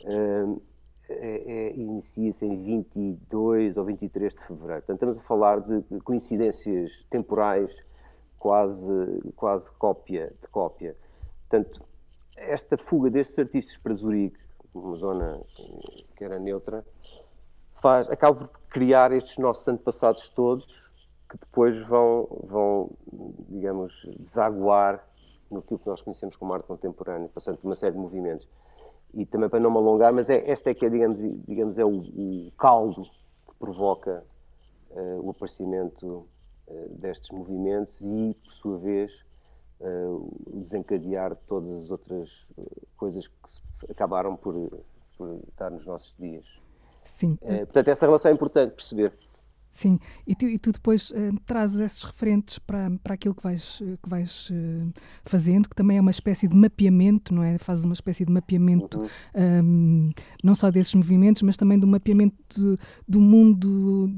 Uh, 0.06 0.62
é, 1.10 1.70
é, 1.70 1.76
inicia-se 1.76 2.46
em 2.46 2.62
22 2.62 3.78
ou 3.78 3.86
23 3.86 4.34
de 4.34 4.42
fevereiro. 4.42 4.82
Portanto, 4.82 4.96
estamos 4.96 5.18
a 5.18 5.24
falar 5.24 5.62
de 5.62 5.82
coincidências 6.02 7.06
temporais 7.10 7.74
quase, 8.38 8.92
quase 9.36 9.72
cópia 9.72 10.34
de 10.42 10.48
cópia. 10.50 10.98
Portanto, 11.50 11.82
esta 12.36 12.78
fuga 12.78 13.10
destes 13.10 13.40
artistas 13.40 13.78
para 13.78 13.94
Zurique 13.94 14.38
uma 14.78 14.96
zona 14.96 15.40
que 16.16 16.24
era 16.24 16.40
neutra, 16.40 16.86
faz, 17.74 18.10
acaba 18.10 18.40
por 18.40 18.50
criar 18.70 19.12
estes 19.12 19.38
nossos 19.38 19.68
antepassados 19.68 20.30
todos 20.30 20.88
que 21.30 21.38
depois 21.38 21.78
vão, 21.88 22.28
vão 22.44 22.92
digamos, 23.50 24.08
desaguar 24.18 25.06
no 25.52 25.62
que 25.62 25.78
nós 25.86 26.02
conhecemos 26.02 26.36
como 26.36 26.54
arte 26.54 26.68
contemporânea, 26.68 27.30
passando 27.34 27.58
por 27.58 27.68
uma 27.68 27.76
série 27.76 27.94
de 27.94 28.00
movimentos. 28.00 28.48
E 29.18 29.26
também 29.26 29.50
para 29.50 29.60
não 29.60 29.72
me 29.72 29.78
alongar, 29.78 30.14
mas 30.14 30.30
é, 30.30 30.48
esta 30.48 30.70
é 30.70 30.76
que 30.76 30.86
é, 30.86 30.90
digamos, 30.90 31.18
digamos 31.48 31.80
é 31.80 31.84
o, 31.84 31.98
o 31.98 32.52
caldo 32.56 33.02
que 33.02 33.56
provoca 33.58 34.24
uh, 34.92 35.26
o 35.26 35.32
aparecimento 35.32 36.28
uh, 36.68 36.90
destes 37.00 37.32
movimentos 37.32 38.00
e, 38.00 38.36
por 38.44 38.52
sua 38.54 38.78
vez, 38.78 39.26
uh, 39.82 40.32
desencadear 40.54 41.36
todas 41.48 41.74
as 41.84 41.90
outras 41.90 42.46
coisas 42.96 43.26
que 43.26 43.92
acabaram 43.92 44.36
por, 44.36 44.54
por 45.18 45.40
estar 45.50 45.72
nos 45.72 45.88
nossos 45.88 46.14
dias. 46.20 46.46
Sim. 47.04 47.38
Portanto, 47.38 47.88
essa 47.88 48.06
relação 48.06 48.30
é 48.30 48.34
importante 48.36 48.76
perceber. 48.76 49.18
Sim, 49.78 50.00
e 50.26 50.34
tu, 50.34 50.48
e 50.48 50.58
tu 50.58 50.72
depois 50.72 51.12
uh, 51.12 51.40
trazes 51.46 51.80
esses 51.80 52.02
referentes 52.02 52.58
para, 52.58 52.90
para 53.04 53.14
aquilo 53.14 53.36
que 53.36 53.44
vais, 53.44 53.80
eh, 53.86 53.96
que 54.02 54.10
vais 54.10 54.50
uh, 54.50 54.92
fazendo, 55.24 55.70
que 55.70 55.76
também 55.76 56.00
é 56.00 56.02
uma 56.02 56.10
espécie 56.10 56.48
de 56.48 56.56
mapeamento, 56.56 57.32
não 57.32 57.44
é? 57.44 57.60
Fazes 57.60 57.86
uma 57.86 57.94
espécie 57.94 58.26
de 58.26 58.34
mapeamento 58.34 58.98
uhum. 58.98 59.08
um, 59.36 60.10
não 60.44 60.56
só 60.56 60.72
desses 60.72 60.96
movimentos, 60.96 61.44
mas 61.44 61.56
também 61.56 61.78
do 61.78 61.86
mapeamento 61.86 62.36
de, 62.50 62.76
do 63.08 63.22
mundo, 63.22 64.12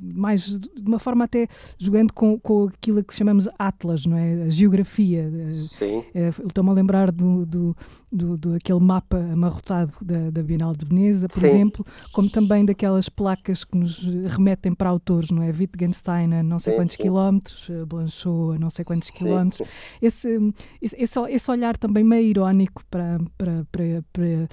mais 0.00 0.60
de 0.60 0.70
uma 0.86 1.00
forma 1.00 1.24
até 1.24 1.48
jogando 1.76 2.12
com, 2.12 2.38
com 2.38 2.68
aquilo 2.68 3.02
que 3.02 3.16
chamamos 3.16 3.48
Atlas, 3.58 4.06
não 4.06 4.16
é? 4.16 4.44
A 4.44 4.48
geografia. 4.48 5.28
Sim. 5.48 6.04
Estou-me 6.46 6.70
a 6.70 6.72
lembrar 6.72 7.10
do, 7.10 7.44
do, 7.44 7.76
do, 8.12 8.36
do, 8.36 8.54
aquele 8.54 8.78
mapa 8.78 9.18
amarrotado 9.18 9.92
da, 10.00 10.30
da 10.30 10.40
Bienal 10.40 10.72
de 10.72 10.86
Veneza, 10.86 11.26
por 11.26 11.40
Sim. 11.40 11.46
exemplo, 11.48 11.84
como 12.12 12.30
também 12.30 12.64
daquelas 12.64 13.08
placas 13.08 13.64
que 13.64 13.76
nos 13.76 14.04
remetem 14.28 14.72
para 14.72 14.83
autores, 14.86 15.30
não 15.30 15.42
é? 15.42 15.50
Wittgenstein 15.50 16.34
a 16.34 16.42
não 16.42 16.58
sei 16.58 16.72
sim, 16.72 16.78
quantos 16.78 16.96
sim. 16.96 17.02
quilómetros, 17.02 17.70
Blanchot 17.86 18.56
a 18.56 18.58
não 18.58 18.70
sei 18.70 18.84
quantos 18.84 19.08
sim, 19.08 19.18
quilómetros. 19.18 19.68
Esse, 20.00 20.38
esse, 20.80 21.20
esse 21.28 21.50
olhar 21.50 21.76
também 21.76 22.04
meio 22.04 22.26
irónico 22.26 22.82
para, 22.90 23.18
para, 23.36 23.66
para, 23.70 24.04
para 24.12 24.48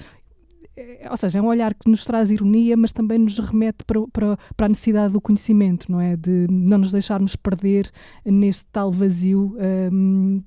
é, 0.76 1.08
ou 1.10 1.18
seja, 1.18 1.40
é 1.40 1.42
um 1.42 1.48
olhar 1.48 1.74
que 1.74 1.90
nos 1.90 2.06
traz 2.06 2.32
ironia, 2.32 2.78
mas 2.78 2.92
também 2.92 3.18
nos 3.18 3.38
remete 3.40 3.84
para, 3.86 4.02
para, 4.08 4.38
para, 4.56 4.66
a 4.66 4.70
necessidade 4.70 5.14
do 5.14 5.22
conhecimento, 5.22 5.92
não 5.92 6.00
é? 6.00 6.16
De 6.16 6.48
não 6.50 6.78
nos 6.78 6.92
deixarmos 6.92 7.36
perder 7.36 7.92
neste 8.24 8.66
tal 8.72 8.92
vazio 8.92 9.56
um, 9.92 10.42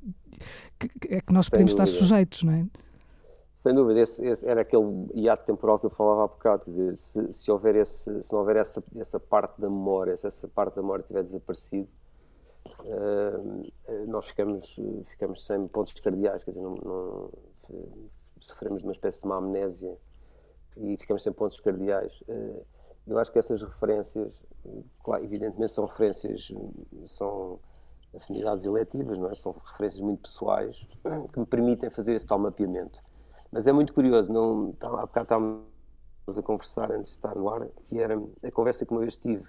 que, 0.79 0.89
que, 0.89 1.15
é 1.15 1.21
nós 1.31 1.49
podemos 1.49 1.73
estar 1.73 1.87
sujeitos, 1.87 2.43
não 2.43 2.53
é? 2.53 2.67
Sem 3.65 3.73
dúvida, 3.73 3.99
esse, 4.01 4.23
esse, 4.27 4.47
era 4.47 4.61
aquele 4.61 5.09
hiato 5.15 5.43
temporal 5.43 5.79
que 5.79 5.87
eu 5.87 5.91
falava 5.91 6.25
há 6.25 6.27
bocado. 6.27 6.65
Quer 6.67 6.71
dizer, 6.71 6.97
se, 6.97 7.33
se, 7.33 7.51
houver 7.51 7.75
esse, 7.77 8.23
se 8.23 8.31
não 8.31 8.41
houver 8.41 8.57
essa, 8.57 8.85
essa 8.95 9.19
parte 9.19 9.59
da 9.59 9.71
memória, 9.71 10.15
se 10.19 10.27
essa 10.27 10.47
parte 10.47 10.75
da 10.75 10.83
memória 10.83 11.03
tiver 11.03 11.23
desaparecido, 11.23 11.89
uh, 12.81 14.07
nós 14.07 14.27
ficamos, 14.27 14.79
ficamos 15.05 15.47
sem 15.47 15.67
pontos 15.67 15.95
cardeais, 15.95 16.45
quer 16.45 16.51
dizer, 16.51 16.63
não, 16.63 16.75
não, 16.75 17.31
sofremos 18.39 18.83
de 18.83 18.87
uma 18.87 18.93
espécie 18.93 19.19
de 19.19 19.25
uma 19.25 19.37
amnésia 19.37 19.97
e 20.77 20.99
ficamos 20.99 21.23
sem 21.23 21.33
pontos 21.33 21.59
cardeais. 21.59 22.21
Uh, 22.29 22.63
eu 23.07 23.19
acho 23.19 23.33
que 23.33 23.39
essas 23.39 23.63
referências, 23.63 24.43
claro, 25.03 25.25
evidentemente 25.25 25.73
são 25.73 25.87
referências, 25.87 26.53
são 27.07 27.59
afinidades 28.15 28.63
eletivas, 28.67 29.17
não 29.17 29.31
é? 29.31 29.35
são 29.35 29.53
referências 29.53 30.03
muito 30.03 30.25
pessoais 30.25 30.87
que 31.33 31.41
me 31.41 31.47
permitem 31.47 31.89
fazer 31.89 32.15
esse 32.15 32.27
tal 32.27 32.39
mapeamento. 32.39 33.03
Mas 33.55 33.69
é 33.69 33.73
muito 33.73 33.95
curioso, 33.95 34.33
não, 34.33 34.73
tá, 34.73 34.89
há 34.89 35.07
bocado 35.07 35.23
estávamos 35.23 35.63
a 36.37 36.43
conversar 36.43 36.91
antes 36.91 37.11
de 37.11 37.17
estar 37.19 37.37
no 37.37 37.49
ar, 37.49 37.69
que 37.85 38.01
era 38.01 38.21
a 38.43 38.51
conversa 38.51 38.85
que 38.85 38.91
uma 38.91 39.01
vez 39.03 39.17
tive 39.17 39.45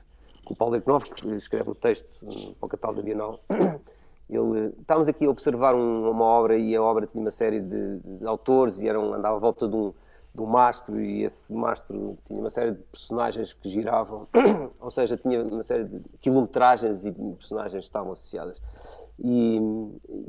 com 0.45 0.53
o 0.53 0.55
Paulo 0.55 0.75
Erknov, 0.75 1.05
que 1.09 1.27
escreve 1.33 1.71
o 1.71 1.73
texto 1.73 2.23
para 2.59 2.67
o 2.67 2.69
catálogo 2.69 3.01
da 3.01 3.03
Bienal. 3.03 3.39
Ele, 4.29 4.75
estávamos 4.79 5.07
aqui 5.07 5.25
a 5.25 5.29
observar 5.29 5.73
um, 5.73 6.07
uma 6.07 6.23
obra 6.23 6.55
e 6.55 6.75
a 6.75 6.83
obra 6.83 7.07
tinha 7.07 7.19
uma 7.19 7.31
série 7.31 7.59
de, 7.59 7.97
de 7.97 8.27
autores 8.27 8.79
e 8.79 8.87
eram, 8.87 9.11
andava 9.11 9.37
à 9.37 9.39
volta 9.39 9.67
de 9.67 9.75
um, 9.75 9.91
de 10.35 10.41
um 10.41 10.45
mastro 10.45 11.01
e 11.01 11.23
esse 11.23 11.51
mastro 11.51 12.15
tinha 12.27 12.39
uma 12.39 12.51
série 12.51 12.73
de 12.73 12.83
personagens 12.83 13.53
que 13.53 13.69
giravam, 13.69 14.27
ou 14.79 14.91
seja, 14.91 15.17
tinha 15.17 15.43
uma 15.43 15.63
série 15.63 15.85
de 15.85 15.99
quilometragens 16.21 17.05
e 17.05 17.11
personagens 17.11 17.81
que 17.81 17.89
estavam 17.89 18.11
associadas. 18.11 18.55
E, 19.17 19.59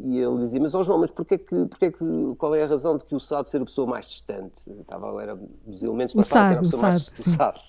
e, 0.05 0.19
ele 0.19 0.39
dizia, 0.39 0.61
mas 0.61 0.75
ó 0.75 0.81
oh 0.81 0.83
João, 0.85 1.01
mas 1.01 1.11
porquê 1.11 1.39
que, 1.39 1.67
porquê 1.67 1.91
que, 1.91 2.05
qual 2.39 2.55
é 2.55 2.63
a 2.63 2.67
razão 2.67 2.97
de 2.97 3.05
que 3.05 3.17
o 3.17 3.21
Sado 3.21 3.49
ser 3.49 3.61
a 3.61 3.65
pessoa 3.65 3.87
mais 3.87 4.07
distante? 4.07 4.71
Estava, 4.81 5.21
era 5.21 5.37
dos 5.67 5.83
elementos 5.83 6.15
que 6.15 6.23
Sado, 6.23 6.53
era 6.53 6.61
a 6.61 6.63
pessoa 6.63 6.83
mais, 6.83 7.09
o 7.09 7.31
Sado, 7.31 7.61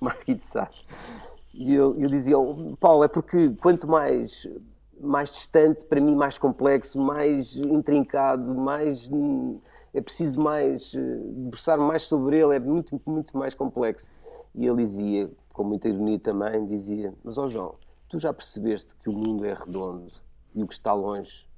Marquinhos 0.00 0.38
de 0.38 0.44
Sado. 0.44 0.74
E 1.52 1.74
ele, 1.74 1.96
ele 1.96 2.08
dizia, 2.08 2.38
oh, 2.38 2.76
Paulo, 2.78 3.02
é 3.02 3.08
porque 3.08 3.50
quanto 3.60 3.88
mais, 3.88 4.48
mais 5.00 5.32
distante, 5.32 5.84
para 5.84 6.00
mim 6.00 6.14
mais 6.14 6.38
complexo, 6.38 6.96
mais 7.02 7.56
intrincado, 7.56 8.54
mais 8.54 9.10
é 9.92 10.00
preciso 10.00 10.40
mais 10.40 10.92
debruçar 10.92 11.76
mais 11.76 12.04
sobre 12.04 12.38
ele, 12.38 12.54
é 12.54 12.60
muito, 12.60 13.00
muito 13.04 13.36
mais 13.36 13.52
complexo. 13.52 14.08
E 14.54 14.64
ele 14.64 14.76
dizia, 14.76 15.28
com 15.52 15.64
muita 15.64 15.88
ironia 15.88 16.20
também, 16.20 16.64
dizia, 16.66 17.12
mas 17.24 17.36
ó 17.36 17.46
oh 17.46 17.48
João, 17.48 17.74
tu 18.08 18.16
já 18.16 18.32
percebeste 18.32 18.94
que 19.02 19.10
o 19.10 19.12
mundo 19.12 19.44
é 19.44 19.52
redondo 19.52 20.12
e 20.54 20.62
o 20.62 20.66
que 20.66 20.74
está 20.74 20.92
longe 20.92 21.48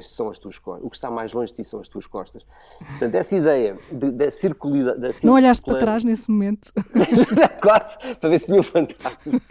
são 0.00 0.28
as 0.28 0.38
tuas 0.38 0.58
costas. 0.58 0.86
O 0.86 0.90
que 0.90 0.96
está 0.96 1.10
mais 1.10 1.32
longe 1.32 1.52
de 1.52 1.62
ti 1.62 1.68
são 1.68 1.80
as 1.80 1.88
tuas 1.88 2.06
costas. 2.06 2.44
Portanto, 2.78 3.14
essa 3.14 3.36
ideia 3.36 3.76
da 3.90 4.30
circularidade. 4.30 5.26
Não 5.26 5.34
olhaste 5.34 5.64
para 5.64 5.78
trás 5.78 6.04
nesse 6.04 6.30
momento? 6.30 6.72
Quase, 7.60 7.98
para 8.20 8.30
ver 8.30 8.38
se 8.38 8.46
tinha 8.46 8.60
um 8.60 8.62
fantasma. 8.62 9.18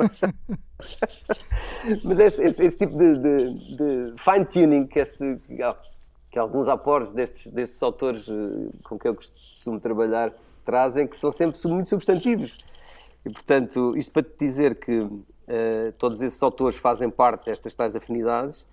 Mas 2.03 2.19
esse, 2.19 2.41
esse, 2.41 2.63
esse 2.63 2.77
tipo 2.77 2.97
de, 2.97 3.17
de, 3.17 3.53
de 3.75 4.13
fine-tuning 4.17 4.87
que, 4.87 4.99
este, 4.99 5.37
que 6.31 6.39
alguns 6.39 6.67
aportes 6.67 7.13
destes, 7.13 7.51
destes 7.51 7.83
autores 7.83 8.27
eh, 8.27 8.69
com 8.83 8.97
quem 8.97 9.09
eu 9.09 9.15
costumo 9.15 9.79
trabalhar 9.79 10.31
trazem, 10.63 11.07
que 11.07 11.17
são 11.17 11.31
sempre 11.31 11.59
muito 11.67 11.89
substantivos. 11.89 12.55
E, 13.25 13.29
portanto, 13.29 13.95
isto 13.97 14.11
para 14.11 14.23
te 14.23 14.33
dizer 14.39 14.75
que 14.75 14.99
uh, 14.99 15.21
todos 15.99 16.21
esses 16.21 16.41
autores 16.41 16.77
fazem 16.77 17.09
parte 17.09 17.45
destas 17.45 17.75
tais 17.75 17.95
afinidades 17.95 18.65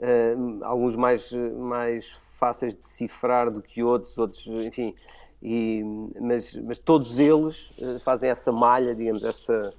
uh, 0.00 0.64
alguns 0.64 0.96
mais, 0.96 1.32
mais 1.32 2.18
fáceis 2.38 2.74
de 2.74 2.80
decifrar 2.80 3.50
do 3.50 3.62
que 3.62 3.82
outros, 3.82 4.16
outros, 4.18 4.46
enfim, 4.46 4.94
e, 5.42 5.82
mas, 6.20 6.54
mas 6.56 6.78
todos 6.78 7.18
eles 7.18 7.70
uh, 7.78 7.98
fazem 8.00 8.30
essa 8.30 8.50
malha, 8.50 8.94
digamos, 8.94 9.24
essa, 9.24 9.74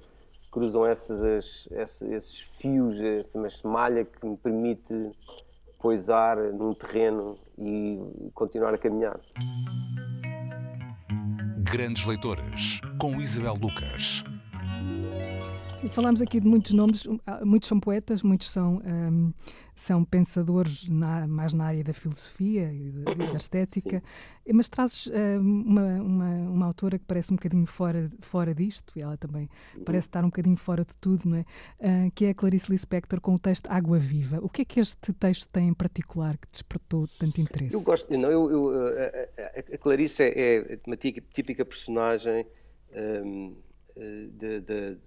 cruzam 0.50 0.86
essas, 0.86 1.66
esses, 1.70 2.02
esses 2.02 2.40
fios, 2.58 2.98
essa, 3.00 3.68
malha 3.68 4.04
que 4.04 4.26
me 4.26 4.36
permite 4.36 5.12
poisar 5.78 6.36
num 6.52 6.72
terreno 6.72 7.36
e 7.58 8.30
continuar 8.34 8.74
a 8.74 8.78
caminhar. 8.78 9.18
Grandes 11.58 12.06
Leitores, 12.06 12.80
com 12.98 13.20
Isabel 13.20 13.54
Lucas. 13.54 14.24
Falamos 15.90 16.20
aqui 16.22 16.40
de 16.40 16.46
muitos 16.46 16.72
nomes, 16.72 17.06
muitos 17.42 17.68
são 17.68 17.80
poetas, 17.80 18.22
muitos 18.22 18.50
são 18.50 18.82
um, 18.84 19.32
são 19.74 20.02
pensadores 20.04 20.88
na, 20.88 21.26
mais 21.26 21.52
na 21.52 21.66
área 21.66 21.84
da 21.84 21.92
filosofia 21.92 22.72
e 22.72 22.90
da, 22.90 23.14
da 23.14 23.36
estética, 23.36 24.02
Sim. 24.46 24.52
mas 24.52 24.68
trazes 24.70 25.06
uh, 25.06 25.38
uma, 25.38 26.00
uma, 26.00 26.34
uma, 26.50 26.66
autora 26.66 26.98
que 26.98 27.04
parece 27.04 27.32
um 27.32 27.36
bocadinho 27.36 27.66
fora, 27.66 28.10
fora 28.20 28.54
disto, 28.54 28.94
e 28.96 29.02
ela 29.02 29.18
também 29.18 29.48
uhum. 29.76 29.84
parece 29.84 30.08
estar 30.08 30.24
um 30.24 30.28
bocadinho 30.28 30.56
fora 30.56 30.84
de 30.84 30.96
tudo, 30.96 31.28
não 31.28 31.36
é? 31.36 31.44
Uh, 31.78 32.10
que 32.14 32.24
é 32.24 32.30
a 32.30 32.34
Clarice 32.34 32.70
Lispector 32.70 33.20
com 33.20 33.34
o 33.34 33.38
texto 33.38 33.66
Água 33.68 33.98
Viva. 33.98 34.38
O 34.42 34.48
que 34.48 34.62
é 34.62 34.64
que 34.64 34.80
este 34.80 35.12
texto 35.12 35.48
tem 35.50 35.68
em 35.68 35.74
particular 35.74 36.38
que 36.38 36.48
despertou 36.50 37.06
tanto 37.18 37.38
interesse? 37.40 37.74
Eu 37.74 37.82
gosto, 37.82 38.10
não, 38.16 38.30
eu, 38.30 38.50
eu 38.50 38.70
a, 38.78 39.74
a, 39.74 39.78
Clarice 39.78 40.22
é, 40.22 40.56
é 40.56 40.78
uma 40.86 40.96
típica 40.96 41.64
personagem 41.64 42.46
um, 43.24 43.54
de, 43.96 44.60
de 44.60 44.98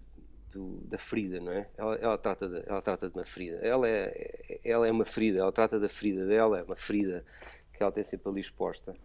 do, 0.52 0.80
da 0.82 0.98
ferida, 0.98 1.40
não 1.40 1.52
é? 1.52 1.70
Ela, 1.78 1.96
ela, 1.96 2.18
trata 2.18 2.48
de, 2.48 2.64
ela 2.68 2.82
trata 2.82 3.10
de 3.10 3.18
uma 3.18 3.26
ferida. 3.26 3.58
Ela 3.58 3.88
é, 3.88 4.60
ela 4.64 4.88
é 4.88 4.92
uma 4.92 5.06
ferida, 5.06 5.40
ela 5.40 5.52
trata 5.52 5.80
da 5.80 5.90
ferida 5.90 6.26
dela, 6.26 6.60
é 6.60 6.64
uma 6.64 6.76
ferida 6.76 7.26
que 7.74 7.82
ela 7.82 7.92
tem 7.92 8.04
sempre 8.04 8.30
ali 8.30 8.42
exposta. 8.42 8.96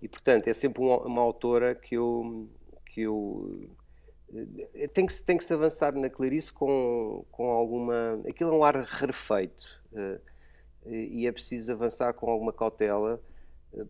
E, 0.00 0.08
portanto, 0.08 0.48
é 0.48 0.52
sempre 0.52 0.82
uma, 0.82 0.98
uma 1.06 1.22
autora 1.22 1.74
que 1.74 1.96
eu. 1.96 2.48
Que 2.84 3.02
eu 3.02 3.68
eh, 4.74 4.88
tem 4.88 5.06
que, 5.06 5.24
tem 5.24 5.36
que 5.36 5.44
se 5.44 5.52
avançar 5.52 5.94
na 5.94 6.08
Clarice 6.08 6.52
com, 6.52 7.24
com 7.30 7.50
alguma. 7.50 8.20
Aquilo 8.28 8.52
é 8.52 8.54
um 8.54 8.64
ar 8.64 8.76
rarefeito. 8.76 9.78
Uh, 9.92 10.20
e 10.86 11.26
é 11.26 11.32
preciso 11.32 11.72
avançar 11.72 12.14
com 12.14 12.30
alguma 12.30 12.52
cautela, 12.52 13.20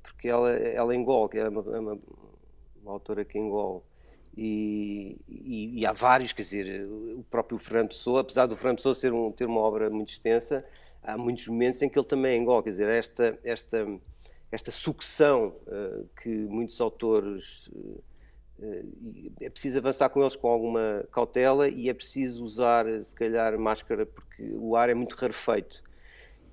porque 0.03 0.29
ela, 0.29 0.51
ela 0.51 0.95
engole, 0.95 1.39
é 1.39 1.49
uma, 1.49 1.77
é 1.77 1.79
uma, 1.79 1.99
uma 2.83 2.93
autora 2.93 3.25
que 3.25 3.39
engole. 3.39 3.83
E, 4.41 5.19
e, 5.27 5.81
e, 5.81 5.87
há 5.87 5.91
vários, 5.91 6.33
quer 6.33 6.43
dizer, 6.43 6.89
o 6.89 7.25
próprio 7.29 7.59
Fernando 7.59 7.89
Pessoa, 7.89 8.21
apesar 8.21 8.47
do 8.47 8.55
Fernando 8.55 8.77
Pessoa 8.77 8.95
ser 8.95 9.13
um, 9.13 9.33
ter 9.33 9.47
uma 9.47 9.61
obra 9.61 9.91
muito 9.91 10.11
extensa, 10.11 10.65
há 11.03 11.19
muitos 11.19 11.49
momentos 11.49 11.83
em 11.83 11.89
que 11.89 11.99
ele 11.99 12.07
também 12.07 12.41
engole, 12.41 12.63
quer 12.63 12.71
dizer, 12.71 12.89
esta, 12.89 13.37
esta, 13.43 13.85
esta 14.53 14.71
sucção 14.71 15.57
uh, 15.67 16.09
que 16.23 16.29
muitos 16.29 16.81
autores. 16.81 17.67
Uh, 17.67 18.01
é 19.41 19.49
preciso 19.49 19.79
avançar 19.79 20.09
com 20.09 20.21
eles 20.21 20.35
com 20.35 20.49
alguma 20.49 21.05
cautela 21.13 21.69
e 21.69 21.89
é 21.89 21.95
preciso 21.95 22.45
usar, 22.45 22.87
se 23.05 23.15
calhar, 23.15 23.57
máscara, 23.57 24.05
porque 24.05 24.53
o 24.55 24.75
ar 24.75 24.89
é 24.89 24.95
muito 24.95 25.15
rarefeito. 25.15 25.81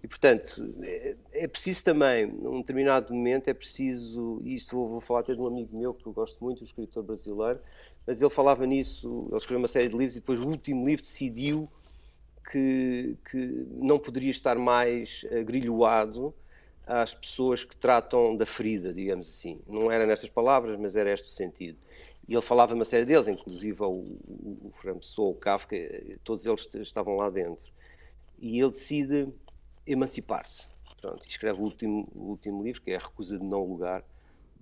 E, 0.05 0.07
portanto, 0.07 0.71
é, 0.83 1.15
é, 1.33 1.47
preciso 1.47 1.83
também, 1.83 2.27
num 2.27 2.59
determinado 2.59 3.11
momento, 3.11 3.47
é 3.47 3.55
preciso, 3.55 4.39
e 4.43 4.53
isto 4.53 4.75
vou, 4.75 4.87
vou, 4.87 5.01
falar 5.01 5.21
até 5.21 5.33
de 5.33 5.41
um 5.41 5.47
amigo 5.47 5.75
meu 5.75 5.95
que 5.95 6.05
eu 6.05 6.13
gosto 6.13 6.37
muito, 6.43 6.61
um 6.61 6.63
escritor 6.63 7.01
brasileiro, 7.01 7.59
mas 8.05 8.21
ele 8.21 8.29
falava 8.29 8.67
nisso, 8.67 9.25
ele 9.29 9.37
escreveu 9.37 9.57
uma 9.57 9.67
série 9.67 9.89
de 9.89 9.97
livros 9.97 10.15
e 10.15 10.19
depois 10.19 10.39
o 10.39 10.47
último 10.47 10.85
livro 10.85 11.01
decidiu 11.01 11.67
que, 12.51 13.17
que 13.31 13.67
não 13.77 13.97
poderia 13.97 14.29
estar 14.29 14.59
mais 14.59 15.25
agrilhoado 15.31 16.31
às 16.85 17.15
pessoas 17.15 17.63
que 17.63 17.75
tratam 17.75 18.37
da 18.37 18.45
ferida, 18.45 18.93
digamos 18.93 19.27
assim. 19.27 19.59
Não 19.67 19.91
era 19.91 20.05
nestas 20.05 20.29
palavras, 20.29 20.79
mas 20.79 20.95
era 20.95 21.11
este 21.11 21.27
o 21.27 21.31
sentido. 21.31 21.79
E 22.27 22.33
ele 22.33 22.43
falava 22.43 22.75
uma 22.75 22.85
série 22.85 23.05
deles, 23.05 23.27
inclusive 23.27 23.81
o, 23.81 23.87
o, 23.87 24.71
o 24.71 24.95
Pessoa, 24.99 25.31
o 25.31 25.33
Kafka, 25.33 25.75
todos 26.23 26.45
eles 26.45 26.69
estavam 26.75 27.15
lá 27.15 27.31
dentro. 27.31 27.73
E 28.37 28.59
ele 28.59 28.69
decide 28.69 29.33
emancipar-se. 29.85 30.69
Pronto, 31.01 31.25
escreve 31.27 31.59
o 31.59 31.63
último, 31.63 32.07
o 32.15 32.29
último 32.29 32.63
livro, 32.63 32.81
que 32.81 32.91
é 32.91 32.95
A 32.95 32.99
Recusa 32.99 33.37
de 33.37 33.43
Não 33.43 33.63
Lugar, 33.63 34.03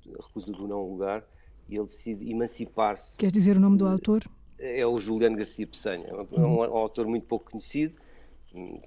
Recusa 0.06 0.52
do 0.52 0.68
Não 0.68 0.82
Lugar, 0.82 1.24
e 1.70 1.76
ele 1.76 1.86
decide 1.86 2.30
emancipar-se. 2.30 3.18
Quer 3.18 3.32
dizer 3.32 3.58
o 3.58 3.60
nome 3.60 3.78
do 3.78 3.88
autor? 3.88 4.24
É 4.60 4.86
o 4.86 5.00
Juliano 5.00 5.38
Garcia 5.38 5.66
Pessanha, 5.66 6.06
é 6.08 6.14
um, 6.14 6.28
uhum. 6.32 6.58
um, 6.58 6.78
autor 6.78 7.08
muito 7.08 7.26
pouco 7.26 7.52
conhecido, 7.52 7.98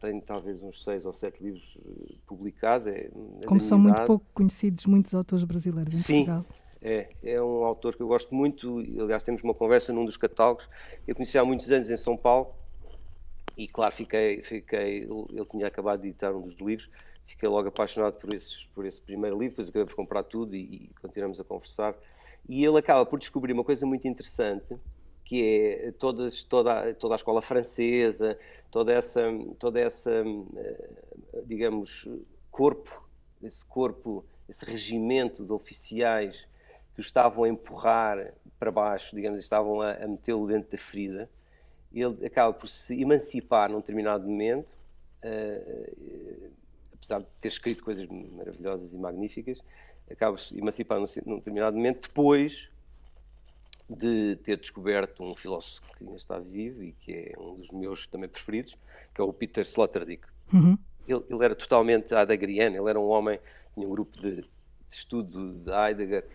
tem 0.00 0.20
talvez 0.20 0.62
uns 0.62 0.82
seis 0.84 1.04
ou 1.04 1.12
sete 1.12 1.42
livros 1.42 1.76
eh, 1.84 2.14
publicados. 2.24 2.86
É, 2.86 3.10
é 3.40 3.46
Como 3.46 3.60
são 3.60 3.78
muito 3.78 4.00
pouco 4.06 4.24
conhecidos 4.32 4.86
muitos 4.86 5.12
autores 5.14 5.44
brasileiros 5.44 5.92
em 5.92 5.96
Sim, 5.96 6.24
Portugal. 6.24 6.46
É, 6.80 7.08
é 7.22 7.42
um 7.42 7.64
autor 7.64 7.96
que 7.96 8.02
eu 8.02 8.06
gosto 8.06 8.34
muito, 8.34 8.78
aliás 9.00 9.22
temos 9.22 9.42
uma 9.42 9.54
conversa 9.54 9.92
num 9.92 10.04
dos 10.04 10.16
catálogos, 10.16 10.68
eu 11.06 11.14
conheci 11.14 11.36
há 11.36 11.44
muitos 11.44 11.70
anos 11.72 11.90
em 11.90 11.96
São 11.96 12.16
Paulo, 12.16 12.54
e 13.56 13.66
claro, 13.66 13.94
fiquei, 13.94 14.42
fiquei, 14.42 15.04
ele 15.04 15.46
tinha 15.50 15.66
acabado 15.66 16.02
de 16.02 16.08
editar 16.08 16.30
um 16.30 16.42
dos 16.42 16.60
livros, 16.60 16.90
fiquei 17.24 17.48
logo 17.48 17.68
apaixonado 17.68 18.14
por, 18.14 18.34
esses, 18.34 18.64
por 18.74 18.84
esse 18.84 19.00
primeiro 19.00 19.38
livro, 19.38 19.52
depois 19.52 19.68
acabei 19.70 19.86
por 19.86 19.96
comprar 19.96 20.22
tudo 20.24 20.54
e, 20.54 20.60
e 20.60 20.90
continuamos 21.00 21.40
a 21.40 21.44
conversar. 21.44 21.94
E 22.48 22.64
ele 22.64 22.78
acaba 22.78 23.06
por 23.06 23.18
descobrir 23.18 23.54
uma 23.54 23.64
coisa 23.64 23.86
muito 23.86 24.06
interessante, 24.06 24.76
que 25.24 25.42
é 25.42 25.92
todas, 25.92 26.44
toda, 26.44 26.92
toda 26.94 27.14
a 27.14 27.16
escola 27.16 27.40
francesa, 27.40 28.38
toda 28.70 28.92
essa, 28.92 29.22
toda 29.58 29.80
essa, 29.80 30.10
eh, 30.10 31.42
digamos, 31.46 32.06
corpo, 32.50 33.08
esse 33.42 33.64
corpo, 33.64 34.24
esse 34.48 34.64
regimento 34.64 35.44
de 35.44 35.52
oficiais 35.52 36.46
que 36.94 37.00
o 37.00 37.02
estavam 37.02 37.44
a 37.44 37.48
empurrar 37.48 38.34
para 38.58 38.70
baixo, 38.70 39.16
digamos, 39.16 39.40
estavam 39.40 39.80
a, 39.80 39.92
a 39.92 40.06
metê-lo 40.06 40.46
dentro 40.46 40.70
da 40.70 40.78
ferida 40.78 41.28
ele 42.00 42.26
acaba 42.26 42.52
por 42.52 42.68
se 42.68 43.00
emancipar 43.00 43.70
num 43.70 43.80
determinado 43.80 44.26
momento, 44.26 44.68
uh, 45.24 46.50
apesar 46.94 47.20
de 47.20 47.26
ter 47.40 47.48
escrito 47.48 47.84
coisas 47.84 48.06
maravilhosas 48.06 48.92
e 48.92 48.96
magníficas, 48.96 49.62
acaba 50.10 50.36
por 50.36 50.40
se 50.40 50.58
emancipar 50.58 50.98
num, 50.98 51.06
num 51.24 51.36
determinado 51.38 51.76
momento, 51.76 52.08
depois 52.08 52.68
de 53.88 54.36
ter 54.36 54.58
descoberto 54.58 55.22
um 55.22 55.34
filósofo 55.34 55.80
que 55.96 56.04
ainda 56.04 56.16
está 56.16 56.38
vivo 56.38 56.82
e 56.82 56.92
que 56.92 57.12
é 57.12 57.34
um 57.38 57.54
dos 57.54 57.70
meus 57.70 58.06
também 58.06 58.28
preferidos, 58.28 58.76
que 59.14 59.20
é 59.20 59.24
o 59.24 59.32
Peter 59.32 59.64
Sloterdijk. 59.64 60.26
Uhum. 60.52 60.76
Ele, 61.06 61.22
ele, 61.30 61.44
era 61.44 61.54
totalmente 61.54 62.12
heideggeriano, 62.12 62.76
ele 62.76 62.90
era 62.90 62.98
um 62.98 63.06
homem, 63.06 63.38
tinha 63.74 63.86
um 63.86 63.90
grupo 63.90 64.20
de, 64.20 64.42
de 64.42 64.46
estudo 64.88 65.52
de 65.52 65.70
Heidegger, 65.70 66.26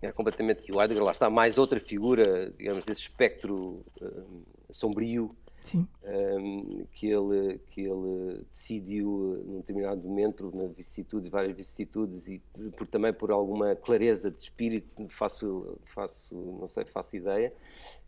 era 0.00 0.12
completamente. 0.12 0.70
o 0.72 0.80
Heidegger 0.80 1.04
lá 1.04 1.12
está 1.12 1.28
mais 1.28 1.58
outra 1.58 1.78
figura, 1.78 2.50
digamos, 2.56 2.84
desse 2.84 3.02
espectro 3.02 3.84
um, 4.00 4.42
sombrio 4.74 5.34
um, 5.74 6.86
que, 6.92 7.06
ele, 7.06 7.58
que 7.70 7.80
ele 7.80 8.44
decidiu 8.52 9.42
num 9.46 9.60
determinado 9.60 10.02
momento, 10.02 10.52
na 10.54 10.66
vicissitude, 10.66 11.30
várias 11.30 11.56
vicissitudes 11.56 12.28
e 12.28 12.42
por, 12.76 12.86
também 12.86 13.12
por 13.12 13.30
alguma 13.30 13.74
clareza 13.74 14.30
de 14.30 14.38
espírito, 14.38 15.08
faço, 15.08 15.78
faço 15.84 16.34
não 16.34 16.68
sei, 16.68 16.84
faço 16.84 17.16
ideia, 17.16 17.52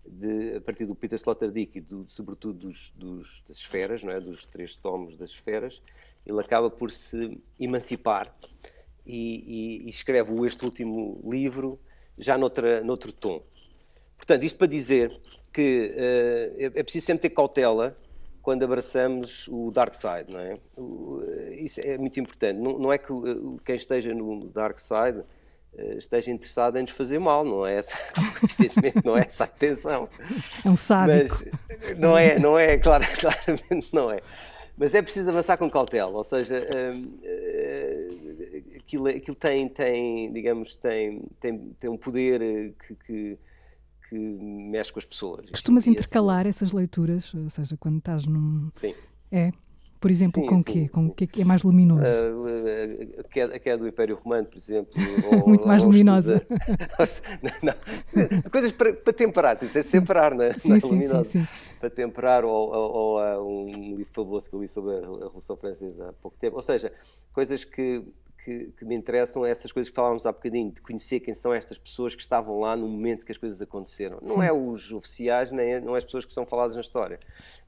de, 0.06 0.56
a 0.56 0.60
partir 0.60 0.84
do 0.84 0.94
Peter 0.94 1.18
Sloterdijk 1.18 1.78
e 1.78 1.80
do, 1.80 2.04
sobretudo 2.08 2.66
dos, 2.66 2.92
dos, 2.94 3.42
das 3.48 3.56
esferas, 3.56 4.02
não 4.02 4.12
é? 4.12 4.20
dos 4.20 4.44
três 4.44 4.76
tomos 4.76 5.16
das 5.16 5.30
esferas, 5.30 5.80
ele 6.26 6.40
acaba 6.40 6.68
por 6.68 6.90
se 6.90 7.40
emancipar 7.58 8.34
e, 9.06 9.80
e, 9.80 9.86
e 9.86 9.88
escreve 9.88 10.46
este 10.46 10.64
último 10.64 11.20
livro 11.24 11.78
já 12.18 12.36
noutra, 12.36 12.82
noutro 12.82 13.12
tom. 13.12 13.42
Portanto, 14.16 14.44
isto 14.44 14.58
para 14.58 14.66
dizer 14.66 15.18
que 15.52 15.94
uh, 15.94 16.78
é 16.78 16.82
preciso 16.82 17.06
sempre 17.06 17.28
ter 17.28 17.34
cautela 17.34 17.96
quando 18.42 18.64
abraçamos 18.64 19.48
o 19.48 19.72
dark 19.72 19.92
side, 19.92 20.30
não 20.30 20.38
é? 20.38 20.56
Isso 21.56 21.80
é 21.80 21.98
muito 21.98 22.20
importante. 22.20 22.56
Não, 22.60 22.78
não 22.78 22.92
é 22.92 22.98
que 22.98 23.12
quem 23.64 23.74
esteja 23.74 24.14
no 24.14 24.46
dark 24.50 24.78
side 24.78 25.24
eh, 25.76 25.96
esteja 25.98 26.30
interessado 26.30 26.78
em 26.78 26.82
nos 26.82 26.92
fazer 26.92 27.18
mal, 27.18 27.44
não 27.44 27.66
é 27.66 27.74
essa, 27.78 27.92
evidentemente 28.42 29.04
não 29.04 29.16
é 29.16 29.22
essa 29.22 29.44
a 29.44 29.46
intenção. 29.46 30.08
É 30.64 30.68
um 30.68 30.76
sábio. 30.76 31.26
Mas 31.28 31.98
não 31.98 32.16
é, 32.16 32.38
não 32.38 32.58
é, 32.58 32.78
claro, 32.78 33.04
claramente 33.18 33.88
não 33.92 34.10
é. 34.10 34.20
Mas 34.76 34.94
é 34.94 35.02
preciso 35.02 35.28
avançar 35.28 35.58
com 35.58 35.70
cautela, 35.70 36.12
ou 36.12 36.24
seja, 36.24 36.58
uh, 36.58 37.16
aquilo, 38.76 39.08
aquilo 39.08 39.36
tem, 39.36 39.68
tem, 39.68 40.32
digamos, 40.32 40.76
tem, 40.76 41.22
tem, 41.40 41.58
tem 41.80 41.90
um 41.90 41.96
poder 41.96 42.74
que, 42.86 42.94
que 43.06 43.38
que 44.08 44.16
mexe 44.16 44.92
com 44.92 44.98
as 44.98 45.04
pessoas. 45.04 45.50
Costumas 45.50 45.86
intercalar 45.86 46.46
essas 46.46 46.72
leituras, 46.72 47.34
ou 47.34 47.50
seja, 47.50 47.76
quando 47.76 47.98
estás 47.98 48.26
num. 48.26 48.70
Sim. 48.74 48.94
É. 49.30 49.52
Por 49.98 50.10
exemplo, 50.10 50.42
sim, 50.42 50.48
com 50.48 50.56
o 50.56 50.64
quê? 50.64 50.88
Com 50.88 51.06
o 51.06 51.10
que 51.14 51.40
é 51.40 51.44
mais 51.44 51.62
luminoso? 51.62 52.02
Uh, 52.02 53.20
a, 53.20 53.24
queda, 53.24 53.56
a 53.56 53.58
queda 53.58 53.78
do 53.78 53.88
Império 53.88 54.14
Romano, 54.14 54.46
por 54.46 54.58
exemplo. 54.58 54.92
Ou, 55.32 55.48
Muito 55.48 55.66
mais 55.66 55.82
luminosa. 55.82 56.46
não, 57.42 57.52
não, 57.62 58.42
coisas 58.50 58.72
para, 58.72 58.92
para 58.92 59.12
temperar, 59.12 59.56
tu 59.56 59.64
disseste 59.64 59.90
temperar 59.90 60.34
na, 60.34 60.52
sim, 60.52 60.68
na 60.68 60.80
sim, 60.80 60.86
luminosa. 60.86 61.24
Sim, 61.24 61.46
para 61.80 61.90
temperar, 61.90 62.44
ou, 62.44 62.52
ou, 62.52 63.18
ou, 63.18 63.66
um 63.66 63.96
livro 63.96 64.12
fabuloso 64.12 64.50
que 64.50 64.54
eu 64.54 64.60
li 64.60 64.68
sobre 64.68 64.96
a 64.96 65.00
Revolução 65.00 65.56
Francesa 65.56 66.10
há 66.10 66.12
pouco 66.12 66.36
tempo. 66.38 66.56
Ou 66.56 66.62
seja, 66.62 66.92
coisas 67.32 67.64
que 67.64 68.04
que, 68.46 68.72
que, 68.78 68.84
me 68.84 68.94
interessam 68.94 69.44
é 69.44 69.50
essas 69.50 69.72
coisas 69.72 69.90
que 69.90 69.96
falávamos 69.96 70.24
há 70.24 70.30
bocadinho, 70.30 70.70
de 70.70 70.80
conhecer 70.80 71.18
quem 71.18 71.34
são 71.34 71.52
estas 71.52 71.76
pessoas 71.76 72.14
que 72.14 72.22
estavam 72.22 72.60
lá 72.60 72.76
no 72.76 72.86
momento 72.86 73.26
que 73.26 73.32
as 73.32 73.38
coisas 73.38 73.60
aconteceram. 73.60 74.20
Não 74.22 74.40
é 74.40 74.52
os 74.52 74.92
oficiais, 74.92 75.50
nem 75.50 75.74
é, 75.74 75.80
não 75.80 75.96
é 75.96 75.98
as 75.98 76.04
pessoas 76.04 76.24
que 76.24 76.32
são 76.32 76.46
faladas 76.46 76.76
na 76.76 76.80
história, 76.80 77.18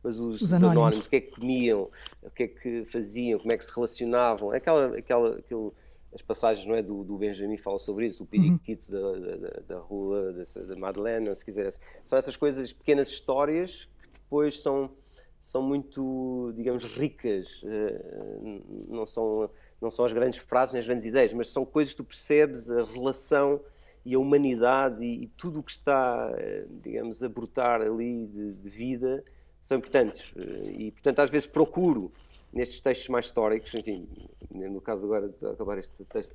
mas 0.05 0.21
os, 0.21 0.41
os 0.41 0.53
anónimos. 0.53 0.77
anónimos. 0.77 1.07
o 1.07 1.11
que 1.11 1.17
é 1.17 1.21
que 1.21 1.33
comiam, 1.33 1.91
o 2.23 2.31
que 2.31 2.45
é 2.45 2.47
que 2.47 2.85
faziam, 2.85 3.41
como 3.41 3.53
é 3.53 3.59
que 3.59 3.65
se 3.65 3.75
relacionavam, 3.75 4.53
aquela, 4.53 4.97
aquela, 4.97 5.39
aquilo, 5.39 5.75
as 6.15 6.23
passagens 6.23 6.65
não 6.65 6.77
é, 6.77 6.83
do, 6.83 7.03
do 7.03 7.19
Benjamin 7.19 7.57
fala 7.57 7.81
sobre 7.81 8.07
isso, 8.07 8.23
o 8.23 8.27
periquito 8.27 8.95
uhum. 8.95 9.21
da, 9.21 9.37
da, 9.37 9.61
da, 9.67 9.79
rua, 9.81 10.33
da, 10.33 10.63
da 10.63 10.77
Madeleine, 10.77 11.35
se 11.35 11.45
quiser. 11.45 11.75
São 12.05 12.17
essas 12.17 12.37
coisas, 12.37 12.73
pequenas 12.73 13.09
histórias 13.09 13.89
que 14.01 14.11
depois 14.13 14.63
são, 14.63 14.93
são 15.41 15.63
muito, 15.63 16.53
digamos, 16.57 16.85
ricas, 16.85 17.63
uh, 17.63 18.89
não 18.89 19.07
são 19.07 19.51
não 19.81 19.91
são 19.91 20.05
as 20.05 20.13
grandes 20.13 20.41
frases 20.41 20.73
nem 20.73 20.81
as 20.81 20.87
grandes 20.87 21.05
ideias, 21.05 21.33
mas 21.33 21.49
são 21.51 21.65
coisas 21.65 21.95
que 21.95 21.99
tu 21.99 22.05
percebes, 22.05 22.71
a 22.71 22.85
relação 22.85 23.61
e 24.05 24.15
a 24.15 24.19
humanidade 24.19 25.05
e, 25.05 25.25
e 25.25 25.27
tudo 25.29 25.61
o 25.61 25.63
que 25.63 25.71
está, 25.71 26.33
eh, 26.37 26.67
digamos, 26.83 27.23
a 27.23 27.29
brotar 27.29 27.81
ali 27.83 28.27
de, 28.27 28.55
de, 28.55 28.69
vida 28.69 29.25
são 29.61 29.79
importantes. 29.79 30.33
Eh, 30.37 30.71
e, 30.79 30.93
portanto, 30.93 31.21
às 31.21 31.31
vezes 31.31 31.47
procuro 31.47 32.11
nestes 32.53 32.81
textos 32.81 33.09
mais 33.09 33.27
históricos, 33.27 33.73
enfim, 33.75 34.09
no 34.51 34.81
caso 34.81 35.05
agora 35.05 35.29
de 35.29 35.47
acabar 35.47 35.79
este 35.79 36.05
texto 36.05 36.35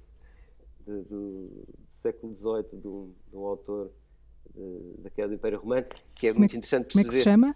de, 0.86 1.02
do, 1.04 1.48
do, 1.48 1.68
século 1.90 2.36
XVIII 2.36 2.80
de 2.80 2.88
um, 2.88 3.12
de 3.30 3.36
um 3.36 3.46
autor 3.46 3.92
da 5.00 5.10
queda 5.10 5.30
do 5.30 5.34
Império 5.34 5.60
Romano, 5.60 5.88
que 6.16 6.28
é 6.28 6.34
muito 6.34 6.54
é, 6.54 6.58
interessante 6.58 6.86
perceber. 6.86 7.04
Como 7.04 7.08
é 7.08 7.10
que 7.10 7.18
se 7.18 7.24
chama? 7.24 7.56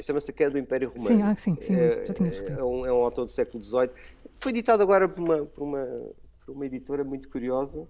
Chama-se 0.00 0.32
Queda 0.32 0.52
do 0.52 0.58
Império 0.58 0.88
Romano. 0.88 1.16
Sim, 1.16 1.22
ah, 1.22 1.36
sim, 1.36 1.56
sim, 1.60 1.74
é, 1.74 2.06
já 2.06 2.14
tinha 2.14 2.30
é, 2.30 2.64
um, 2.64 2.86
é 2.86 2.92
um 2.92 3.04
autor 3.04 3.26
do 3.26 3.30
século 3.30 3.62
XVIII. 3.62 3.90
Foi 4.38 4.50
editado 4.50 4.82
agora 4.82 5.08
por 5.08 5.22
uma, 5.22 5.44
por 5.44 5.62
uma, 5.62 5.86
por 6.44 6.54
uma 6.54 6.66
editora 6.66 7.04
muito 7.04 7.28
curiosa. 7.28 7.86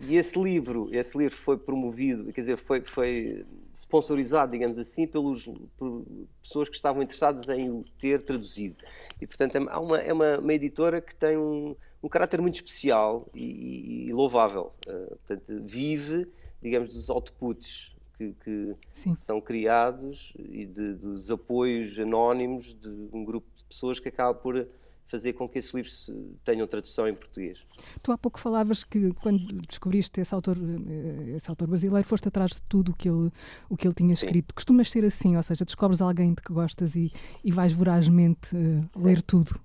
E 0.00 0.16
esse 0.16 0.38
livro, 0.38 0.88
esse 0.92 1.16
livro 1.16 1.34
foi 1.34 1.56
promovido, 1.56 2.30
quer 2.32 2.42
dizer, 2.42 2.56
foi, 2.58 2.84
foi 2.84 3.46
sponsorizado, 3.72 4.52
digamos 4.52 4.78
assim, 4.78 5.06
pelos, 5.06 5.48
por 5.76 6.04
pessoas 6.42 6.68
que 6.68 6.76
estavam 6.76 7.02
interessadas 7.02 7.48
em 7.48 7.70
o 7.70 7.82
ter 7.98 8.22
traduzido. 8.22 8.76
E, 9.20 9.26
portanto, 9.26 9.56
é 9.56 9.78
uma, 9.78 9.98
é 9.98 10.12
uma, 10.12 10.38
uma 10.38 10.52
editora 10.52 11.00
que 11.00 11.14
tem 11.14 11.38
um, 11.38 11.74
um 12.02 12.08
caráter 12.08 12.42
muito 12.42 12.56
especial 12.56 13.26
e, 13.34 14.08
e 14.08 14.12
louvável. 14.12 14.72
Uh, 14.86 15.16
portanto, 15.16 15.62
vive, 15.64 16.30
digamos, 16.60 16.92
dos 16.92 17.08
outputs 17.08 17.95
que, 18.16 18.34
que 18.42 18.76
são 19.14 19.40
criados 19.40 20.32
e 20.38 20.64
de, 20.66 20.94
dos 20.94 21.30
apoios 21.30 21.98
anónimos 21.98 22.74
de 22.74 22.88
um 23.12 23.24
grupo 23.24 23.46
de 23.54 23.64
pessoas 23.64 23.98
que 23.98 24.08
acaba 24.08 24.34
por 24.34 24.66
fazer 25.06 25.34
com 25.34 25.48
que 25.48 25.58
esses 25.58 25.72
livros 25.72 26.10
tenham 26.44 26.66
tradução 26.66 27.08
em 27.08 27.14
português. 27.14 27.64
Tu 28.02 28.10
há 28.10 28.18
pouco 28.18 28.40
falavas 28.40 28.82
que 28.82 29.12
quando 29.14 29.38
descobriste 29.68 30.20
esse 30.20 30.34
autor, 30.34 30.56
eh, 30.58 31.36
esse 31.36 31.48
autor 31.48 31.68
brasileiro, 31.68 32.06
foste 32.06 32.26
atrás 32.28 32.52
de 32.52 32.62
tudo 32.62 32.90
o 32.90 32.94
que 32.94 33.08
ele, 33.08 33.30
o 33.68 33.76
que 33.76 33.86
ele 33.86 33.94
tinha 33.94 34.12
escrito. 34.12 34.50
Sim. 34.50 34.54
Costumas 34.54 34.90
ser 34.90 35.04
assim, 35.04 35.36
ou 35.36 35.42
seja, 35.42 35.64
descobres 35.64 36.02
alguém 36.02 36.34
de 36.34 36.42
que 36.42 36.52
gostas 36.52 36.96
e, 36.96 37.12
e 37.44 37.52
vais 37.52 37.72
vorazmente 37.72 38.56
uh, 38.56 39.02
ler 39.02 39.22
tudo. 39.22 39.60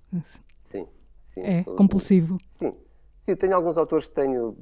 Sim, 0.59 0.85
sim. 1.23 1.41
É 1.41 1.63
compulsivo. 1.63 2.37
Sim, 2.47 2.75
Sim, 3.21 3.35
tenho 3.35 3.55
alguns 3.55 3.77
autores 3.77 4.07
que 4.07 4.15
tenho, 4.15 4.57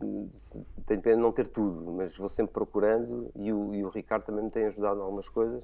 tenho 0.85 1.01
pena 1.01 1.15
de 1.15 1.21
não 1.21 1.31
ter 1.31 1.47
tudo, 1.47 1.93
mas 1.93 2.17
vou 2.17 2.27
sempre 2.27 2.51
procurando 2.51 3.31
e 3.33 3.53
o, 3.53 3.73
e 3.73 3.85
o 3.85 3.87
Ricardo 3.87 4.25
também 4.25 4.43
me 4.43 4.51
tem 4.51 4.65
ajudado 4.65 4.99
em 4.99 5.01
algumas 5.01 5.29
coisas. 5.29 5.63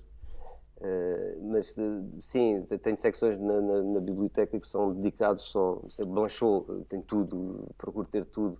Uh, 0.77 1.51
mas 1.51 1.75
sim, 2.21 2.65
tenho 2.81 2.95
secções 2.95 3.37
na, 3.37 3.59
na, 3.59 3.83
na, 3.83 3.99
biblioteca 3.99 4.57
que 4.57 4.65
são 4.65 4.93
dedicados 4.93 5.43
só. 5.43 5.81
Blanchot 6.07 6.85
tem 6.87 7.01
tudo, 7.01 7.67
procuro 7.77 8.07
ter 8.07 8.23
tudo. 8.23 8.57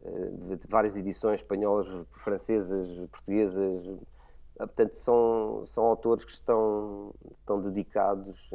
Uh, 0.00 0.58
várias 0.66 0.96
edições 0.96 1.40
espanholas, 1.40 2.06
francesas, 2.08 2.96
portuguesas. 3.10 3.86
Uh, 3.86 4.00
portanto, 4.56 4.94
são, 4.94 5.62
são 5.66 5.84
autores 5.84 6.24
que 6.24 6.32
estão, 6.32 7.14
estão 7.38 7.60
dedicados 7.60 8.50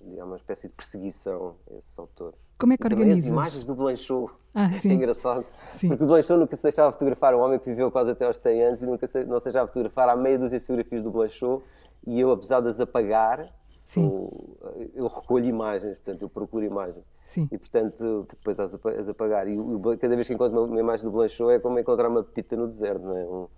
digamos, 0.00 0.30
uma 0.30 0.36
espécie 0.36 0.68
de 0.68 0.74
perseguição 0.74 1.56
a 1.70 1.74
esses 1.74 1.98
autores. 1.98 2.38
Como 2.62 2.74
é 2.74 2.76
que 2.76 2.86
organizas? 2.86 3.24
As 3.24 3.28
imagens 3.28 3.64
do 3.66 3.74
Blanchot. 3.74 4.32
Ah, 4.54 4.70
sim. 4.72 4.90
É 4.90 4.92
engraçado. 4.92 5.44
Sim. 5.72 5.88
Porque 5.88 6.04
o 6.04 6.06
Blanchot 6.06 6.38
nunca 6.38 6.54
se 6.54 6.62
deixava 6.62 6.92
fotografar. 6.92 7.34
Um 7.34 7.40
homem 7.40 7.58
que 7.58 7.64
viveu 7.64 7.90
quase 7.90 8.12
até 8.12 8.24
aos 8.24 8.36
100 8.36 8.62
anos 8.62 8.82
e 8.82 8.86
nunca 8.86 9.04
se, 9.04 9.24
não 9.24 9.36
se 9.40 9.46
deixava 9.46 9.66
fotografar. 9.66 10.08
Há 10.08 10.14
meia 10.14 10.38
dúzia 10.38 10.60
de 10.60 10.64
fotografias 10.64 11.02
do 11.02 11.10
Blanchot 11.10 11.64
e 12.06 12.20
eu, 12.20 12.30
apesar 12.30 12.60
de 12.60 12.68
as 12.68 12.78
apagar, 12.78 13.44
sou, 13.68 14.56
eu 14.94 15.08
recolho 15.08 15.44
imagens, 15.44 15.94
portanto, 15.94 16.22
eu 16.22 16.28
procuro 16.28 16.64
imagens. 16.64 17.04
Sim. 17.26 17.48
E, 17.50 17.58
portanto, 17.58 18.28
depois 18.30 18.60
as, 18.60 18.74
as 18.74 19.08
apagar. 19.08 19.48
E 19.48 19.56
cada 20.00 20.14
vez 20.14 20.28
que 20.28 20.32
encontro 20.32 20.56
uma, 20.56 20.68
uma, 20.68 20.80
imagem 20.80 21.04
do 21.04 21.10
Blanchot 21.10 21.50
é 21.50 21.58
como 21.58 21.80
encontrar 21.80 22.08
uma 22.08 22.22
pepita 22.22 22.54
no 22.54 22.68
deserto, 22.68 23.02
não 23.02 23.16
é? 23.16 23.24
Um, 23.24 23.48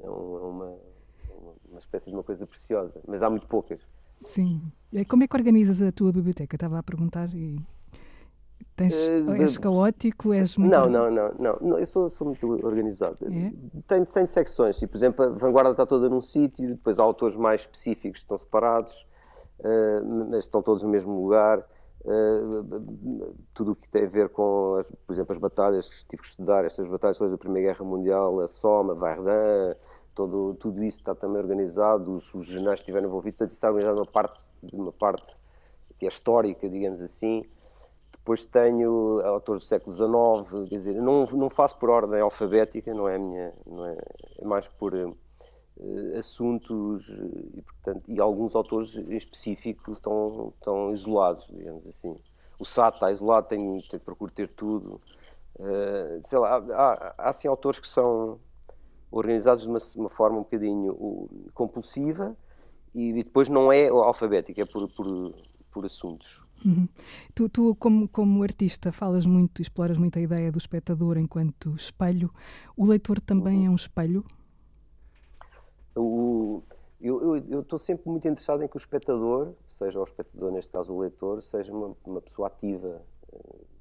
é, 0.00 0.06
é 0.06 0.08
uma, 0.08 0.74
uma 1.70 1.78
espécie 1.78 2.08
de 2.08 2.16
uma 2.16 2.22
coisa 2.22 2.46
preciosa. 2.46 2.98
Mas 3.06 3.22
há 3.22 3.28
muito 3.28 3.46
poucas. 3.46 3.78
Sim. 4.22 4.62
Como 5.06 5.22
é 5.22 5.28
que 5.28 5.36
organizas 5.36 5.82
a 5.82 5.92
tua 5.92 6.10
biblioteca? 6.10 6.56
Estava 6.56 6.78
a 6.78 6.82
perguntar 6.82 7.28
e. 7.34 7.58
Tens, 8.76 8.94
uh, 8.94 9.32
és 9.32 9.58
caótico? 9.58 10.32
És 10.32 10.56
muito... 10.56 10.72
não, 10.72 10.88
não, 10.88 11.10
não, 11.10 11.34
não, 11.38 11.58
não. 11.60 11.78
Eu 11.78 11.86
sou, 11.86 12.08
sou 12.10 12.28
muito 12.28 12.46
organizado. 12.64 13.18
É? 13.22 13.52
Tenho, 13.88 14.06
tenho 14.06 14.28
secções. 14.28 14.80
E, 14.80 14.86
por 14.86 14.96
exemplo, 14.96 15.24
a 15.24 15.28
vanguarda 15.30 15.72
está 15.72 15.84
toda 15.84 16.08
num 16.08 16.20
sítio, 16.20 16.68
depois 16.68 16.98
há 16.98 17.02
autores 17.02 17.36
mais 17.36 17.62
específicos 17.62 18.20
que 18.20 18.24
estão 18.24 18.38
separados, 18.38 19.06
uh, 19.60 20.28
mas 20.30 20.44
estão 20.44 20.62
todos 20.62 20.82
no 20.82 20.88
mesmo 20.88 21.20
lugar. 21.20 21.58
Uh, 22.04 23.34
tudo 23.52 23.72
o 23.72 23.76
que 23.76 23.88
tem 23.88 24.04
a 24.04 24.08
ver 24.08 24.28
com, 24.28 24.76
as, 24.78 24.90
por 25.06 25.12
exemplo, 25.12 25.32
as 25.32 25.38
batalhas 25.38 25.88
que 25.88 26.08
tive 26.10 26.22
que 26.22 26.28
estudar, 26.28 26.64
estas 26.64 26.88
batalhas 26.88 27.18
da 27.18 27.36
Primeira 27.36 27.72
Guerra 27.72 27.84
Mundial, 27.84 28.38
a 28.40 28.46
Somme, 28.46 28.92
a 28.92 28.94
Verdun, 28.94 29.74
todo, 30.14 30.54
tudo 30.54 30.82
isso 30.84 30.98
está 30.98 31.14
também 31.14 31.42
organizado, 31.42 32.12
os, 32.12 32.32
os 32.32 32.46
jornais 32.46 32.78
estiveram 32.80 33.08
envolvidos, 33.08 33.38
portanto, 33.38 33.50
isso 33.50 33.58
está 33.58 33.68
organizado 33.68 33.98
uma 33.98 34.06
parte, 34.06 34.48
uma 34.72 34.92
parte 34.92 35.36
que 35.98 36.06
é 36.06 36.08
histórica, 36.08 36.68
digamos 36.68 37.00
assim. 37.00 37.42
Depois 38.28 38.44
tenho 38.44 39.22
autores 39.24 39.62
do 39.62 39.66
século 39.66 39.96
XIX, 39.96 40.68
quer 40.68 40.76
dizer, 40.76 40.94
não, 41.00 41.24
não 41.24 41.48
faço 41.48 41.78
por 41.78 41.88
ordem 41.88 42.20
alfabética, 42.20 42.92
não 42.92 43.08
é 43.08 43.16
minha, 43.16 43.54
não 43.64 43.86
é, 43.86 43.96
é 44.38 44.44
mais 44.44 44.68
por 44.68 44.92
uh, 44.92 45.16
assuntos 46.18 47.08
e, 47.08 47.62
portanto, 47.62 48.02
e 48.06 48.20
alguns 48.20 48.54
autores 48.54 48.94
em 48.96 49.16
específico 49.16 49.92
estão, 49.92 50.52
estão 50.58 50.92
isolados, 50.92 51.46
digamos 51.48 51.86
assim. 51.86 52.18
O 52.60 52.66
SAT 52.66 52.96
está 52.96 53.10
isolado, 53.10 53.48
tenho, 53.48 53.80
tenho 53.88 54.02
procuro 54.02 54.30
ter 54.30 54.48
tudo. 54.48 55.00
Uh, 55.58 56.20
sei 56.22 56.38
lá, 56.38 56.58
há, 56.58 57.14
há 57.16 57.30
assim 57.30 57.48
autores 57.48 57.80
que 57.80 57.88
são 57.88 58.38
organizados 59.10 59.64
de 59.64 59.70
uma, 59.70 59.78
uma 59.96 60.10
forma 60.10 60.36
um 60.36 60.42
bocadinho 60.42 61.30
compulsiva 61.54 62.36
e, 62.94 63.08
e, 63.08 63.22
depois 63.22 63.48
não 63.48 63.72
é 63.72 63.88
alfabética, 63.88 64.60
é 64.60 64.66
por, 64.66 64.86
por, 64.90 65.32
por 65.72 65.86
assuntos. 65.86 66.46
Uhum. 66.64 66.88
Tu, 67.34 67.48
tu 67.48 67.76
como, 67.76 68.08
como 68.08 68.42
artista, 68.42 68.90
falas 68.90 69.26
muito, 69.26 69.62
exploras 69.62 69.96
muito 69.96 70.18
a 70.18 70.22
ideia 70.22 70.50
do 70.50 70.58
espectador 70.58 71.16
enquanto 71.18 71.74
espelho. 71.76 72.32
O 72.76 72.84
leitor 72.86 73.20
também 73.20 73.60
uhum. 73.60 73.66
é 73.66 73.70
um 73.70 73.74
espelho? 73.74 74.24
O, 75.94 76.62
Eu 77.00 77.60
estou 77.60 77.78
sempre 77.78 78.08
muito 78.08 78.26
interessado 78.26 78.62
em 78.62 78.68
que 78.68 78.76
o 78.76 78.78
espectador, 78.78 79.54
seja 79.66 80.00
o 80.00 80.04
espectador, 80.04 80.52
neste 80.52 80.70
caso 80.70 80.92
o 80.92 81.00
leitor, 81.00 81.42
seja 81.42 81.72
uma, 81.72 81.94
uma 82.04 82.20
pessoa 82.20 82.48
ativa. 82.48 83.02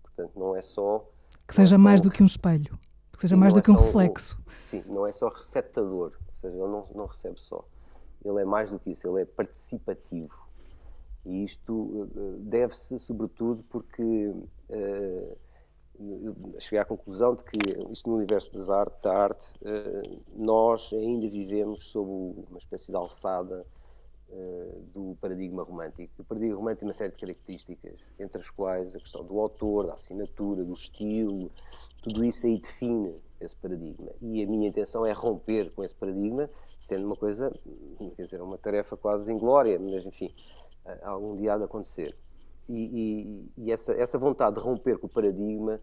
Portanto, 0.01 0.31
não 0.35 0.55
é 0.55 0.61
só. 0.61 1.07
Que 1.47 1.53
seja 1.53 1.75
é 1.75 1.77
mais 1.77 2.01
do 2.01 2.11
que 2.11 2.23
um 2.23 2.27
espelho. 2.27 2.77
Que 3.13 3.21
seja 3.21 3.35
sim, 3.35 3.39
mais 3.39 3.53
do 3.53 3.59
é 3.59 3.63
que 3.63 3.71
um 3.71 3.75
reflexo. 3.75 4.37
Um, 4.39 4.51
sim, 4.53 4.83
não 4.87 5.07
é 5.07 5.11
só 5.11 5.27
receptador. 5.27 6.13
Ou 6.27 6.35
seja, 6.35 6.55
ele 6.55 6.67
não, 6.67 6.83
não 6.93 7.05
recebe 7.05 7.39
só. 7.39 7.65
Ele 8.23 8.41
é 8.41 8.45
mais 8.45 8.69
do 8.69 8.79
que 8.79 8.91
isso, 8.91 9.07
ele 9.07 9.21
é 9.21 9.25
participativo. 9.25 10.46
E 11.27 11.43
isto 11.43 12.07
deve-se, 12.39 12.97
sobretudo, 12.99 13.61
porque 13.69 14.33
uh, 14.71 15.37
cheguei 16.59 16.79
à 16.79 16.85
conclusão 16.85 17.35
de 17.35 17.43
que 17.43 17.57
isto 17.91 18.09
no 18.09 18.15
universo 18.15 18.53
das 18.53 18.69
arte, 18.69 19.01
da 19.01 19.13
arte, 19.13 19.53
nós 20.35 20.91
ainda 20.93 21.27
vivemos 21.27 21.85
sob 21.85 22.09
uma 22.49 22.57
espécie 22.57 22.87
de 22.87 22.95
alçada 22.95 23.65
do 24.93 25.17
paradigma 25.21 25.63
romântico. 25.63 26.21
O 26.21 26.23
paradigma 26.23 26.55
romântico 26.55 26.81
tem 26.81 26.87
uma 26.87 26.93
série 26.93 27.13
de 27.13 27.19
características, 27.19 27.99
entre 28.19 28.41
as 28.41 28.49
quais 28.49 28.95
a 28.95 28.99
questão 28.99 29.23
do 29.23 29.39
autor, 29.39 29.87
da 29.87 29.93
assinatura, 29.93 30.63
do 30.63 30.73
estilo, 30.73 31.49
tudo 32.03 32.23
isso 32.25 32.45
aí 32.45 32.59
define 32.59 33.15
esse 33.39 33.55
paradigma. 33.55 34.11
E 34.21 34.43
a 34.43 34.47
minha 34.47 34.67
intenção 34.67 35.05
é 35.05 35.11
romper 35.11 35.71
com 35.71 35.83
esse 35.83 35.95
paradigma, 35.95 36.49
sendo 36.77 37.05
uma 37.05 37.15
coisa, 37.15 37.51
quer 38.15 38.21
dizer, 38.21 38.41
uma 38.41 38.57
tarefa 38.57 38.97
quase 38.97 39.31
inglória, 39.31 39.79
mas 39.79 40.05
enfim, 40.05 40.29
algum 41.03 41.35
dia 41.35 41.53
há 41.53 41.57
de 41.57 41.63
acontecer. 41.63 42.15
E, 42.67 42.73
e, 42.73 43.63
e, 43.65 43.71
essa, 43.71 43.93
essa 43.93 44.17
vontade 44.17 44.55
de 44.55 44.61
romper 44.61 44.97
com 44.97 45.07
o 45.07 45.09
paradigma, 45.09 45.79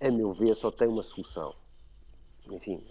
a 0.00 0.10
meu 0.10 0.32
ver, 0.32 0.54
só 0.54 0.70
tem 0.70 0.88
uma 0.88 1.02
solução. 1.02 1.54
Enfim, 2.50 2.82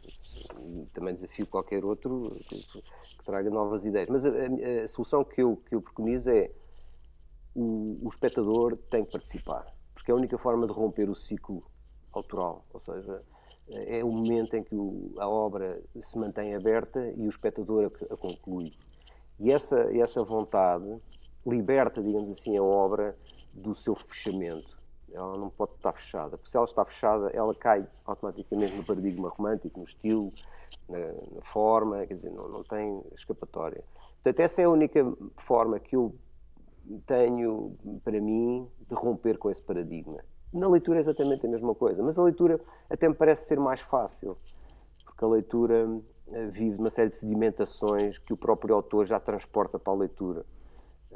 também 0.93 1.13
desafio 1.13 1.47
qualquer 1.47 1.83
outro 1.83 2.37
que, 2.47 2.61
que 2.61 2.83
traga 3.25 3.49
novas 3.49 3.85
ideias. 3.85 4.09
Mas 4.09 4.25
a, 4.25 4.29
a, 4.29 4.83
a, 4.83 4.87
solução 4.87 5.23
que 5.23 5.41
eu, 5.41 5.57
que 5.65 5.75
eu 5.75 5.81
preconizo 5.81 6.29
é 6.29 6.51
o, 7.55 7.97
o 8.03 8.09
espectador 8.09 8.77
tem 8.89 9.05
que 9.05 9.11
participar, 9.11 9.65
porque 9.93 10.11
é 10.11 10.13
a 10.13 10.17
única 10.17 10.37
forma 10.37 10.67
de 10.67 10.73
romper 10.73 11.09
o 11.09 11.15
ciclo 11.15 11.63
autoral, 12.13 12.65
ou 12.71 12.79
seja, 12.79 13.21
é 13.69 14.03
o 14.03 14.11
momento 14.11 14.55
em 14.55 14.63
que 14.63 14.75
o, 14.75 15.13
a 15.17 15.27
obra 15.27 15.81
se 15.99 16.17
mantém 16.17 16.55
aberta 16.55 17.11
e 17.15 17.25
o 17.25 17.29
espectador 17.29 17.85
a, 17.85 18.13
a 18.13 18.17
conclui. 18.17 18.71
E 19.39 19.51
essa, 19.51 19.79
essa 19.95 20.23
vontade 20.23 20.85
liberta, 21.47 22.01
digamos 22.01 22.29
assim, 22.29 22.57
a 22.57 22.63
obra 22.63 23.15
do 23.53 23.73
seu 23.73 23.95
fechamento. 23.95 24.77
Ela 25.11 25.37
não 25.37 25.49
pode 25.49 25.71
estar 25.73 25.93
fechada, 25.93 26.37
porque 26.37 26.49
se 26.49 26.57
ela 26.57 26.65
está 26.65 26.83
fechada, 26.83 27.29
ela 27.29 27.55
cai 27.55 27.87
automaticamente 28.05 28.75
no 28.75 28.83
paradigma 28.83 29.29
romântico, 29.29 29.79
no 29.79 29.85
estilo, 29.85 30.31
na, 30.87 30.99
na 30.99 31.41
forma, 31.41 32.05
quer 32.05 32.15
dizer, 32.15 32.31
não, 32.31 32.47
não 32.49 32.63
tem 32.63 33.01
escapatória. 33.15 33.83
Portanto, 34.15 34.39
essa 34.41 34.61
é 34.61 34.65
a 34.65 34.69
única 34.69 35.05
forma 35.37 35.79
que 35.79 35.95
eu 35.95 36.13
tenho, 37.05 37.75
para 38.03 38.19
mim, 38.19 38.67
de 38.87 38.95
romper 38.95 39.37
com 39.37 39.49
esse 39.49 39.61
paradigma. 39.61 40.19
Na 40.53 40.67
leitura 40.67 40.99
é 40.99 41.01
exatamente 41.01 41.45
a 41.45 41.49
mesma 41.49 41.73
coisa, 41.73 42.03
mas 42.03 42.17
a 42.17 42.23
leitura 42.23 42.59
até 42.89 43.07
me 43.07 43.15
parece 43.15 43.45
ser 43.45 43.59
mais 43.59 43.79
fácil, 43.79 44.37
porque 45.05 45.23
a 45.23 45.27
leitura 45.27 45.89
eh, 46.31 46.47
vive 46.47 46.77
uma 46.77 46.89
série 46.89 47.09
de 47.09 47.17
sedimentações 47.17 48.17
que 48.17 48.33
o 48.33 48.37
próprio 48.37 48.75
autor 48.75 49.05
já 49.05 49.19
transporta 49.19 49.77
para 49.79 49.93
a 49.93 49.95
leitura. 49.95 50.45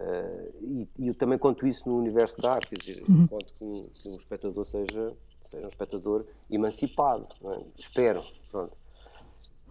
Uh, 0.02 0.52
e, 0.62 0.90
e, 0.98 1.08
eu 1.10 1.14
também 1.14 1.38
conto 1.38 1.68
isso 1.68 1.88
no 1.88 1.98
universo 1.98 2.42
da 2.42 2.54
arte, 2.54 2.70
quer 2.70 2.78
dizer, 2.78 3.04
uhum. 3.08 3.28
conto 3.28 3.54
que 3.54 3.64
um, 3.64 3.88
que 3.94 4.10
um, 4.10 4.16
espectador 4.16 4.66
seja, 4.66 5.14
seja 5.44 5.64
um 5.64 5.68
espectador 5.68 6.26
emancipado, 6.50 7.28
é? 7.46 7.62
espero, 7.78 8.24
pronto. 8.50 8.76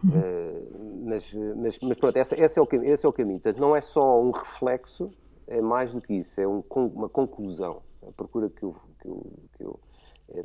Uhum. 0.04 0.10
Uh, 0.10 1.04
mas, 1.04 1.34
mas, 1.56 1.78
mas, 1.80 1.98
pronto, 1.98 2.16
esse, 2.16 2.34
esse, 2.40 2.58
é 2.58 2.62
o, 2.62 2.68
esse 2.84 3.04
é 3.04 3.08
o 3.08 3.12
caminho. 3.12 3.40
Portanto, 3.40 3.60
não 3.60 3.74
é 3.74 3.80
só 3.80 4.22
um 4.22 4.30
reflexo, 4.30 5.12
é 5.48 5.60
mais 5.60 5.92
do 5.92 6.00
que 6.00 6.14
isso, 6.14 6.40
é 6.40 6.46
um, 6.46 6.62
uma 6.76 7.08
conclusão. 7.08 7.82
A 8.06 8.12
procura 8.12 8.48
que 8.48 8.62
eu, 8.62 8.76
que 9.00 9.08
eu, 9.08 9.32
que 9.56 9.64
eu, 9.64 9.80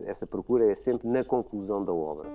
essa 0.05 0.25
procura 0.25 0.71
é 0.71 0.73
sempre 0.73 1.07
na 1.07 1.23
conclusão 1.23 1.85
da 1.85 1.93
obra. 1.93 2.27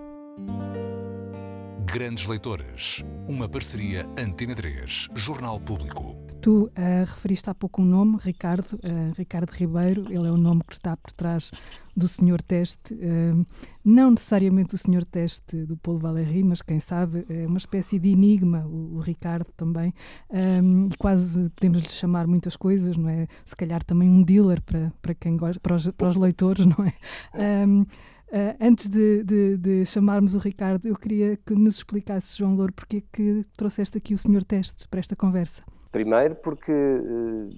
Grandes 1.85 2.29
Leitores, 2.29 3.03
uma 3.27 3.49
parceria 3.49 4.07
Antena 4.17 4.55
3, 4.55 5.09
Jornal 5.17 5.59
Público. 5.59 6.30
Tu 6.41 6.65
uh, 6.65 6.71
referiste 7.05 7.51
há 7.51 7.55
pouco 7.55 7.83
um 7.83 7.85
nome, 7.85 8.17
Ricardo, 8.19 8.75
uh, 8.77 9.13
Ricardo 9.15 9.51
Ribeiro, 9.51 10.07
ele 10.09 10.27
é 10.27 10.31
o 10.31 10.39
nome 10.39 10.63
que 10.67 10.73
está 10.73 10.97
por 10.97 11.13
trás 11.13 11.51
do 11.95 12.09
Senhor 12.09 12.41
Teste, 12.41 12.95
uh, 12.95 13.47
não 13.85 14.13
necessariamente 14.13 14.75
o 14.75 14.79
Senhor 14.79 15.05
Teste 15.05 15.67
do 15.67 15.77
Paulo 15.77 16.01
Valéry, 16.01 16.43
mas 16.43 16.63
quem 16.63 16.81
sabe, 16.81 17.27
é 17.29 17.47
uma 17.47 17.59
espécie 17.59 17.99
de 17.99 18.09
enigma, 18.09 18.65
o, 18.67 18.97
o 18.97 19.01
Ricardo 19.01 19.53
também, 19.55 19.93
um, 20.31 20.87
e 20.87 20.97
quase 20.97 21.51
podemos 21.51 21.83
lhe 21.83 21.89
chamar 21.91 22.27
muitas 22.27 22.57
coisas, 22.57 22.97
não 22.97 23.11
é? 23.11 23.27
Se 23.45 23.55
calhar 23.55 23.83
também 23.85 24.09
um 24.09 24.23
dealer 24.23 24.63
para, 24.63 24.91
para 25.03 25.15
quem 25.15 25.37
gosta, 25.37 25.61
para 25.61 25.77
os, 25.77 25.89
para 25.89 26.09
os 26.09 26.17
leitores, 26.17 26.65
não 26.65 26.85
é? 26.85 27.67
Um, 27.67 27.85
Uh, 28.31 28.55
antes 28.61 28.89
de, 28.89 29.25
de, 29.25 29.57
de, 29.57 29.85
chamarmos 29.85 30.35
o 30.35 30.39
Ricardo, 30.39 30.87
eu 30.87 30.95
queria 30.95 31.37
que 31.45 31.53
nos 31.53 31.79
explicasse, 31.79 32.39
João 32.39 32.55
Louro, 32.55 32.73
porque 32.73 32.99
é 32.99 33.03
que 33.13 33.45
trouxeste 33.57 33.99
aqui 33.99 34.15
o 34.15 34.19
Senhor 34.19 34.45
Teste 34.45 34.87
para 34.87 35.01
esta 35.01 35.17
conversa. 35.17 35.65
Primeiro 35.91 36.37
porque 36.37 36.73
uh, 36.73 37.51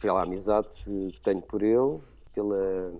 pela 0.00 0.22
amizade 0.22 0.68
que 1.12 1.20
tenho 1.22 1.42
por 1.42 1.62
ele, 1.62 2.00
pela, 2.34 2.92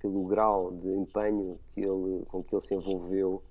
pelo 0.00 0.24
grau 0.26 0.72
de 0.72 0.88
empenho 0.88 1.58
que 1.70 1.80
ele, 1.80 2.24
com 2.26 2.42
que 2.42 2.54
ele 2.54 2.62
se 2.62 2.74
envolveu 2.74 3.42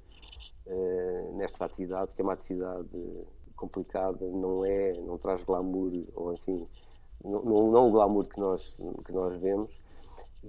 uh, 0.65 1.37
nesta 1.37 1.65
atividade, 1.65 2.11
que 2.13 2.21
é 2.21 2.23
uma 2.23 2.33
atividade 2.33 3.25
complicada, 3.55 4.25
não 4.27 4.65
é, 4.65 4.93
não 5.01 5.17
traz 5.17 5.43
glamour, 5.43 5.91
ou 6.13 6.33
enfim, 6.33 6.67
não, 7.23 7.41
não, 7.43 7.71
não 7.71 7.87
o 7.87 7.91
glamour 7.91 8.25
que 8.25 8.39
nós, 8.39 8.75
que 9.05 9.11
nós 9.11 9.39
vemos, 9.39 9.69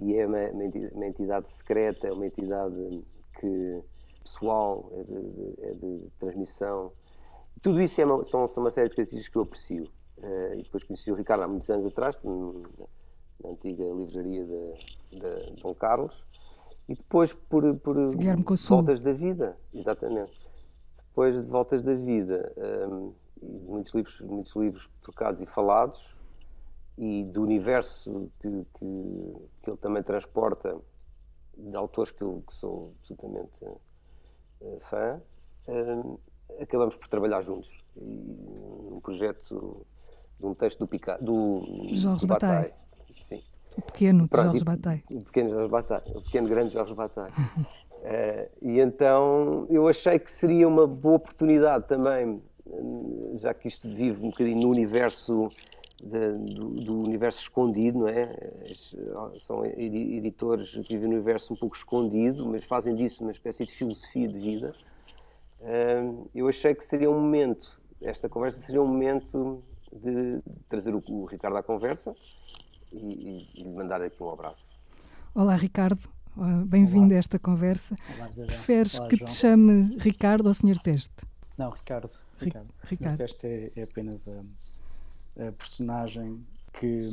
e 0.01 0.15
é 0.15 0.27
uma, 0.27 0.49
uma 0.93 1.07
entidade 1.07 1.49
secreta, 1.49 2.07
é 2.07 2.11
uma 2.11 2.27
entidade 2.27 3.03
que 3.39 3.81
pessoal, 4.29 4.91
é 4.93 5.03
de, 5.03 5.55
é 5.61 5.73
de 5.73 6.09
transmissão. 6.19 6.91
Tudo 7.61 7.81
isso 7.81 7.99
é 7.99 8.05
uma, 8.05 8.23
são, 8.23 8.47
são 8.47 8.63
uma 8.63 8.71
série 8.71 8.89
de 8.89 8.95
características 8.95 9.31
que 9.31 9.37
eu 9.37 9.41
aprecio. 9.41 9.83
Uh, 10.17 10.53
e 10.53 10.63
depois 10.63 10.83
conheci 10.83 11.11
o 11.11 11.15
Ricardo 11.15 11.43
há 11.43 11.47
muitos 11.47 11.69
anos 11.69 11.85
atrás, 11.85 12.17
na 12.23 13.49
antiga 13.51 13.83
livraria 13.83 14.45
de, 14.45 15.17
de 15.17 15.61
Dom 15.61 15.73
Carlos, 15.73 16.25
e 16.87 16.95
depois 16.95 17.33
por, 17.33 17.75
por 17.77 17.95
voltas 18.67 19.01
da 19.01 19.13
vida, 19.13 19.57
exatamente. 19.73 20.33
Depois 20.97 21.41
de 21.41 21.47
voltas 21.47 21.83
da 21.83 21.93
vida, 21.93 22.53
um, 22.57 23.13
ehm, 23.41 23.59
muitos 23.67 23.93
livros, 23.93 24.21
muitos 24.21 24.55
livros 24.55 24.89
trocados 25.01 25.41
e 25.41 25.45
falados, 25.45 26.17
e 26.97 27.23
do 27.23 27.41
universo 27.43 28.29
que, 28.41 28.49
que, 28.49 29.33
que, 29.63 29.69
ele 29.69 29.77
também 29.77 30.03
transporta 30.03 30.77
de 31.57 31.77
autores 31.77 32.11
que 32.11 32.21
eu 32.21 32.43
que 32.45 32.53
sou 32.53 32.93
absolutamente 32.99 33.63
uh, 34.61 34.79
fã, 34.81 35.21
uh, 35.67 36.19
acabamos 36.59 36.95
por 36.95 37.07
trabalhar 37.07 37.41
juntos. 37.41 37.69
E 37.97 38.35
um 38.91 38.99
projeto 39.01 39.85
de 40.39 40.45
um 40.45 40.53
texto 40.53 40.79
do, 40.79 40.87
Pica, 40.87 41.17
do 41.19 41.87
Jorge 41.91 42.25
Bataille. 42.25 42.73
Sim. 43.15 43.41
O 43.77 43.81
pequeno 43.81 44.27
Pronto, 44.27 44.45
Jorge 44.45 44.63
Bataille. 44.63 45.03
O 45.11 45.21
pequeno 45.23 45.49
Jorge 45.51 45.69
Bataille, 45.69 46.11
o 46.15 46.21
pequeno 46.21 46.47
grande 46.47 46.73
Jorge 46.73 46.93
Bataille. 46.93 47.33
uh, 47.33 48.49
e 48.61 48.79
então 48.79 49.67
eu 49.69 49.87
achei 49.87 50.17
que 50.19 50.31
seria 50.31 50.67
uma 50.67 50.87
boa 50.87 51.15
oportunidade 51.15 51.87
também, 51.87 52.41
já 53.35 53.53
que 53.53 53.67
isto 53.67 53.87
vive 53.89 54.25
um 54.25 54.29
bocadinho 54.29 54.61
no 54.61 54.69
universo 54.69 55.49
de, 56.03 56.53
do, 56.55 56.69
do, 56.69 56.99
universo 56.99 57.41
escondido, 57.41 57.99
não 57.99 58.07
é? 58.07 58.23
São 59.45 59.65
editores 59.65 60.71
que 60.71 60.93
vivem 60.93 61.09
no 61.09 61.15
universo 61.15 61.53
um 61.53 61.55
pouco 61.55 61.75
escondido, 61.75 62.45
mas 62.45 62.63
fazem 62.65 62.95
disso 62.95 63.23
uma 63.23 63.31
espécie 63.31 63.65
de 63.65 63.71
filosofia 63.71 64.27
de 64.27 64.39
vida. 64.39 64.73
Eu 66.33 66.47
achei 66.47 66.73
que 66.73 66.83
seria 66.85 67.09
um 67.09 67.19
momento, 67.19 67.79
esta 68.01 68.29
conversa 68.29 68.59
seria 68.59 68.81
um 68.81 68.87
momento 68.87 69.63
de 69.91 70.41
trazer 70.67 70.95
o, 70.95 71.03
o 71.07 71.25
Ricardo 71.25 71.57
à 71.57 71.63
conversa 71.63 72.15
e, 72.91 73.45
e, 73.55 73.63
lhe 73.63 73.69
mandar 73.69 74.01
aqui 74.01 74.21
um 74.23 74.29
abraço. 74.29 74.65
Olá, 75.35 75.55
Ricardo. 75.55 75.99
Bem-vindo 76.65 77.13
a 77.13 77.17
esta 77.17 77.37
conversa. 77.37 77.95
Olá, 78.15 78.29
Preferes 78.29 78.97
Olá, 78.97 79.09
que 79.09 79.17
João. 79.17 79.29
te 79.29 79.35
chame 79.35 79.97
Ricardo 79.97 80.47
ou 80.47 80.53
Sr. 80.53 80.79
Teste? 80.81 81.25
Não, 81.57 81.69
Ricardo. 81.69 82.11
Ricardo. 82.39 82.73
Ricardo. 82.83 83.17
Sr. 83.17 83.27
Teste 83.27 83.47
é, 83.47 83.71
é 83.75 83.83
apenas 83.83 84.27
a 84.27 84.41
a 85.39 85.51
personagem 85.53 86.45
que, 86.73 87.09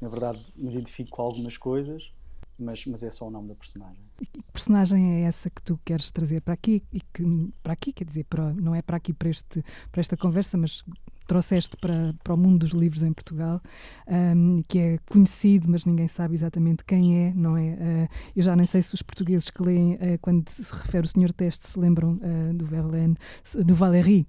na 0.00 0.08
verdade, 0.08 0.44
me 0.56 0.70
identifico 0.70 1.10
com 1.10 1.22
algumas 1.22 1.56
coisas, 1.56 2.12
mas, 2.58 2.84
mas 2.86 3.02
é 3.02 3.10
só 3.10 3.26
o 3.26 3.30
nome 3.30 3.48
da 3.48 3.54
personagem. 3.54 4.02
E 4.20 4.26
que 4.26 4.42
personagem 4.52 5.14
é 5.14 5.20
essa 5.22 5.48
que 5.48 5.62
tu 5.62 5.80
queres 5.84 6.10
trazer 6.10 6.42
para 6.42 6.54
aqui? 6.54 6.82
E 6.92 7.00
que, 7.00 7.50
para 7.62 7.72
aqui, 7.72 7.92
quer 7.92 8.04
dizer, 8.04 8.24
para, 8.24 8.52
não 8.52 8.74
é 8.74 8.82
para 8.82 8.96
aqui, 8.96 9.12
para, 9.12 9.30
este, 9.30 9.64
para 9.90 10.00
esta 10.00 10.16
conversa, 10.16 10.58
mas 10.58 10.84
trouxeste 11.30 11.76
para, 11.76 12.12
para 12.24 12.34
o 12.34 12.36
mundo 12.36 12.58
dos 12.58 12.72
livros 12.72 13.04
em 13.04 13.12
Portugal, 13.12 13.62
um, 14.08 14.64
que 14.66 14.78
é 14.80 14.98
conhecido, 15.08 15.70
mas 15.70 15.84
ninguém 15.84 16.08
sabe 16.08 16.34
exatamente 16.34 16.84
quem 16.84 17.28
é, 17.28 17.32
não 17.32 17.56
é? 17.56 17.70
Uh, 17.70 18.08
eu 18.34 18.42
já 18.42 18.56
nem 18.56 18.66
sei 18.66 18.82
se 18.82 18.94
os 18.94 19.00
portugueses 19.00 19.48
que 19.48 19.62
leem, 19.62 19.94
uh, 19.94 20.18
quando 20.20 20.48
se 20.48 20.74
refere 20.74 21.04
o 21.04 21.08
Senhor 21.08 21.32
Teste, 21.32 21.68
se 21.68 21.78
lembram 21.78 22.14
uh, 22.14 22.52
do 22.52 22.66
Verlaine, 22.66 23.16
do 23.64 23.76
Valéry, 23.76 24.26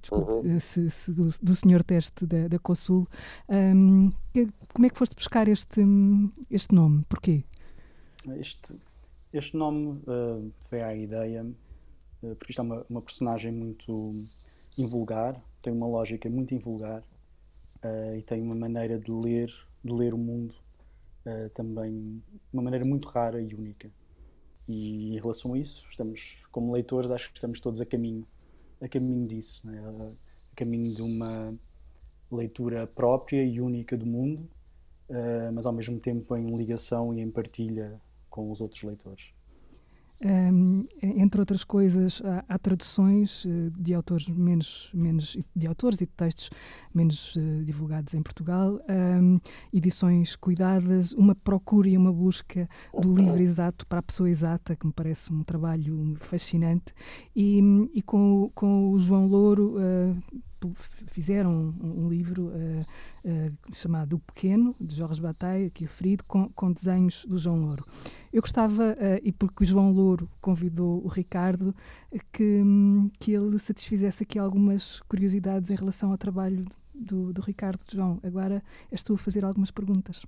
desculpe, 0.00 0.46
uhum. 0.46 0.60
se, 0.60 0.88
se, 0.90 1.12
do, 1.12 1.28
do 1.42 1.56
Senhor 1.56 1.82
Teste 1.82 2.24
da, 2.24 2.46
da 2.46 2.58
Cossul. 2.60 3.08
Um, 3.48 4.12
como 4.72 4.86
é 4.86 4.90
que 4.90 4.96
foste 4.96 5.16
buscar 5.16 5.48
este, 5.48 5.80
este 6.48 6.72
nome? 6.72 7.04
Porquê? 7.08 7.42
Este, 8.38 8.74
este 9.36 9.56
nome 9.56 10.00
veio 10.70 10.86
à 10.86 10.94
ideia 10.94 11.46
porque 12.38 12.52
isto 12.52 12.60
é 12.60 12.64
uma, 12.64 12.86
uma 12.88 13.02
personagem 13.02 13.52
muito 13.52 14.14
invulgar, 14.78 15.40
tem 15.60 15.72
uma 15.72 15.86
lógica 15.86 16.28
muito 16.28 16.54
invulgar 16.54 17.02
uh, 17.82 18.16
e 18.16 18.22
tem 18.22 18.42
uma 18.42 18.54
maneira 18.54 18.98
de 18.98 19.10
ler, 19.10 19.52
de 19.82 19.92
ler 19.92 20.14
o 20.14 20.18
mundo 20.18 20.54
uh, 21.26 21.50
também, 21.50 22.22
uma 22.52 22.62
maneira 22.62 22.84
muito 22.84 23.08
rara 23.08 23.40
e 23.40 23.54
única. 23.54 23.90
E 24.66 25.14
em 25.14 25.20
relação 25.20 25.52
a 25.52 25.58
isso, 25.58 25.86
estamos, 25.90 26.38
como 26.50 26.72
leitores, 26.72 27.10
acho 27.10 27.30
que 27.30 27.36
estamos 27.36 27.60
todos 27.60 27.80
a 27.80 27.86
caminho, 27.86 28.26
a 28.80 28.88
caminho 28.88 29.26
disso, 29.26 29.66
né? 29.66 29.78
a 29.86 30.56
caminho 30.56 30.92
de 30.94 31.02
uma 31.02 31.54
leitura 32.32 32.86
própria 32.86 33.44
e 33.44 33.60
única 33.60 33.96
do 33.96 34.06
mundo, 34.06 34.48
uh, 35.10 35.52
mas 35.52 35.66
ao 35.66 35.72
mesmo 35.72 36.00
tempo 36.00 36.34
em 36.36 36.46
ligação 36.56 37.12
e 37.14 37.20
em 37.20 37.30
partilha 37.30 38.00
com 38.34 38.50
os 38.50 38.60
outros 38.60 38.82
leitores. 38.82 39.32
Um, 40.24 40.84
entre 41.00 41.40
outras 41.40 41.62
coisas, 41.62 42.20
há, 42.24 42.44
há, 42.48 42.58
traduções 42.58 43.44
eh, 43.46 43.70
de 43.76 43.94
autores 43.94 44.28
menos, 44.28 44.90
menos 44.94 45.36
de 45.54 45.66
autores 45.66 46.00
e 46.00 46.06
de 46.06 46.12
textos 46.12 46.50
menos 46.94 47.36
uh, 47.36 47.64
divulgados 47.64 48.14
em 48.14 48.22
Portugal, 48.22 48.80
um, 48.88 49.38
edições 49.72 50.34
cuidadas, 50.34 51.12
uma 51.12 51.34
procura 51.34 51.88
e 51.88 51.96
uma 51.96 52.12
busca 52.12 52.68
do 52.92 53.12
livro 53.12 53.40
exato 53.40 53.86
para 53.86 53.98
a 53.98 54.02
pessoa 54.02 54.30
exata, 54.30 54.76
que 54.76 54.86
me 54.86 54.92
parece 54.92 55.32
um 55.32 55.42
trabalho 55.42 56.14
fascinante, 56.20 56.94
e, 57.34 57.60
e 57.92 58.00
com, 58.02 58.50
com 58.54 58.90
o 58.90 58.98
João 58.98 59.26
Louro 59.26 59.76
uh, 59.76 60.16
fizeram 61.06 61.52
um, 61.52 62.04
um 62.04 62.08
livro 62.08 62.46
uh, 62.46 62.80
uh, 63.24 63.74
chamado 63.74 64.16
O 64.16 64.18
Pequeno, 64.18 64.74
de 64.80 64.94
Jorge 64.94 65.20
Bataille, 65.20 65.66
aqui 65.66 65.84
referido, 65.84 66.24
com, 66.26 66.48
com 66.48 66.72
desenhos 66.72 67.24
do 67.26 67.38
João 67.38 67.60
Louro. 67.60 67.84
Eu 68.32 68.40
gostava, 68.40 68.92
uh, 68.92 69.20
e 69.22 69.32
porque 69.32 69.64
o 69.64 69.66
João 69.66 69.92
Louro 69.92 70.28
convidou 70.40 71.04
o 71.04 71.08
Ricardo, 71.08 71.74
que, 72.32 72.62
que 73.18 73.32
ele 73.32 73.58
satisfizesse 73.58 74.22
aqui 74.22 74.38
algumas 74.38 75.00
curiosidades 75.02 75.70
em 75.70 75.74
relação 75.74 76.10
ao 76.10 76.18
trabalho 76.18 76.64
do, 76.94 77.32
do 77.32 77.40
Ricardo. 77.40 77.80
João, 77.90 78.18
agora 78.22 78.62
és 78.90 79.02
tu 79.02 79.14
a 79.14 79.18
fazer 79.18 79.44
algumas 79.44 79.70
perguntas. 79.70 80.24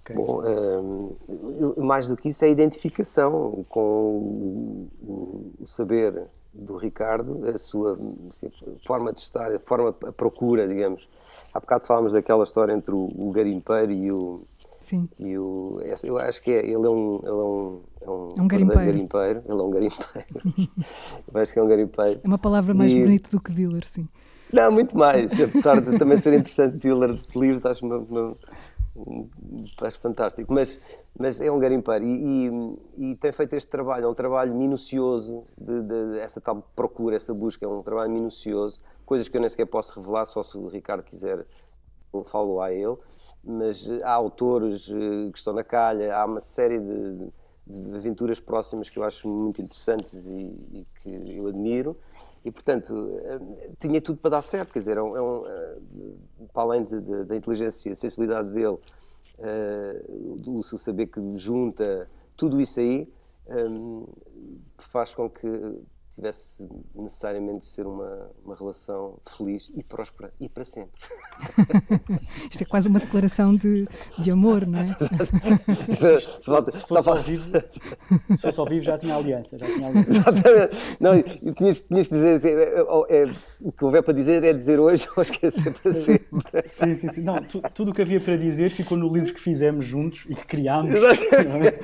Okay. 0.00 0.16
Bom, 0.16 0.42
um, 0.44 1.84
mais 1.84 2.08
do 2.08 2.16
que 2.16 2.28
isso 2.28 2.44
é 2.44 2.48
a 2.48 2.50
identificação 2.50 3.64
com 3.68 4.88
o, 5.02 5.52
o 5.60 5.66
saber 5.66 6.28
do 6.52 6.76
Ricardo, 6.76 7.48
a 7.48 7.58
sua 7.58 7.96
assim, 8.28 8.50
forma 8.84 9.12
de 9.12 9.20
estar, 9.20 9.54
a 9.54 9.58
forma, 9.58 9.94
a 10.06 10.12
procura, 10.12 10.66
digamos. 10.66 11.08
Há 11.52 11.60
bocado 11.60 11.86
falámos 11.86 12.12
daquela 12.12 12.44
história 12.44 12.72
entre 12.72 12.92
o, 12.92 13.10
o 13.16 13.30
garimpeiro 13.32 13.92
e 13.92 14.12
o. 14.12 14.40
Sim. 14.80 15.08
E 15.18 15.36
o, 15.36 15.80
eu 16.04 16.18
acho 16.18 16.40
que 16.40 16.50
é, 16.52 16.64
ele 16.64 16.74
é 16.74 16.90
um, 16.90 17.16
ele 17.22 17.28
é 17.28 17.32
um, 17.32 17.80
é 18.00 18.10
um, 18.10 18.28
é 18.38 18.42
um 18.42 18.48
garimpeiro. 18.48 18.84
garimpeiro. 18.84 19.42
Ele 19.44 19.60
é 19.60 19.62
um 19.62 19.70
garimpeiro. 19.70 20.26
eu 21.34 21.40
acho 21.40 21.52
que 21.52 21.58
é 21.58 21.62
um 21.62 21.68
garimpeiro. 21.68 22.20
É 22.22 22.26
uma 22.26 22.38
palavra 22.38 22.74
mais 22.74 22.92
e... 22.92 23.00
bonita 23.00 23.28
do 23.30 23.40
que 23.40 23.52
dealer, 23.52 23.86
sim. 23.86 24.08
Não, 24.52 24.72
muito 24.72 24.96
mais. 24.96 25.38
Apesar 25.40 25.80
de 25.80 25.98
também 25.98 26.16
ser 26.18 26.32
interessante 26.32 26.76
dealer 26.76 27.12
de 27.12 27.38
livros, 27.38 27.66
acho 27.66 27.84
uma, 27.84 27.98
uma 27.98 28.34
acho 29.82 30.00
fantástico, 30.00 30.52
mas, 30.52 30.80
mas 31.18 31.40
é 31.40 31.50
um 31.50 31.58
garimpeiro. 31.58 32.04
E, 32.04 32.48
e, 32.48 33.10
e, 33.10 33.16
tem 33.16 33.32
feito 33.32 33.54
este 33.54 33.68
trabalho, 33.68 34.06
é 34.06 34.08
um 34.08 34.14
trabalho 34.14 34.54
minucioso 34.54 35.44
de, 35.56 35.82
de, 35.82 36.12
de, 36.12 36.20
essa 36.20 36.40
tal 36.40 36.62
procura, 36.74 37.16
essa 37.16 37.34
busca, 37.34 37.64
é 37.64 37.68
um 37.68 37.82
trabalho 37.82 38.10
minucioso, 38.10 38.80
coisas 39.04 39.28
que 39.28 39.36
eu 39.36 39.40
nem 39.40 39.48
sequer 39.48 39.66
posso 39.66 39.98
revelar, 39.98 40.24
só 40.26 40.42
se 40.42 40.56
o 40.56 40.68
Ricardo 40.68 41.02
quiser 41.02 41.46
falo 42.24 42.60
a 42.60 42.72
ele, 42.72 42.96
mas 43.44 43.86
há 44.02 44.12
autores 44.12 44.88
eh, 44.90 45.30
que 45.30 45.38
estão 45.38 45.52
na 45.52 45.62
calha, 45.62 46.16
há 46.16 46.24
uma 46.24 46.40
série 46.40 46.78
de, 46.78 47.30
de 47.68 47.96
aventuras 47.96 48.40
próximas 48.40 48.88
que 48.88 48.98
eu 48.98 49.04
acho 49.04 49.28
muito 49.28 49.60
interessantes 49.60 50.12
e, 50.14 50.18
e 50.72 50.86
que 51.02 51.36
eu 51.36 51.46
admiro. 51.46 51.96
E 52.44 52.50
portanto 52.50 53.20
eh, 53.22 53.70
tinha 53.78 54.00
tudo 54.00 54.18
para 54.18 54.30
dar 54.30 54.42
certo, 54.42 54.72
quer 54.72 54.78
dizer, 54.78 54.96
é 54.96 55.02
um, 55.02 55.16
é 55.16 55.22
um, 55.22 56.46
para 56.52 56.62
além 56.62 56.84
de, 56.84 57.00
de, 57.00 57.24
da 57.24 57.36
inteligência 57.36 57.90
e 57.90 57.96
sensibilidade 57.96 58.48
dele, 58.50 58.78
uh, 59.38 60.58
o 60.58 60.62
seu 60.62 60.78
saber 60.78 61.08
que 61.08 61.20
junta 61.36 62.08
tudo 62.36 62.60
isso 62.60 62.80
aí 62.80 63.12
um, 63.48 64.06
faz 64.78 65.14
com 65.14 65.28
que 65.28 65.46
tivesse 66.18 66.68
necessariamente 66.96 67.60
de 67.60 67.66
ser 67.66 67.86
uma, 67.86 68.28
uma 68.44 68.56
relação 68.56 69.18
feliz 69.36 69.70
e 69.72 69.84
próspera 69.84 70.32
e 70.40 70.48
para 70.48 70.64
sempre. 70.64 71.00
Isto 72.50 72.62
é 72.62 72.66
quase 72.66 72.88
uma 72.88 72.98
declaração 72.98 73.54
de, 73.54 73.86
de 74.18 74.30
amor, 74.30 74.66
não 74.66 74.80
é? 74.80 74.86
se, 75.56 75.74
se, 75.76 75.96
se, 75.96 76.86
fosse 76.86 77.08
ao 77.08 77.22
vivo, 77.22 77.44
se 78.36 78.42
fosse 78.42 78.60
ao 78.60 78.66
vivo 78.66 78.82
já 78.82 78.98
tinha 78.98 79.14
aliança. 79.14 79.56
Já 79.56 79.66
tinha 79.66 79.86
aliança. 79.86 80.10
Exatamente. 80.10 80.76
Não, 80.98 81.22
tinhas, 81.54 81.80
tinhas 81.80 82.08
de 82.08 82.14
dizer 82.14 82.34
assim, 82.34 82.48
é, 82.48 82.62
é, 82.62 83.22
é, 83.22 83.34
o 83.60 83.70
que 83.70 83.84
houver 83.84 84.02
para 84.02 84.14
dizer 84.14 84.42
é 84.42 84.52
dizer 84.52 84.80
hoje 84.80 85.06
ou 85.16 85.22
esquecer 85.22 85.72
para 85.74 85.92
sempre. 85.92 86.28
Sim, 86.68 86.94
sim, 86.96 87.08
sim. 87.10 87.22
Não, 87.22 87.36
tu, 87.42 87.62
tudo 87.72 87.92
o 87.92 87.94
que 87.94 88.02
havia 88.02 88.20
para 88.20 88.36
dizer 88.36 88.70
ficou 88.70 88.98
no 88.98 89.12
livro 89.12 89.32
que 89.32 89.40
fizemos 89.40 89.86
juntos 89.86 90.26
e 90.28 90.34
que 90.34 90.46
criámos. 90.46 90.92
Exatamente. 90.94 91.78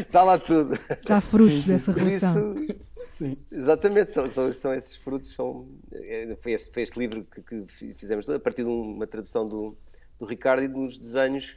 Está 0.00 0.22
lá 0.24 0.38
tudo. 0.38 0.78
Já 1.06 1.18
há 1.18 1.20
frutos 1.20 1.62
sim, 1.62 1.72
dessa 1.72 1.92
relação. 1.92 2.54
Isso, 2.54 2.80
sim. 3.10 3.36
Exatamente, 3.50 4.12
são, 4.12 4.28
são, 4.28 4.52
são, 4.52 4.74
esses 4.74 4.96
frutos. 4.96 5.32
São, 5.34 5.68
é, 5.92 6.36
foi, 6.36 6.52
este, 6.52 6.72
foi 6.72 6.82
este 6.82 6.98
livro 6.98 7.24
que, 7.24 7.42
que, 7.42 7.94
fizemos 7.94 8.28
a 8.28 8.38
partir 8.38 8.62
de 8.62 8.68
uma 8.68 9.06
tradução 9.06 9.48
do, 9.48 9.76
do 10.18 10.24
Ricardo 10.26 10.62
e 10.62 10.68
dos 10.68 10.98
desenhos 10.98 11.54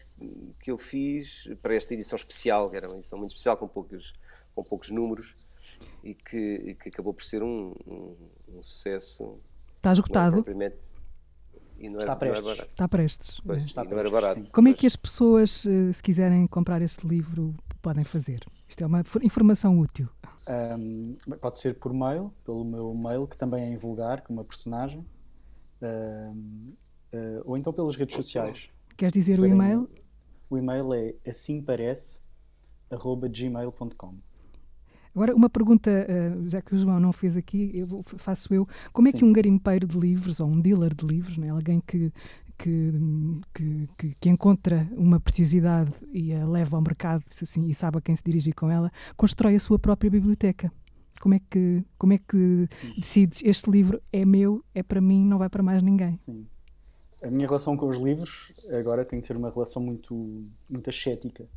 que 0.59 0.71
eu 0.71 0.77
fiz 0.77 1.47
para 1.61 1.75
esta 1.75 1.93
edição 1.93 2.15
especial, 2.15 2.69
que 2.69 2.77
era 2.77 2.87
uma 2.87 2.97
edição 2.97 3.17
muito 3.17 3.31
especial, 3.31 3.57
com 3.57 3.67
poucos, 3.67 4.13
com 4.53 4.63
poucos 4.63 4.89
números 4.89 5.33
e 6.03 6.13
que, 6.13 6.37
e 6.37 6.75
que 6.75 6.89
acabou 6.89 7.13
por 7.13 7.23
ser 7.23 7.43
um, 7.43 7.73
um, 7.87 8.15
um 8.49 8.63
sucesso. 8.63 9.39
Está 9.77 9.91
esgotado. 9.91 10.43
Está, 11.81 12.15
prestes. 12.15 12.59
está 12.69 12.87
prestes. 12.87 13.41
Pois, 13.45 13.65
está 13.65 13.81
prestes. 13.81 13.91
Não 13.91 13.99
era 13.99 14.09
barato. 14.09 14.51
Como 14.51 14.67
é 14.67 14.73
que 14.73 14.87
as 14.87 14.95
pessoas, 14.95 15.65
eh, 15.65 15.91
se 15.91 16.03
quiserem 16.03 16.47
comprar 16.47 16.81
este 16.81 17.07
livro, 17.07 17.53
podem 17.81 18.03
fazer? 18.03 18.43
Isto 18.67 18.83
é 18.83 18.87
uma 18.87 19.03
informação 19.21 19.79
útil. 19.79 20.09
Um, 20.47 21.15
pode 21.39 21.57
ser 21.57 21.75
por 21.75 21.93
mail, 21.93 22.33
pelo 22.43 22.65
meu 22.65 22.95
mail, 22.95 23.27
que 23.27 23.37
também 23.37 23.63
é 23.63 23.69
em 23.69 23.77
vulgar, 23.77 24.21
com 24.21 24.33
uma 24.33 24.43
personagem, 24.43 25.05
um, 25.81 26.73
uh, 27.13 27.41
ou 27.45 27.55
então 27.57 27.71
pelas 27.71 27.95
redes 27.95 28.15
sociais. 28.15 28.69
Queres 28.97 29.13
dizer 29.13 29.39
o 29.39 29.45
e-mail? 29.45 29.87
O 30.49 30.57
e-mail 30.57 30.91
é 30.93 31.13
assimparece.gmail.com. 31.27 34.15
Agora, 35.13 35.35
uma 35.35 35.49
pergunta, 35.49 35.89
uh, 35.91 36.47
já 36.47 36.61
que 36.61 36.73
o 36.73 36.77
João 36.77 36.99
não 36.99 37.11
fez 37.11 37.35
aqui, 37.35 37.71
eu 37.73 38.01
faço 38.03 38.53
eu. 38.53 38.67
Como 38.93 39.07
é 39.07 39.11
Sim. 39.11 39.17
que 39.17 39.25
um 39.25 39.33
garimpeiro 39.33 39.85
de 39.85 39.99
livros, 39.99 40.39
ou 40.39 40.47
um 40.47 40.59
dealer 40.59 40.93
de 40.93 41.05
livros, 41.05 41.37
né, 41.37 41.49
alguém 41.49 41.81
que, 41.85 42.11
que, 42.57 42.93
que, 43.53 44.15
que, 44.21 44.29
encontra 44.29 44.87
uma 44.91 45.19
preciosidade 45.19 45.91
e 46.13 46.33
a 46.33 46.45
leva 46.45 46.77
ao 46.77 46.81
mercado 46.81 47.23
assim, 47.41 47.67
e 47.67 47.75
sabe 47.75 47.97
a 47.97 48.01
quem 48.01 48.15
se 48.15 48.23
dirigir 48.23 48.53
com 48.53 48.69
ela, 48.69 48.91
constrói 49.17 49.55
a 49.55 49.59
sua 49.59 49.77
própria 49.77 50.09
biblioteca. 50.09 50.71
Como 51.19 51.35
é 51.35 51.39
que, 51.39 51.83
como 51.97 52.13
é 52.13 52.17
que 52.17 52.67
decides 52.97 53.43
este 53.43 53.69
livro 53.69 54.01
é 54.11 54.25
meu, 54.25 54.63
é 54.73 54.81
para 54.81 55.01
mim, 55.01 55.25
não 55.25 55.37
vai 55.37 55.49
para 55.49 55.61
mais 55.61 55.83
ninguém? 55.83 56.13
Sim. 56.13 56.47
A 57.21 57.29
minha 57.29 57.45
relação 57.45 57.77
com 57.77 57.87
os 57.87 57.97
livros 57.97 58.51
agora 58.71 59.05
tem 59.05 59.19
de 59.19 59.27
ser 59.27 59.37
uma 59.37 59.51
relação 59.51 59.81
muito, 59.81 60.43
muito 60.67 60.89
ascética. 60.89 61.47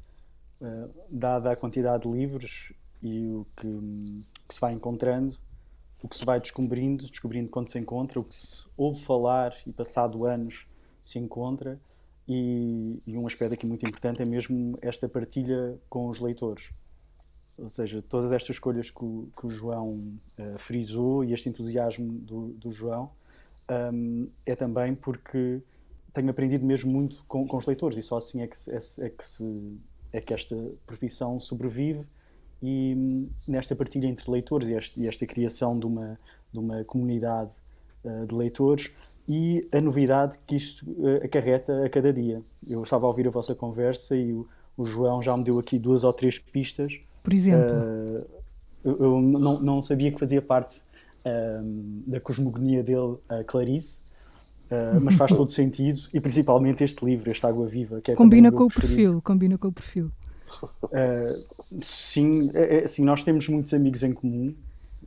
Uh, 0.61 0.91
dada 1.11 1.51
a 1.51 1.57
quantidade 1.57 2.03
de 2.03 2.15
livros 2.15 2.73
e 3.05 3.35
o 3.35 3.47
que, 3.55 4.25
que 4.49 4.55
se 4.55 4.61
vai 4.61 4.73
encontrando, 4.73 5.37
o 6.03 6.09
que 6.09 6.17
se 6.17 6.25
vai 6.25 6.41
descobrindo, 6.41 7.07
descobrindo 7.07 7.51
quando 7.51 7.69
se 7.69 7.79
encontra, 7.79 8.19
o 8.19 8.25
que 8.25 8.35
se 8.35 8.65
ouve 8.77 9.03
falar 9.03 9.55
e 9.67 9.73
passado 9.73 10.25
anos 10.25 10.67
se 11.03 11.19
encontra 11.19 11.79
e, 12.27 13.01
e, 13.07 13.19
um 13.19 13.27
aspecto 13.27 13.53
aqui 13.53 13.67
muito 13.67 13.87
importante 13.87 14.23
é 14.23 14.25
mesmo 14.25 14.79
esta 14.81 15.07
partilha 15.07 15.79
com 15.91 16.09
os 16.09 16.19
leitores. 16.19 16.71
Ou 17.59 17.69
seja, 17.69 18.01
todas 18.01 18.33
estas 18.33 18.57
escolhas 18.57 18.91
que 18.91 19.05
o, 19.05 19.29
que 19.39 19.47
o 19.47 19.51
João 19.51 20.19
uh, 20.39 20.59
frisou 20.59 21.23
e 21.23 21.35
este 21.35 21.51
entusiasmo 21.51 22.11
do, 22.11 22.49
do 22.55 22.71
João 22.71 23.11
um, 23.93 24.29
é 24.47 24.57
também 24.57 24.95
porque 24.95 25.61
tenho 26.13 26.31
aprendido 26.31 26.65
mesmo 26.65 26.91
muito 26.91 27.23
com, 27.29 27.47
com 27.47 27.57
os 27.57 27.67
leitores 27.67 27.99
e 27.99 28.03
só 28.03 28.17
assim 28.17 28.41
é 28.41 28.47
que, 28.47 28.57
é, 28.71 28.79
é, 29.07 29.11
que 29.11 29.25
se, 29.25 29.79
é 30.13 30.21
que 30.21 30.33
esta 30.33 30.57
profissão 30.87 31.39
sobrevive 31.39 32.07
e 32.63 32.95
um, 32.97 33.29
nesta 33.47 33.75
partilha 33.75 34.07
entre 34.07 34.31
leitores 34.31 34.69
e, 34.69 34.75
este, 34.75 35.01
e 35.01 35.07
esta 35.07 35.27
criação 35.27 35.79
de 35.79 35.87
uma, 35.87 36.19
de 36.53 36.59
uma 36.59 36.85
comunidade 36.85 37.51
uh, 38.05 38.27
de 38.27 38.35
leitores 38.35 38.91
e 39.29 39.67
a 39.73 39.81
novidade 39.81 40.39
que 40.47 40.57
isto 40.57 40.89
uh, 40.91 41.25
acarreta 41.25 41.85
a 41.85 41.89
cada 41.89 42.13
dia. 42.13 42.43
Eu 42.69 42.83
estava 42.83 43.07
a 43.07 43.09
ouvir 43.09 43.27
a 43.27 43.31
vossa 43.31 43.55
conversa 43.55 44.17
e 44.17 44.33
o, 44.33 44.47
o 44.77 44.85
João 44.85 45.23
já 45.23 45.37
me 45.37 45.45
deu 45.45 45.59
aqui 45.59 45.79
duas 45.79 46.05
ou 46.05 46.13
três 46.13 46.39
pistas. 46.39 46.93
Por 47.23 47.33
exemplo? 47.33 47.75
eu, 48.85 48.97
eu 48.97 49.21
não, 49.21 49.61
não, 49.61 49.83
sabia 49.83 50.13
que 50.13 50.19
fazia 50.19 50.43
parte 50.43 50.83
da 52.07 52.21
cosmogonia 52.21 52.83
dele, 52.83 53.17
a 53.31 53.43
Clarice, 53.43 54.05
Uh, 54.65 54.99
mas 55.01 55.15
faz 55.15 55.31
todo 55.37 55.51
sentido 55.51 56.01
e 56.13 56.21
principalmente 56.21 56.83
este 56.83 57.05
livro, 57.05 57.31
este 57.31 57.45
Água 57.47 57.67
Viva, 57.67 58.01
que 58.01 58.13
é 58.13 58.15
combina 58.15 58.51
com 58.51 58.65
o 58.65 58.69
perfil, 58.69 59.21
combina 59.21 59.59
com 59.59 59.69
o 59.69 59.73
perfil. 59.73 60.11
Uh, 60.63 61.81
sim, 61.81 62.51
é, 62.55 62.79
é, 62.79 62.85
assim, 62.85 63.05
nós 63.05 63.23
temos 63.23 63.49
muitos 63.49 63.73
amigos 63.75 64.03
em 64.03 64.13
comum. 64.13 64.55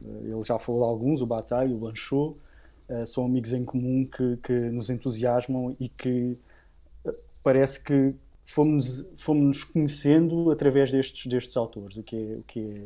Uh, 0.04 0.36
ele 0.36 0.44
já 0.44 0.58
falou 0.58 0.82
de 0.82 0.88
alguns, 0.88 1.22
o 1.22 1.26
Bataille, 1.26 1.74
o 1.74 1.80
Lanchot, 1.80 2.38
são 3.06 3.26
amigos 3.26 3.52
em 3.52 3.66
comum 3.66 4.06
que, 4.06 4.38
que 4.38 4.54
nos 4.54 4.90
entusiasmam 4.90 5.76
e 5.78 5.90
que 5.90 6.38
parece 7.44 7.84
que 7.84 8.16
fomos, 8.46 9.06
fomos 9.18 9.66
conhecendo 9.66 10.50
através 10.52 10.90
destes, 10.90 11.26
destes 11.28 11.58
autores, 11.58 11.98
o 11.98 12.04
que 12.04 12.16
é, 12.16 12.38
o 12.38 12.44
que 12.44 12.60
é, 12.60 12.86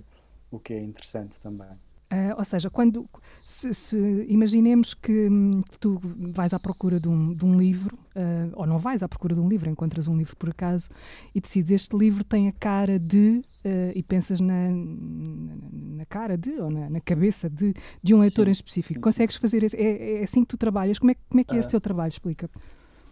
o 0.49 0.59
que 0.59 0.73
é 0.73 0.79
interessante 0.79 1.39
também. 1.39 1.69
Uh, 2.11 2.37
ou 2.37 2.43
seja, 2.43 2.69
quando 2.69 3.05
se, 3.41 3.73
se 3.73 4.25
imaginemos 4.27 4.93
que, 4.93 5.29
hum, 5.29 5.61
que, 5.61 5.79
tu 5.79 5.97
vais 6.35 6.53
à 6.53 6.59
procura 6.59 6.99
de 6.99 7.07
um, 7.07 7.33
de 7.33 7.45
um 7.45 7.57
livro, 7.57 7.97
uh, 8.17 8.51
ou 8.53 8.67
não 8.67 8.77
vais 8.77 9.01
à 9.01 9.07
procura 9.07 9.33
de 9.33 9.39
um 9.39 9.47
livro, 9.47 9.69
encontras 9.69 10.09
um 10.09 10.17
livro 10.17 10.35
por 10.35 10.49
acaso 10.49 10.89
e 11.33 11.39
decides 11.39 11.71
este 11.71 11.95
livro 11.95 12.25
tem 12.25 12.49
a 12.49 12.51
cara 12.51 12.99
de, 12.99 13.41
uh, 13.63 13.91
e 13.95 14.03
pensas 14.03 14.41
na, 14.41 14.71
na 14.71 16.05
cara 16.05 16.37
de, 16.37 16.51
ou 16.59 16.69
na, 16.69 16.89
na 16.89 16.99
cabeça 16.99 17.49
de, 17.49 17.73
de 18.03 18.13
um 18.13 18.19
leitor 18.19 18.43
sim, 18.43 18.49
em 18.49 18.51
específico. 18.51 18.99
Consegues 18.99 19.37
fazer 19.37 19.63
isso? 19.63 19.77
É, 19.77 20.19
é, 20.19 20.23
assim 20.23 20.41
que 20.41 20.49
tu 20.49 20.57
trabalhas? 20.57 20.99
Como 20.99 21.11
é, 21.11 21.15
como 21.29 21.39
é 21.39 21.45
que 21.45 21.55
é 21.55 21.59
esse 21.59 21.69
teu 21.69 21.79
trabalho? 21.79 22.09
Explica. 22.09 22.49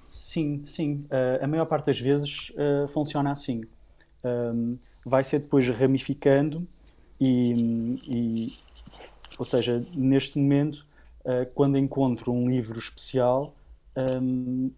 Sim, 0.05 0.61
sim. 0.65 1.05
a 1.39 1.47
maior 1.47 1.67
parte 1.67 1.85
das 1.85 1.99
vezes 1.99 2.51
funciona 2.91 3.31
assim. 3.31 3.61
vai 5.05 5.23
ser 5.23 5.39
depois 5.39 5.67
ramificando 5.69 6.67
e, 7.19 7.99
e 8.07 8.53
ou 9.39 9.45
seja, 9.45 9.81
neste 9.95 10.37
momento, 10.37 10.85
uh, 11.21 11.49
quando 11.55 11.77
encontro 11.77 12.33
um 12.33 12.49
livro 12.49 12.77
especial, 12.77 13.55
um, 14.21 14.69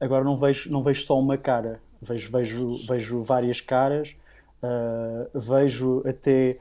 agora 0.00 0.24
não 0.24 0.34
vejo, 0.34 0.72
não 0.72 0.82
vejo 0.82 1.02
só 1.02 1.20
uma 1.20 1.36
cara, 1.36 1.78
vejo, 2.00 2.32
vejo, 2.32 2.86
vejo 2.86 3.22
várias 3.22 3.60
caras, 3.60 4.16
uh, 4.62 5.38
vejo 5.38 6.02
até 6.08 6.56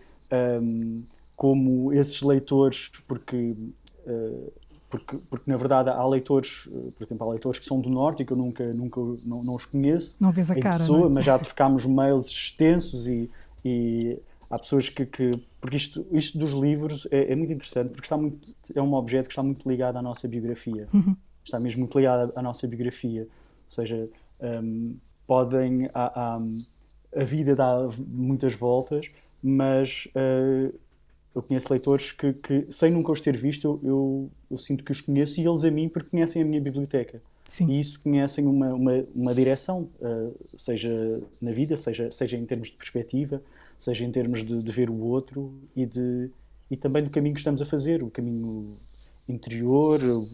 um, 0.62 1.04
como 1.38 1.94
esses 1.94 2.22
leitores, 2.22 2.92
porque, 3.08 3.56
uh, 4.06 4.52
porque, 4.90 5.18
porque 5.30 5.50
na 5.50 5.56
verdade 5.56 5.90
há 5.90 6.06
leitores, 6.06 6.68
por 6.98 7.06
exemplo, 7.06 7.28
há 7.28 7.32
leitores 7.32 7.60
que 7.60 7.66
são 7.66 7.80
do 7.80 7.90
Norte 7.90 8.24
e 8.24 8.26
que 8.26 8.34
eu 8.34 8.38
nunca, 8.38 8.74
nunca 8.74 9.00
não, 9.26 9.42
não 9.42 9.56
os 9.56 9.66
conheço. 9.66 10.18
Não 10.20 10.34
vês 10.34 10.52
a 10.52 10.56
cara. 10.56 10.78
Pessoa, 10.78 11.08
é? 11.08 11.10
Mas 11.10 11.24
já 11.24 11.40
trocámos 11.40 11.86
mails 11.86 12.28
extensos 12.28 13.08
e, 13.08 13.30
e 13.64 14.20
há 14.50 14.58
pessoas 14.58 14.90
que, 14.90 15.06
que 15.06 15.32
porque 15.60 15.76
isto, 15.76 16.06
isto 16.12 16.38
dos 16.38 16.52
livros 16.52 17.08
é, 17.12 17.32
é, 17.32 17.36
muito 17.36 17.52
interessante 17.52 17.90
porque 17.90 18.06
está 18.06 18.18
muito 18.18 18.54
é 18.74 18.82
um 18.82 18.94
objeto 18.94 19.26
que 19.26 19.34
está 19.34 19.44
muito 19.44 19.68
ligado 19.70 19.98
à 19.98 20.02
nossa 20.02 20.28
biografia 20.28 20.88
uhum. 20.94 21.16
está 21.44 21.60
mesmo 21.60 21.82
muito 21.82 21.98
ligado 21.98 22.32
à, 22.36 22.42
nossa 22.42 22.68
biografia 22.68 23.24
ou 23.24 23.72
seja 23.72 24.10
um, 24.42 24.96
podem 25.26 25.90
a, 25.94 26.36
a, 26.36 26.40
a, 27.16 27.24
vida 27.24 27.56
dá 27.56 27.90
muitas 28.08 28.54
voltas 28.54 29.10
mas 29.44 30.08
uh, 30.08 30.78
eu 31.36 31.42
conheço 31.44 31.72
leitores 31.72 32.12
que, 32.12 32.34
que, 32.34 32.66
sem 32.70 32.92
nunca 32.92 33.12
os 33.12 33.22
ter 33.22 33.36
visto 33.36 33.80
eu, 33.84 34.30
eu, 34.50 34.58
sinto 34.58 34.84
que 34.84 34.92
os 34.92 35.02
conheço 35.02 35.42
e 35.42 35.48
eles 35.48 35.66
a 35.66 35.72
mim 35.72 35.90
porque 35.90 36.10
conhecem 36.10 36.42
a 36.42 36.46
minha 36.46 36.62
biblioteca 36.62 37.22
Sim. 37.50 37.68
e 37.68 37.80
isso 37.80 38.00
conhecem 38.00 38.46
uma, 38.46 38.74
uma, 38.74 39.06
uma 39.14 39.36
direção 39.36 39.90
uh, 40.00 40.34
seja 40.58 41.22
na 41.42 41.52
vida 41.52 41.76
seja 41.76 42.12
seja 42.12 42.38
em 42.38 42.46
termos 42.46 42.70
de 42.70 42.76
perspectiva 42.76 43.42
seja 43.78 44.04
em 44.04 44.12
termos 44.12 44.44
de, 44.46 44.62
de 44.62 44.72
ver 44.72 44.90
o 44.90 44.98
outro 44.98 45.54
e, 45.76 45.86
de, 45.86 46.30
e 46.70 46.78
também 46.78 47.04
do 47.04 47.10
caminho 47.10 47.34
que 47.34 47.40
estamos 47.40 47.62
a 47.62 47.66
fazer, 47.66 48.04
o 48.04 48.10
caminho 48.10 48.76
interior, 49.28 50.00
o, 50.04 50.28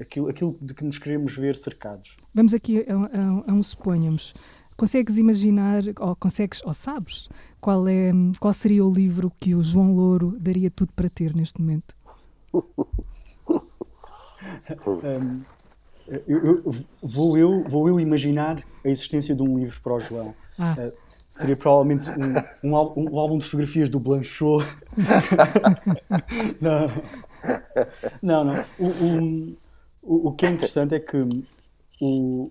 aquilo, 0.00 0.28
aquilo 0.28 0.56
de 0.60 0.74
que 0.74 0.84
nos 0.84 0.98
queremos 0.98 1.36
ver 1.36 1.56
cercados. 1.56 2.16
Vamos 2.34 2.54
aqui 2.54 2.84
a, 2.88 2.94
a, 2.94 3.50
a 3.50 3.54
um 3.54 3.62
suponhamos. 3.62 4.34
Consegues 4.76 5.16
imaginar, 5.16 5.82
ou 5.98 6.14
consegues, 6.14 6.62
ou 6.64 6.74
sabes, 6.74 7.28
qual, 7.60 7.88
é, 7.88 8.12
qual 8.38 8.52
seria 8.52 8.84
o 8.84 8.92
livro 8.92 9.32
que 9.40 9.54
o 9.54 9.62
João 9.62 9.94
Louro 9.94 10.36
daria 10.38 10.70
tudo 10.70 10.92
para 10.92 11.08
ter 11.08 11.34
neste 11.34 11.60
momento? 11.60 11.96
um, 14.86 15.42
eu, 16.06 16.44
eu, 16.44 16.74
vou, 17.02 17.38
eu, 17.38 17.64
vou 17.64 17.88
eu 17.88 17.98
imaginar 17.98 18.62
a 18.84 18.88
existência 18.88 19.34
de 19.34 19.42
um 19.42 19.58
livro 19.58 19.80
para 19.80 19.94
o 19.94 20.00
João. 20.00 20.34
Ah. 20.58 20.76
Uh, 20.78 20.92
seria 21.36 21.56
provavelmente 21.56 22.08
um, 22.10 22.70
um, 22.70 22.76
álbum, 22.76 23.10
um, 23.10 23.18
álbum 23.18 23.38
de 23.38 23.44
fotografias 23.44 23.88
do 23.88 24.00
Blanchot. 24.00 24.66
não, 26.60 26.90
não. 28.22 28.44
não. 28.44 28.64
O, 28.78 29.56
o, 30.02 30.28
o, 30.28 30.32
que 30.32 30.46
é 30.46 30.50
interessante 30.50 30.94
é 30.94 31.00
que 31.00 31.16
o, 32.00 32.50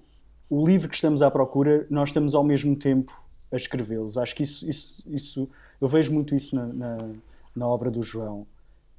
o 0.50 0.68
livro 0.68 0.88
que 0.88 0.96
estamos 0.96 1.22
à 1.22 1.32
procura, 1.32 1.86
nós 1.90 2.10
estamos 2.10 2.36
ao 2.36 2.44
mesmo 2.44 2.76
tempo 2.76 3.20
a 3.52 3.56
escrevê-los. 3.56 4.18
Acho 4.18 4.36
que 4.36 4.44
isso, 4.44 4.70
isso, 4.70 5.04
isso, 5.08 5.50
eu 5.82 5.88
vejo 5.88 6.14
muito 6.14 6.36
isso 6.36 6.56
na, 6.56 6.66
na, 6.68 6.98
na 7.56 7.68
obra 7.68 7.90
do 7.90 8.04
João, 8.04 8.46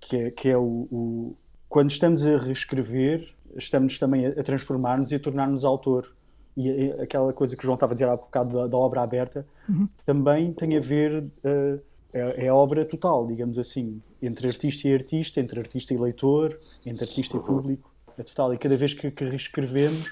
que 0.01 0.17
é, 0.17 0.31
que 0.31 0.49
é 0.49 0.57
o, 0.57 0.89
o 0.91 1.37
quando 1.69 1.91
estamos 1.91 2.25
a 2.25 2.39
reescrever, 2.39 3.29
estamos 3.55 3.99
também 3.99 4.27
a, 4.27 4.31
a 4.31 4.43
transformar-nos 4.43 5.13
e 5.13 5.17
a 5.17 5.21
tornar-nos 5.21 5.65
autor 5.65 6.16
e 6.57 6.91
aquela 7.03 7.33
coisa 7.33 7.55
que 7.55 7.63
o 7.63 7.65
João 7.65 7.75
estava 7.75 7.93
a 7.93 7.95
dizer 7.95 8.09
há 8.09 8.17
bocado 8.17 8.57
da, 8.57 8.67
da 8.67 8.77
obra 8.77 9.03
aberta, 9.03 9.47
uhum. 9.69 9.87
também 10.07 10.53
tem 10.53 10.77
a 10.77 10.81
ver, 10.81 11.23
uh, 11.23 11.81
é, 12.15 12.47
é, 12.47 12.53
obra 12.53 12.85
total, 12.85 13.27
digamos 13.27 13.59
assim, 13.59 14.01
entre 14.23 14.49
artista 14.49 14.89
e 14.89 14.95
artista, 14.95 15.39
entre 15.39 15.61
artista 15.61 15.93
e 15.93 15.99
leitor, 15.99 16.59
entre 16.85 17.05
artista 17.05 17.37
e 17.37 17.41
público, 17.41 17.93
é 18.17 18.23
total. 18.23 18.55
E 18.55 18.59
cada 18.59 18.77
vez 18.77 18.95
que, 18.95 19.11
que 19.11 19.25
reescrevemos, 19.25 20.09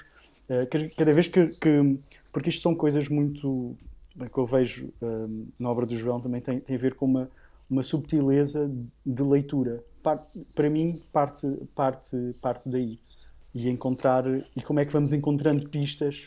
uh, 0.49 0.95
cada 0.95 1.11
vez 1.11 1.27
que, 1.27 1.47
que, 1.47 1.97
Porque 2.31 2.49
isto 2.49 2.61
são 2.61 2.75
coisas 2.75 3.09
muito. 3.09 3.75
que 4.31 4.37
eu 4.37 4.45
vejo 4.45 4.93
uh, 5.01 5.47
na 5.59 5.71
obra 5.71 5.87
do 5.87 5.97
João 5.97 6.21
também 6.21 6.41
tem, 6.41 6.59
tem 6.59 6.75
a 6.75 6.79
ver 6.79 6.93
com 6.93 7.07
uma, 7.07 7.29
uma 7.67 7.81
subtileza 7.81 8.69
de 9.03 9.23
leitura. 9.23 9.83
Parte, 10.03 10.45
para 10.53 10.69
mim, 10.69 11.01
parte, 11.11 11.47
parte, 11.73 12.15
parte 12.39 12.69
daí 12.69 12.99
e 13.55 13.69
encontrar 13.69 14.25
e 14.55 14.61
como 14.61 14.81
é 14.81 14.85
que 14.85 14.91
vamos 14.91 15.13
encontrando 15.13 15.67
pistas 15.69 16.25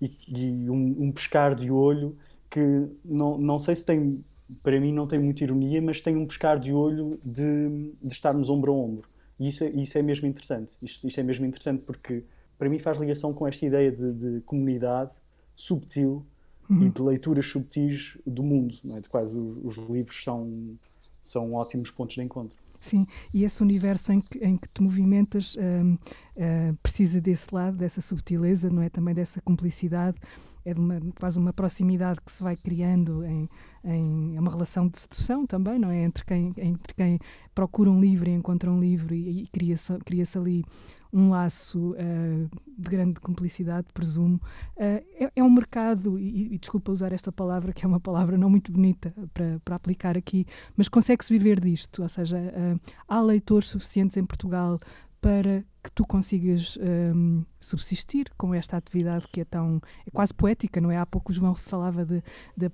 e, 0.00 0.10
e 0.28 0.70
um, 0.70 1.04
um, 1.04 1.12
pescar 1.12 1.54
de 1.54 1.70
olho 1.70 2.16
que 2.50 2.88
não, 3.04 3.38
não 3.38 3.58
sei 3.58 3.74
se 3.74 3.84
tem, 3.84 4.24
para 4.62 4.80
mim 4.80 4.92
não 4.92 5.06
tem 5.06 5.18
muita 5.18 5.44
ironia, 5.44 5.80
mas 5.80 6.00
tem 6.00 6.16
um 6.16 6.26
pescar 6.26 6.58
de 6.58 6.72
olho 6.72 7.18
de, 7.24 7.92
de 8.02 8.12
estarmos 8.12 8.48
ombro 8.48 8.72
a 8.72 8.74
ombro. 8.74 9.08
E 9.38 9.48
isso 9.48 9.64
é, 9.64 9.70
isso 9.70 9.98
é 9.98 10.02
mesmo 10.02 10.26
interessante. 10.26 10.74
Isto, 10.82 11.06
isto 11.06 11.20
é 11.20 11.22
mesmo 11.22 11.44
interessante 11.44 11.82
porque 11.84 12.24
para 12.58 12.68
mim 12.68 12.78
faz 12.78 12.98
ligação 12.98 13.32
com 13.32 13.46
esta 13.46 13.66
ideia 13.66 13.92
de, 13.92 14.12
de 14.12 14.40
comunidade 14.42 15.12
subtil 15.54 16.24
uhum. 16.68 16.84
e 16.84 16.90
de 16.90 17.02
leituras 17.02 17.46
subtis 17.46 18.18
do 18.26 18.42
mundo, 18.42 18.76
é? 18.90 19.00
de 19.00 19.08
quais 19.08 19.34
os, 19.34 19.56
os 19.58 19.76
livros 19.88 20.22
são, 20.22 20.76
são 21.20 21.54
ótimos 21.54 21.90
pontos 21.90 22.14
de 22.14 22.22
encontro. 22.22 22.56
Sim, 22.78 23.06
e 23.32 23.44
esse 23.44 23.62
universo 23.62 24.12
em 24.12 24.20
que, 24.20 24.38
em 24.38 24.56
que 24.56 24.68
te 24.68 24.82
movimentas 24.82 25.54
uh, 25.56 26.76
precisa 26.82 27.20
desse 27.20 27.54
lado, 27.54 27.76
dessa 27.76 28.00
subtileza, 28.00 28.70
não 28.70 28.82
é? 28.82 28.88
Também 28.88 29.14
dessa 29.14 29.40
cumplicidade, 29.40 30.18
é 30.66 30.74
de 30.74 30.80
uma, 30.80 31.00
quase 31.18 31.38
uma 31.38 31.52
proximidade 31.52 32.20
que 32.20 32.32
se 32.32 32.42
vai 32.42 32.56
criando 32.56 33.24
em, 33.24 33.48
em 33.84 34.36
é 34.36 34.40
uma 34.40 34.50
relação 34.50 34.88
de 34.88 34.98
sedução 34.98 35.46
também, 35.46 35.78
não 35.78 35.90
é? 35.90 36.02
Entre 36.02 36.24
quem, 36.24 36.52
entre 36.58 36.92
quem 36.92 37.20
procura 37.54 37.88
um 37.88 38.00
livro 38.00 38.28
e 38.28 38.32
encontra 38.32 38.70
um 38.70 38.80
livro 38.80 39.14
e, 39.14 39.44
e 39.44 39.46
cria-se 39.46 39.96
cria 39.98 40.24
ali 40.34 40.64
um 41.12 41.30
laço 41.30 41.92
uh, 41.92 42.50
de 42.76 42.90
grande 42.90 43.20
cumplicidade, 43.20 43.86
presumo. 43.94 44.40
Uh, 44.76 45.00
é, 45.18 45.30
é, 45.36 45.42
um 45.42 45.50
mercado, 45.50 46.18
e, 46.18 46.54
e, 46.54 46.58
desculpa 46.58 46.90
usar 46.90 47.12
esta 47.12 47.30
palavra, 47.30 47.72
que 47.72 47.84
é 47.84 47.88
uma 47.88 48.00
palavra 48.00 48.36
não 48.36 48.50
muito 48.50 48.72
bonita 48.72 49.14
para, 49.32 49.60
para 49.64 49.76
aplicar 49.76 50.16
aqui, 50.18 50.44
mas 50.76 50.88
consegue-se 50.88 51.32
viver 51.32 51.60
disto, 51.60 52.02
ou 52.02 52.08
seja, 52.08 52.38
uh, 52.38 52.80
há 53.08 53.20
leitores 53.20 53.68
suficientes 53.68 54.16
em 54.16 54.24
Portugal 54.26 54.78
para 55.26 55.64
que 55.82 55.90
tu 55.92 56.06
consigas 56.06 56.78
um, 56.80 57.44
subsistir 57.60 58.30
com 58.38 58.54
esta 58.54 58.76
atividade 58.76 59.26
que 59.26 59.40
é 59.40 59.44
tão 59.44 59.82
é 60.06 60.10
quase 60.12 60.32
poética, 60.32 60.80
não 60.80 60.88
é? 60.88 60.98
Há 60.98 61.04
pouco 61.04 61.32
o 61.32 61.34
João 61.34 61.52
falava 61.52 62.04
de, 62.04 62.22
de, 62.56 62.70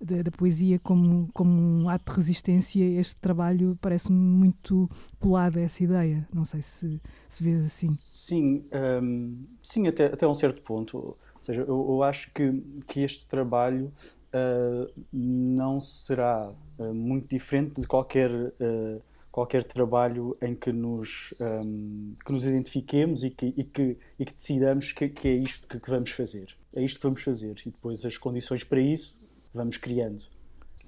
de, 0.00 0.22
da 0.24 0.30
poesia 0.32 0.80
como, 0.80 1.30
como 1.32 1.52
um 1.52 1.88
ato 1.88 2.10
de 2.10 2.16
resistência. 2.16 2.84
Este 2.98 3.20
trabalho 3.20 3.78
parece-me 3.80 4.18
muito 4.18 4.90
colado 5.20 5.58
a 5.58 5.60
essa 5.60 5.84
ideia. 5.84 6.26
Não 6.34 6.44
sei 6.44 6.60
se, 6.60 7.00
se 7.28 7.44
vês 7.44 7.64
assim. 7.64 7.86
Sim, 7.86 8.64
um, 9.00 9.44
sim 9.62 9.86
até, 9.86 10.06
até 10.06 10.26
um 10.26 10.34
certo 10.34 10.62
ponto. 10.62 10.96
Ou 10.98 11.16
seja, 11.40 11.60
eu, 11.60 11.86
eu 11.88 12.02
acho 12.02 12.32
que, 12.32 12.64
que 12.88 13.02
este 13.02 13.28
trabalho 13.28 13.92
uh, 14.34 14.92
não 15.12 15.80
será 15.80 16.50
uh, 16.80 16.92
muito 16.92 17.28
diferente 17.28 17.80
de 17.80 17.86
qualquer. 17.86 18.28
Uh, 18.32 19.00
qualquer 19.36 19.64
trabalho 19.64 20.34
em 20.40 20.54
que 20.54 20.72
nos, 20.72 21.34
um, 21.38 22.14
que 22.24 22.32
nos 22.32 22.42
identifiquemos 22.42 23.22
e 23.22 23.28
que, 23.28 23.52
e 23.54 23.64
que, 23.64 23.98
e 24.18 24.24
que 24.24 24.32
decidamos 24.32 24.92
que, 24.92 25.10
que, 25.10 25.28
é 25.28 25.34
isto 25.34 25.68
que, 25.68 25.78
que, 25.78 25.90
vamos 25.90 26.08
fazer. 26.08 26.56
É 26.74 26.82
isto 26.82 26.98
que 26.98 27.02
vamos 27.02 27.22
fazer. 27.22 27.54
E 27.66 27.70
depois 27.70 28.02
as 28.06 28.16
condições 28.16 28.64
para 28.64 28.80
isso 28.80 29.14
vamos 29.52 29.76
criando. 29.76 30.24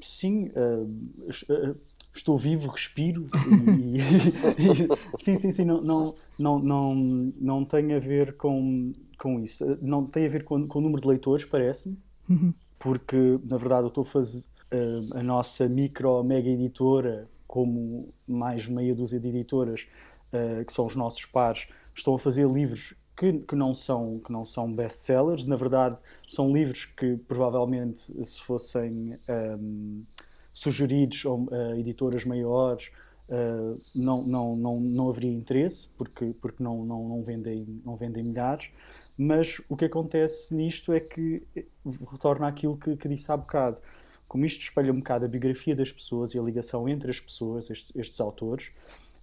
Sim, 0.01 0.47
uh, 0.47 1.77
estou 2.15 2.39
vivo, 2.39 2.71
respiro 2.71 3.29
e, 3.77 3.99
e, 4.65 4.89
sim, 5.23 5.37
sim, 5.37 5.53
sim, 5.53 5.67
não, 5.67 5.83
não, 5.83 6.15
não, 6.39 6.59
não, 6.59 6.95
não 7.39 7.65
tem 7.67 7.93
a 7.93 7.99
ver 7.99 8.35
com, 8.39 8.93
com 9.19 9.41
isso. 9.41 9.77
Não 9.83 10.07
tem 10.07 10.25
a 10.25 10.31
ver 10.31 10.45
com, 10.45 10.67
com 10.67 10.79
o 10.79 10.83
número 10.83 11.03
de 11.03 11.09
leitores, 11.09 11.45
parece-me, 11.45 11.99
uhum. 12.27 12.55
porque 12.79 13.39
na 13.45 13.59
verdade 13.59 13.83
eu 13.83 13.89
estou 13.89 14.01
a 14.01 14.07
fazer 14.07 14.43
uh, 14.73 15.19
a 15.19 15.23
nossa 15.23 15.69
micro, 15.69 16.25
mega 16.25 16.49
editora, 16.49 17.29
como 17.49 18.11
mais 18.27 18.69
meia 18.69 18.95
dúzia 18.95 19.19
de 19.19 19.29
editoras, 19.29 19.89
uh, 20.33 20.65
que 20.65 20.73
são 20.73 20.87
os 20.87 20.95
nossos 20.95 21.25
pares, 21.25 21.67
estão 21.95 22.15
a 22.15 22.19
fazer 22.19 22.47
livros 22.47 22.95
que, 23.17 23.33
que, 23.41 23.57
não 23.57 23.75
são, 23.75 24.21
que 24.21 24.31
não 24.31 24.45
são 24.45 24.73
best-sellers. 24.73 25.47
Na 25.47 25.57
verdade, 25.57 25.97
são 26.29 26.53
livros 26.53 26.85
que 26.85 27.17
provavelmente, 27.17 28.01
se 28.25 28.41
fossem 28.43 29.15
um, 29.59 30.05
sugeridos 30.53 31.25
a 31.27 31.77
editoras 31.77 32.25
maiores, 32.25 32.93
uh, 33.29 33.77
não, 33.97 34.23
não, 34.25 34.57
não, 34.57 34.81
não 34.81 35.09
haveria 35.09 35.33
interesse, 35.33 35.89
porque, 35.97 36.35
porque 36.41 36.63
não, 36.63 36.85
não, 36.85 37.09
não, 37.09 37.23
vendem, 37.23 37.81
não 37.85 37.97
vendem 37.97 38.23
milhares. 38.23 38.71
Mas 39.19 39.61
o 39.69 39.77
que 39.77 39.87
acontece 39.87 40.55
nisto 40.55 40.93
é 40.93 41.01
que 41.01 41.43
retorna 42.13 42.47
àquilo 42.47 42.77
que, 42.77 42.97
que 42.97 43.09
disse 43.09 43.33
há 43.33 43.37
bocado. 43.37 43.81
Como 44.29 44.45
isto 44.45 44.61
espelha 44.61 44.93
um 44.93 44.99
bocado 44.99 45.25
a 45.25 45.29
biografia 45.29 45.75
das 45.75 45.91
pessoas 45.91 46.35
e 46.35 46.39
a 46.39 46.43
ligação 46.43 46.89
entre 46.89 47.11
as 47.11 47.19
pessoas, 47.19 47.71
estes, 47.71 47.97
estes 47.97 48.21
autores, 48.21 48.71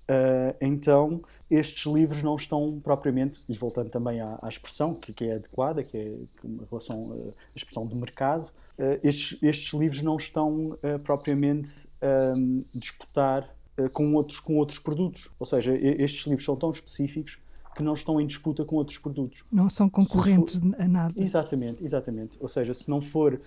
Uh, 0.05 0.53
então, 0.61 1.19
estes 1.49 1.91
livros 1.91 2.21
não 2.21 2.35
estão 2.35 2.79
propriamente, 2.83 3.43
e 3.49 3.53
voltando 3.53 3.89
também 3.89 4.21
à, 4.21 4.37
à 4.41 4.47
expressão 4.47 4.93
que, 4.93 5.11
que, 5.11 5.25
é 5.25 5.35
adequada, 5.35 5.83
que 5.83 5.97
é 5.97 6.15
uma 6.43 6.63
relação, 6.69 6.99
uh, 6.99 7.33
a 7.53 7.57
expressão 7.57 7.87
de 7.87 7.95
mercado, 7.95 8.51
uh, 8.77 8.99
estes, 9.03 9.41
estes, 9.41 9.73
livros 9.73 10.03
não 10.03 10.17
estão 10.17 10.77
propriamente 11.03 11.71
a 12.01 12.77
disputar 12.77 13.49
com, 13.93 14.13
outros, 14.13 14.39
com 14.39 14.57
outros 14.57 14.77
produtos. 14.77 15.29
Ou 15.39 15.45
seja, 15.45 15.75
estes 15.75 16.27
livros 16.27 16.45
são 16.45 16.55
tão 16.55 16.69
específicos 16.69 17.39
que 17.75 17.83
não 17.83 17.93
estão 17.93 18.21
em 18.21 18.27
disputa 18.27 18.63
com 18.63 18.75
outros 18.75 18.97
produtos. 18.97 19.43
Não 19.51 19.69
são 19.69 19.89
concorrentes 19.89 20.57
for, 20.57 20.75
a 20.81 20.87
nada. 20.87 21.13
Exatamente, 21.17 21.83
exatamente. 21.83 22.37
Ou 22.39 22.47
seja, 22.47 22.73
se 22.73 22.89
não 22.89 23.01
for, 23.01 23.39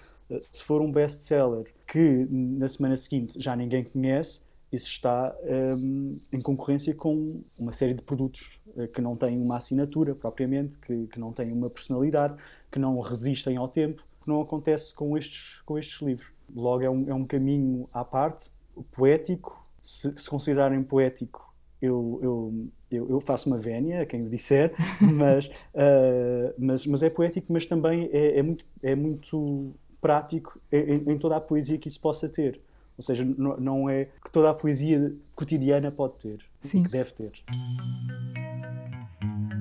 se 0.50 0.62
for 0.62 0.80
um 0.80 0.90
best-seller 0.90 1.66
que 1.86 2.26
na 2.30 2.68
semana 2.68 2.96
seguinte 2.96 3.40
já 3.40 3.56
ninguém 3.56 3.84
conhece, 3.84 4.42
isso 4.70 4.86
está 4.86 5.34
um, 5.82 6.18
em 6.32 6.40
concorrência 6.40 6.94
com 6.94 7.40
uma 7.58 7.72
série 7.72 7.94
de 7.94 8.02
produtos 8.02 8.60
uh, 8.76 8.86
que 8.88 9.00
não 9.00 9.16
têm 9.16 9.40
uma 9.40 9.56
assinatura 9.56 10.14
propriamente, 10.14 10.76
que, 10.78 11.06
que, 11.06 11.18
não 11.18 11.32
têm 11.32 11.50
uma 11.50 11.70
personalidade, 11.70 12.36
que 12.70 12.78
não 12.78 13.00
resistem 13.00 13.56
ao 13.56 13.66
tempo, 13.66 14.04
que 14.20 14.28
não 14.28 14.40
acontece 14.40 14.94
com 14.94 15.16
estes, 15.16 15.60
com 15.64 15.78
estes 15.78 16.00
livros. 16.02 16.30
Logo, 16.54 16.82
é 16.82 16.90
um, 16.90 17.08
é 17.08 17.14
um 17.14 17.24
caminho 17.24 17.88
à 17.92 18.04
parte, 18.04 18.50
poético. 18.92 19.66
Se, 19.82 20.12
se 20.18 20.28
considerarem 20.28 20.82
poético, 20.82 21.54
eu, 21.80 22.18
eu, 22.22 22.68
eu, 22.90 23.10
eu, 23.10 23.20
faço 23.20 23.48
uma 23.48 23.58
vénia, 23.58 24.02
a 24.02 24.06
quem 24.06 24.20
o 24.20 24.28
disser, 24.28 24.74
mas, 25.00 25.46
uh, 25.46 26.54
mas, 26.58 26.84
mas 26.84 27.02
é 27.02 27.08
poético, 27.08 27.50
mas 27.50 27.64
também 27.64 28.10
é, 28.12 28.38
é 28.38 28.42
muito, 28.42 28.66
é 28.82 28.94
muito 28.94 29.74
prático 30.00 30.60
em, 30.70 31.12
em 31.12 31.18
toda 31.18 31.36
a 31.36 31.40
poesia 31.40 31.78
que 31.78 31.88
isso 31.88 32.00
possa 32.00 32.28
ter. 32.28 32.60
Ou 32.96 33.02
seja, 33.02 33.24
não 33.24 33.88
é 33.88 34.06
que 34.24 34.30
toda 34.30 34.50
a 34.50 34.54
poesia 34.54 35.14
cotidiana 35.34 35.92
pode 35.92 36.14
ter 36.14 36.44
Sim. 36.60 36.80
e 36.80 36.82
que 36.84 36.90
deve 36.90 37.12
ter. 37.12 37.32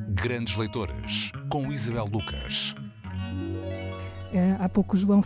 Grandes 0.10 0.58
Leitores, 0.58 1.32
com 1.48 1.72
Isabel 1.72 2.06
Lucas. 2.06 2.74
É, 4.34 4.58
há 4.60 4.68
pouco 4.68 4.96
o 4.96 5.00
João 5.00 5.22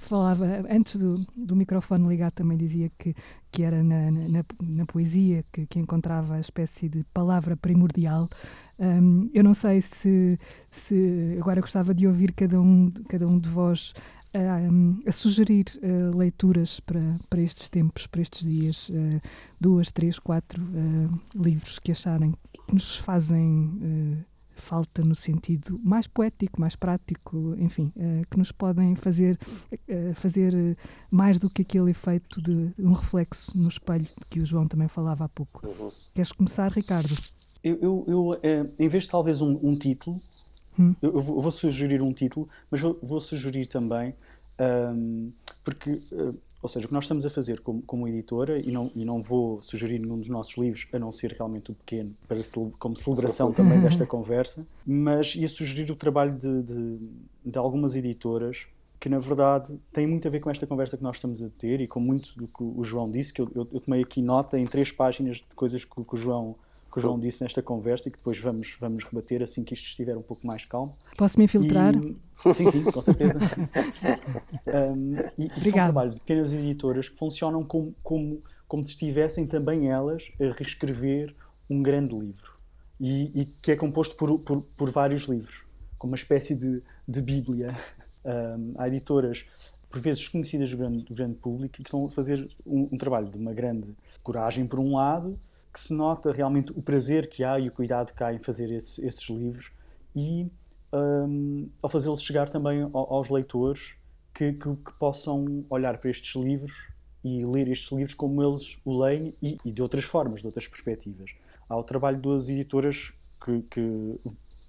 falava, 0.00 0.44
antes 0.70 0.96
do, 0.96 1.16
do 1.34 1.56
microfone 1.56 2.06
ligado, 2.06 2.32
também 2.32 2.56
dizia 2.56 2.90
que, 2.98 3.14
que 3.50 3.62
era 3.62 3.82
na, 3.82 4.10
na, 4.10 4.44
na 4.62 4.86
poesia 4.86 5.44
que, 5.50 5.66
que, 5.66 5.78
encontrava 5.78 6.34
a 6.34 6.40
espécie 6.40 6.88
de 6.88 7.02
palavra 7.12 7.56
primordial. 7.56 8.28
Um, 8.78 9.28
eu 9.34 9.42
não 9.42 9.54
sei 9.54 9.80
se, 9.80 10.38
se 10.70 11.36
agora 11.38 11.60
gostava 11.60 11.92
de 11.92 12.06
ouvir 12.06 12.32
cada 12.32 12.60
um, 12.60 12.90
cada 13.08 13.26
um 13.26 13.38
de 13.38 13.48
vós 13.48 13.92
a, 14.34 15.08
a 15.08 15.12
sugerir 15.12 15.64
uh, 15.76 16.16
leituras 16.16 16.80
para, 16.80 17.00
para 17.30 17.40
estes 17.40 17.68
tempos, 17.68 18.06
para 18.06 18.20
estes 18.20 18.46
dias, 18.46 18.88
uh, 18.88 19.20
duas, 19.60 19.90
três, 19.90 20.18
quatro 20.18 20.62
uh, 20.62 21.40
livros 21.42 21.78
que 21.78 21.92
acharem 21.92 22.34
que 22.66 22.74
nos 22.74 22.96
fazem 22.96 24.24
falta 24.56 25.02
no 25.02 25.14
sentido 25.14 25.78
mais 25.84 26.06
poético, 26.06 26.58
mais 26.58 26.74
prático, 26.74 27.54
enfim, 27.58 27.92
que 28.30 28.38
nos 28.38 28.50
podem 28.52 28.94
fazer, 28.96 29.38
fazer 30.14 30.54
mais 31.10 31.38
do 31.38 31.50
que 31.50 31.60
aquele 31.60 31.90
efeito 31.90 32.40
de 32.40 32.72
um 32.78 32.92
reflexo 32.92 33.52
no 33.54 33.68
espelho 33.68 34.06
que 34.30 34.40
o 34.40 34.46
João 34.46 34.66
também 34.66 34.88
falava 34.88 35.24
há 35.24 35.28
pouco. 35.28 35.66
Uhum. 35.66 35.90
Queres 36.14 36.32
começar, 36.32 36.72
Ricardo? 36.72 37.14
Eu, 37.62 37.78
eu, 37.82 38.04
eu 38.08 38.40
em 38.78 38.88
vez 38.88 39.04
de 39.04 39.10
talvez 39.10 39.42
um, 39.42 39.58
um 39.62 39.76
título, 39.76 40.18
Hum. 40.78 40.94
Eu, 41.00 41.20
vou 41.20 41.50
sugerir 41.50 42.02
um 42.02 42.12
título, 42.12 42.48
mas 42.70 42.80
vou, 42.80 42.98
vou 43.02 43.20
sugerir 43.20 43.66
também, 43.66 44.14
um, 44.58 45.30
porque, 45.64 45.90
uh, 46.12 46.36
ou 46.62 46.68
seja, 46.68 46.86
o 46.86 46.88
que 46.88 46.94
nós 46.94 47.04
estamos 47.04 47.24
a 47.26 47.30
fazer 47.30 47.60
como, 47.60 47.82
como, 47.82 48.08
editora, 48.08 48.58
e 48.58 48.70
não, 48.70 48.90
e 48.94 49.04
não 49.04 49.20
vou 49.20 49.60
sugerir 49.60 50.00
nenhum 50.00 50.18
dos 50.18 50.28
nossos 50.28 50.56
livros, 50.56 50.86
a 50.92 50.98
não 50.98 51.12
ser 51.12 51.32
realmente 51.32 51.70
o 51.70 51.74
pequeno, 51.74 52.14
para 52.26 52.38
como 52.78 52.96
celebração 52.96 53.52
também 53.52 53.80
desta 53.80 54.06
conversa, 54.06 54.66
mas 54.86 55.34
ia 55.34 55.48
sugerir 55.48 55.90
o 55.90 55.96
trabalho 55.96 56.36
de, 56.36 56.62
de, 56.62 56.98
de 57.46 57.58
algumas 57.58 57.94
editoras 57.96 58.66
que 59.04 59.08
na 59.10 59.18
verdade 59.18 59.78
tem 59.92 60.06
muito 60.06 60.26
a 60.26 60.30
ver 60.30 60.40
com 60.40 60.50
esta 60.50 60.66
conversa 60.66 60.96
que 60.96 61.02
nós 61.02 61.16
estamos 61.16 61.42
a 61.42 61.50
ter 61.50 61.78
e 61.82 61.86
com 61.86 62.00
muito 62.00 62.34
do 62.38 62.46
que 62.46 62.62
o 62.62 62.82
João 62.82 63.10
disse, 63.10 63.34
que 63.34 63.42
eu, 63.42 63.50
eu, 63.54 63.68
eu 63.70 63.80
tomei 63.80 64.00
aqui 64.02 64.22
nota 64.22 64.58
em 64.58 64.66
três 64.66 64.90
páginas 64.90 65.36
de 65.36 65.54
coisas 65.54 65.84
que, 65.84 65.94
que 65.94 66.14
o 66.14 66.16
João 66.16 66.54
que 66.94 67.00
o 67.00 67.02
João 67.02 67.18
disse 67.18 67.42
nesta 67.42 67.60
conversa 67.60 68.08
e 68.08 68.12
que 68.12 68.18
depois 68.18 68.38
vamos, 68.38 68.76
vamos 68.78 69.02
rebater 69.02 69.42
assim 69.42 69.64
que 69.64 69.74
isto 69.74 69.88
estiver 69.88 70.16
um 70.16 70.22
pouco 70.22 70.46
mais 70.46 70.64
calmo. 70.64 70.92
Posso 71.16 71.36
me 71.36 71.44
infiltrar? 71.44 71.92
E, 71.96 72.54
sim, 72.54 72.70
sim, 72.70 72.84
com 72.84 73.02
certeza. 73.02 73.40
um, 74.96 75.16
e, 75.36 75.46
e 75.48 75.64
são 75.64 75.72
trabalhos 75.72 76.14
de 76.14 76.20
pequenas 76.20 76.52
editoras 76.52 77.08
que 77.08 77.18
funcionam 77.18 77.64
como, 77.64 77.96
como, 78.00 78.40
como 78.68 78.84
se 78.84 78.90
estivessem 78.90 79.44
também 79.44 79.90
elas 79.90 80.30
a 80.40 80.52
reescrever 80.56 81.34
um 81.68 81.82
grande 81.82 82.14
livro 82.14 82.54
e, 83.00 83.40
e 83.40 83.44
que 83.44 83.72
é 83.72 83.76
composto 83.76 84.14
por, 84.14 84.38
por, 84.38 84.62
por, 84.62 84.88
vários 84.92 85.24
livros, 85.24 85.64
como 85.98 86.12
uma 86.12 86.16
espécie 86.16 86.54
de, 86.54 86.80
de 87.08 87.20
bíblia. 87.20 87.76
Um, 88.24 88.74
há 88.78 88.86
editoras 88.86 89.44
por 89.90 90.00
vezes 90.00 90.20
desconhecidas 90.20 90.70
do 90.70 90.76
grande, 90.76 91.04
do 91.04 91.14
grande 91.14 91.34
público, 91.34 91.74
que 91.74 91.82
estão 91.82 92.06
a 92.06 92.08
fazer 92.08 92.48
um, 92.64 92.88
um, 92.92 92.96
trabalho 92.96 93.28
de 93.28 93.36
uma 93.36 93.52
grande 93.52 93.92
coragem, 94.22 94.64
por 94.66 94.78
um 94.78 94.94
lado, 94.94 95.36
que 95.74 95.80
se 95.80 95.92
nota 95.92 96.30
realmente 96.30 96.70
o 96.70 96.80
prazer 96.80 97.28
que 97.28 97.42
há 97.42 97.58
e 97.58 97.66
o 97.66 97.72
cuidado 97.72 98.14
que 98.14 98.22
há 98.22 98.32
em 98.32 98.38
fazer 98.38 98.70
esse, 98.70 99.04
esses 99.04 99.28
livros 99.28 99.72
e 100.14 100.48
um, 100.92 101.68
ao 101.82 101.90
fazê-los 101.90 102.22
chegar 102.22 102.48
também 102.48 102.88
aos 102.92 103.28
leitores 103.28 103.96
que, 104.32 104.52
que, 104.52 104.76
que, 104.76 104.98
possam 105.00 105.64
olhar 105.68 105.98
para 105.98 106.10
estes 106.10 106.40
livros 106.40 106.72
e 107.24 107.44
ler 107.44 107.66
estes 107.66 107.90
livros 107.90 108.14
como 108.14 108.40
eles 108.40 108.78
o 108.84 108.96
leem 108.96 109.34
e, 109.42 109.58
e 109.64 109.72
de 109.72 109.82
outras 109.82 110.04
formas, 110.04 110.40
de 110.40 110.46
outras 110.46 110.68
perspectivas. 110.68 111.32
Há 111.68 111.76
o 111.76 111.82
trabalho 111.82 112.22
das 112.22 112.48
editoras 112.48 113.12
que, 113.44 113.62
que 113.62 114.20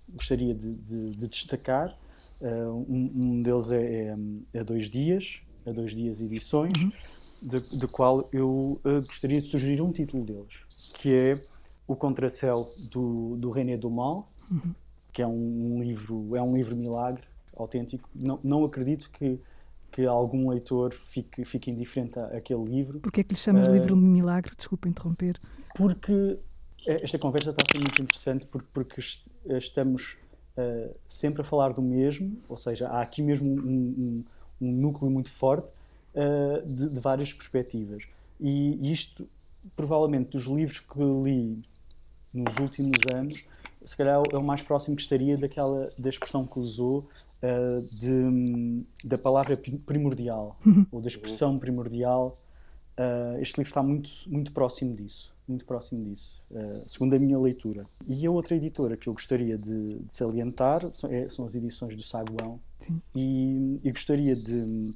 gostaria 0.09 0.55
de, 0.55 0.73
de, 0.75 1.09
de 1.11 1.27
destacar. 1.27 1.95
Uh, 2.41 2.85
um, 2.89 3.11
um, 3.15 3.41
deles 3.41 3.69
é, 3.71 3.83
é, 3.83 4.17
é, 4.55 4.63
Dois 4.63 4.89
Dias, 4.89 5.39
a 5.65 5.71
Dois 5.71 5.93
Dias 5.93 6.19
Edições. 6.19 6.73
Uhum 6.77 6.91
de, 7.45 7.77
de 7.77 7.87
qual 7.87 8.27
eu 8.31 8.79
uh, 8.83 8.95
gostaria 9.05 9.41
de 9.41 9.47
sugerir 9.47 9.81
um 9.81 9.91
título 9.91 10.23
deles, 10.23 10.93
que 10.95 11.13
é 11.15 11.41
O 11.87 11.95
Contracel 11.95 12.67
do, 12.91 13.37
do 13.37 13.49
René 13.51 13.77
Dumas, 13.77 14.23
uhum. 14.49 14.73
que 15.13 15.21
é 15.21 15.27
um, 15.27 15.77
um, 15.77 15.83
livro, 15.83 16.35
é 16.35 16.41
um 16.41 16.55
livro 16.55 16.75
milagre 16.75 17.23
autêntico. 17.55 18.09
Não, 18.13 18.39
não 18.43 18.65
acredito 18.65 19.09
que, 19.11 19.39
que 19.91 20.05
algum 20.05 20.49
leitor 20.49 20.93
fique, 20.93 21.45
fique 21.45 21.69
indiferente 21.69 22.19
àquele 22.19 22.63
livro. 22.65 22.99
Porquê 22.99 23.21
é 23.21 23.23
que 23.23 23.33
lhe 23.33 23.39
chamas 23.39 23.67
uh, 23.67 23.71
livro 23.71 23.95
milagre? 23.95 24.53
Desculpa 24.55 24.89
interromper. 24.89 25.39
Porque 25.75 26.39
esta 26.87 27.17
conversa 27.19 27.51
está 27.51 27.63
a 27.67 27.71
ser 27.71 27.79
muito 27.79 28.01
interessante 28.01 28.45
porque, 28.47 28.67
porque 28.73 29.01
estamos 29.57 30.17
uh, 30.57 30.95
sempre 31.07 31.41
a 31.41 31.45
falar 31.45 31.73
do 31.73 31.81
mesmo, 31.81 32.37
ou 32.49 32.57
seja, 32.57 32.87
há 32.87 33.01
aqui 33.01 33.21
mesmo 33.21 33.49
um, 33.49 33.59
um, 33.67 34.23
um 34.61 34.71
núcleo 34.71 35.09
muito 35.09 35.29
forte, 35.29 35.71
uh, 36.15 36.65
de, 36.65 36.89
de, 36.89 36.99
várias 36.99 37.33
perspectivas. 37.33 38.03
E 38.39 38.91
isto, 38.91 39.27
provavelmente, 39.75 40.31
dos 40.31 40.45
livros 40.45 40.79
que 40.79 40.99
li 40.99 41.61
nos 42.33 42.57
últimos 42.57 42.97
anos, 43.13 43.43
se 43.83 43.95
calhar 43.95 44.21
é 44.31 44.37
o 44.37 44.43
mais 44.43 44.61
próximo 44.61 44.95
que 44.95 45.01
estaria 45.01 45.37
daquela 45.37 45.91
da 45.97 46.09
expressão 46.09 46.45
que 46.45 46.59
usou 46.59 46.99
uh, 46.99 47.81
de, 47.99 48.85
da 49.03 49.17
palavra 49.17 49.57
primordial, 49.85 50.57
uhum. 50.65 50.85
ou 50.91 51.01
da 51.01 51.07
expressão 51.07 51.57
primordial. 51.59 52.35
Uh, 52.97 53.41
este 53.41 53.57
livro 53.57 53.69
está 53.69 53.83
muito, 53.83 54.09
muito 54.27 54.51
próximo 54.53 54.95
disso. 54.95 55.33
muito 55.47 55.65
próximo 55.65 56.03
disso, 56.03 56.41
segundo 56.85 57.13
a 57.15 57.19
minha 57.19 57.37
leitura. 57.37 57.83
E 58.07 58.25
a 58.25 58.31
outra 58.31 58.55
editora 58.55 58.97
que 58.97 59.07
eu 59.07 59.13
gostaria 59.13 59.57
de, 59.57 59.99
de 59.99 60.13
salientar 60.13 60.87
são, 60.91 61.11
é, 61.11 61.29
são, 61.29 61.45
as 61.45 61.53
edições 61.53 61.95
do 61.95 62.01
Saguão 62.01 62.59
e, 63.13 63.79
e, 63.83 63.91
gostaria 63.91 64.35
de, 64.35 64.95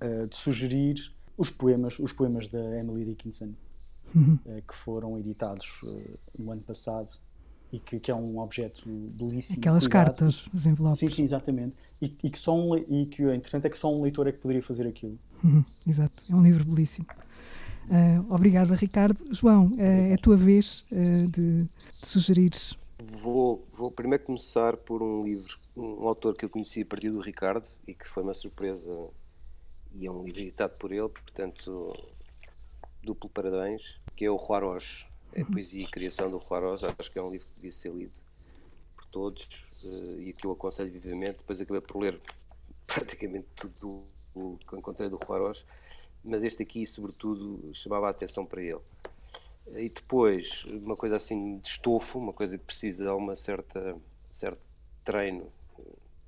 uh, 0.00 0.26
de, 0.26 0.36
sugerir 0.36 1.12
os 1.36 1.50
poemas, 1.50 1.98
os 1.98 2.12
poemas 2.12 2.46
da 2.48 2.78
Emily 2.78 3.04
Dickinson, 3.04 3.52
uhum. 4.14 4.38
uh, 4.46 4.62
que 4.66 4.74
foram 4.74 5.18
editados 5.18 5.80
no 6.38 6.52
ano 6.52 6.62
passado 6.62 7.12
e 7.72 7.80
que, 7.80 7.98
que, 7.98 8.10
é 8.10 8.14
um 8.14 8.38
objeto 8.38 8.88
belíssimo. 9.14 9.58
Aquelas 9.58 9.84
cuidado. 9.84 10.06
cartas, 10.06 10.46
os 10.54 10.64
envelopes. 10.64 11.00
Sim, 11.00 11.08
sim, 11.08 11.22
exatamente. 11.22 11.74
E, 12.00 12.16
e 12.22 12.30
que 12.30 12.38
só 12.38 12.54
um, 12.56 12.76
e 12.76 13.06
que 13.06 13.22
é 13.24 13.34
interessante 13.34 13.66
é 13.66 13.70
que 13.70 13.76
só 13.76 13.92
um 13.92 14.00
leitor 14.02 14.28
é 14.28 14.32
que 14.32 14.38
poderia 14.38 14.62
fazer 14.62 14.86
aquilo. 14.86 15.18
Uhum, 15.42 15.64
exato, 15.86 16.22
é 16.30 16.34
um 16.34 16.42
livro 16.42 16.64
belíssimo. 16.64 17.06
Uh, 17.84 18.32
obrigada, 18.32 18.74
Ricardo. 18.74 19.18
João, 19.30 19.66
uh, 19.66 19.80
é 19.80 20.14
a 20.14 20.18
tua 20.18 20.36
vez 20.36 20.86
uh, 20.92 21.26
de, 21.30 21.64
de 21.64 21.68
sugerires. 21.92 22.78
Vou, 23.02 23.66
vou 23.72 23.90
primeiro 23.90 24.24
começar 24.24 24.76
por 24.76 25.02
um 25.02 25.22
livro, 25.24 25.56
um 25.76 26.06
autor 26.06 26.34
que 26.36 26.44
eu 26.44 26.48
conheci 26.48 26.82
a 26.82 26.86
partir 26.86 27.10
do 27.10 27.20
Ricardo 27.20 27.66
e 27.86 27.92
que 27.92 28.06
foi 28.06 28.22
uma 28.22 28.34
surpresa 28.34 28.90
e 29.94 30.06
é 30.06 30.10
um 30.10 30.22
livro 30.24 30.40
editado 30.40 30.76
por 30.76 30.92
ele, 30.92 31.08
portanto, 31.08 31.92
duplo 33.02 33.30
parabéns, 33.30 34.00
que 34.16 34.24
é 34.24 34.30
o 34.30 34.38
Juarós. 34.38 35.06
É 35.32 35.42
a 35.42 35.46
poesia 35.46 35.82
e 35.82 35.86
criação 35.86 36.30
do 36.30 36.38
Juarós. 36.38 36.82
Acho 36.84 37.10
que 37.10 37.18
é 37.18 37.22
um 37.22 37.30
livro 37.30 37.46
que 37.46 37.54
devia 37.56 37.72
ser 37.72 37.92
lido 37.92 38.18
por 38.96 39.06
todos 39.06 39.66
e 40.18 40.32
que 40.32 40.46
eu 40.46 40.52
aconselho 40.52 40.90
vivamente. 40.90 41.38
Depois 41.38 41.60
acabei 41.60 41.80
por 41.80 42.00
ler 42.00 42.20
praticamente 42.86 43.46
tudo 43.56 44.04
o 44.34 44.58
que 44.58 44.76
encontrei 44.76 45.08
do 45.08 45.18
Juarós 45.24 45.64
mas 46.24 46.42
este 46.42 46.62
aqui, 46.62 46.86
sobretudo, 46.86 47.70
chamava 47.74 48.06
a 48.06 48.10
atenção 48.10 48.46
para 48.46 48.62
ele. 48.62 48.80
E 49.76 49.88
depois, 49.90 50.64
uma 50.64 50.96
coisa 50.96 51.16
assim 51.16 51.58
de 51.58 51.68
estofo, 51.68 52.18
uma 52.18 52.32
coisa 52.32 52.56
que 52.56 52.64
precisa 52.64 53.04
de 53.04 53.10
uma 53.10 53.36
certa 53.36 53.96
certo 54.32 54.60
treino, 55.04 55.52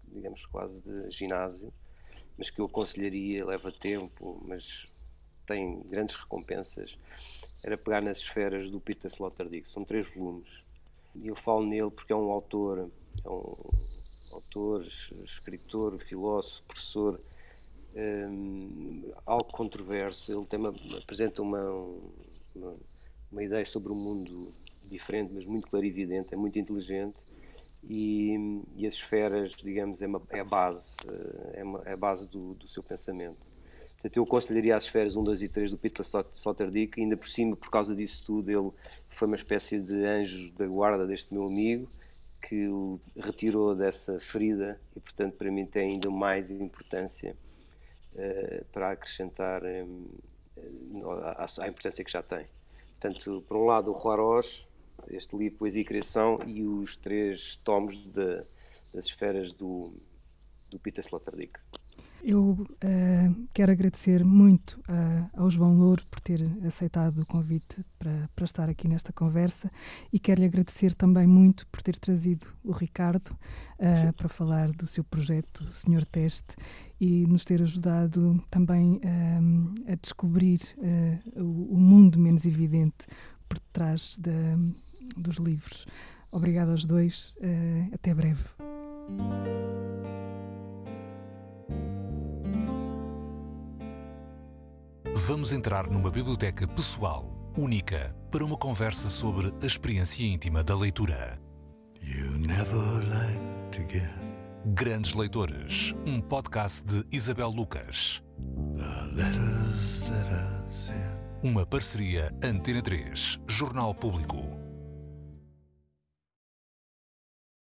digamos 0.05 0.45
quase 0.47 0.83
de 0.83 1.11
ginásio, 1.11 1.73
mas 2.37 2.51
que 2.51 2.61
eu 2.61 2.67
aconselharia, 2.67 3.45
leva 3.45 3.73
tempo, 3.73 4.43
mas 4.47 4.85
tem 5.47 5.83
grandes 5.91 6.17
recompensas, 6.17 6.99
era 7.65 7.79
pegar 7.79 8.03
nas 8.03 8.19
esferas 8.19 8.71
do 8.71 8.81
Peter 8.81 9.11
Sloterdijk. 9.11 9.69
São 9.69 9.85
três 9.85 10.13
volumes. 10.15 10.65
E 11.15 11.29
eu 11.29 11.35
falo 11.35 11.65
nele 11.65 11.91
porque 11.91 12.13
é 12.13 12.17
um 12.17 12.31
autor, 12.31 12.91
é 13.25 13.29
um 13.29 13.55
autor, 14.33 14.85
escritor, 15.25 15.99
filósofo, 15.99 16.63
professor 16.65 17.21
um, 17.97 19.13
algo 19.25 19.51
controverso. 19.51 20.33
Ele 20.33 20.47
tem 20.47 20.59
uma, 20.59 20.75
apresenta 20.99 21.43
uma, 21.43 21.63
uma, 22.55 22.75
uma, 23.33 23.43
ideia 23.43 23.65
sobre 23.65 23.93
o 23.93 23.95
um 23.95 23.99
mundo 23.99 24.53
diferente, 24.85 25.35
mas 25.35 25.45
muito 25.45 25.69
clarividente, 25.69 26.35
é 26.35 26.37
muito 26.37 26.59
inteligente. 26.59 27.17
E, 27.89 28.65
e 28.75 28.87
as 28.87 28.95
esferas, 28.95 29.53
digamos, 29.53 30.03
é, 30.03 30.07
uma, 30.07 30.21
é 30.31 30.41
a 30.41 30.45
base, 30.45 30.97
eh, 31.07 31.61
é, 31.61 31.65
uma, 31.65 31.81
é 31.85 31.95
a 31.95 31.97
base 31.97 32.27
do, 32.29 32.55
do 32.55 32.67
seu 32.67 32.83
pensamento. 32.83 33.49
Portanto, 33.93 34.17
eu 34.17 34.25
aconselharia 34.25 34.77
as 34.77 34.85
esferas 34.85 35.17
1, 35.17 35.23
2 35.23 35.43
e 35.43 35.49
3 35.49 35.71
do 35.71 35.79
Peter 35.79 36.05
Sloterdijk, 36.35 37.01
ainda 37.01 37.17
por 37.17 37.29
cima, 37.29 37.57
por 37.57 37.71
causa 37.71 37.95
disso 37.95 38.23
tudo, 38.25 38.51
ele 38.51 38.71
foi 39.09 39.29
uma 39.29 39.37
espécie 39.37 39.79
de 39.79 40.05
anjo 40.05 40.53
da 40.53 40.67
guarda 40.67 41.07
deste 41.07 41.33
meu 41.33 41.45
amigo, 41.45 41.89
que 42.43 42.69
o 42.69 43.01
retirou 43.17 43.75
dessa 43.75 44.21
ferida 44.21 44.81
e, 44.95 45.01
portanto, 45.01 45.35
para 45.35 45.51
mim 45.51 45.67
tem 45.67 45.93
ainda 45.93 46.11
mais 46.11 46.51
importância 46.51 47.37
uh, 48.15 48.65
para 48.67 48.93
acrescentar 48.93 49.63
um, 49.65 50.09
à, 51.23 51.47
à, 51.61 51.69
importância 51.69 52.05
que 52.05 52.11
já 52.11 52.23
tem. 52.23 52.47
Portanto, 53.01 53.43
por 53.49 53.57
um 53.57 53.65
lado, 53.65 53.91
o 53.91 54.01
Juarós, 54.01 54.66
este 55.11 55.37
livro 55.37 55.59
Poesia 55.59 55.83
e 55.83 55.85
Criação, 55.85 56.41
e 56.47 56.63
os 56.63 56.97
três 56.97 57.57
tomos 57.57 57.97
de, 58.05 58.45
das 58.93 59.07
esferas 59.07 59.53
do, 59.53 59.95
do 60.71 60.79
Peter 60.79 61.05
Sloterdijk. 61.05 61.59
Eu 62.27 62.51
uh, 62.51 63.49
quero 63.55 63.71
agradecer 63.71 64.25
muito 64.25 64.81
uh, 64.81 65.31
ao 65.37 65.49
João 65.49 65.79
Louro 65.79 66.05
por 66.11 66.19
ter 66.19 66.41
aceitado 66.67 67.21
o 67.21 67.27
convite 67.27 67.85
para, 67.97 68.29
para 68.35 68.45
estar 68.45 68.69
aqui 68.69 68.89
nesta 68.89 69.13
conversa 69.13 69.71
e 70.13 70.19
quero-lhe 70.19 70.47
agradecer 70.47 70.93
também 70.93 71.25
muito 71.25 71.65
por 71.69 71.81
ter 71.83 71.97
trazido 71.97 72.49
o 72.65 72.73
Ricardo 72.73 73.29
uh, 73.29 74.13
para 74.15 74.29
falar 74.29 74.73
do 74.73 74.89
seu 74.89 75.05
projeto 75.05 75.65
Senhor 75.73 76.05
Teste 76.05 76.57
e 77.01 77.25
nos 77.29 77.45
ter 77.45 77.63
ajudado 77.63 78.43
também 78.51 79.01
a 79.87 79.95
descobrir 79.97 80.59
o, 81.37 81.75
o, 81.75 81.79
mundo 81.79 82.19
menos 82.19 82.47
evidente 82.47 83.07
por 83.49 83.59
trás 83.73 84.19
dos 85.17 85.37
livros. 85.37 85.87
Obrigada 86.31 86.73
aos 86.73 86.85
dois. 86.85 87.35
até 87.93 88.13
breve. 88.15 88.43
Vamos 95.27 95.51
entrar 95.51 95.89
numa 95.89 96.11
biblioteca 96.11 96.69
pessoal, 96.69 97.53
única, 97.57 98.15
para 98.31 98.45
uma 98.45 98.57
conversa 98.57 99.09
sobre 99.09 99.53
a 99.63 99.67
experiência 99.67 100.23
íntima 100.25 100.63
da 100.63 100.77
leitura. 100.77 101.41
Grandes 104.67 105.15
Leitores, 105.15 105.95
um 106.07 106.21
podcast 106.21 106.85
de 106.85 107.05
Isabel 107.11 107.49
Lucas. 107.49 108.23
Uma 111.47 111.65
parceria 111.65 112.35
Antena 112.43 112.83
3, 112.83 113.39
Jornal 113.47 113.95
Público. 113.95 114.56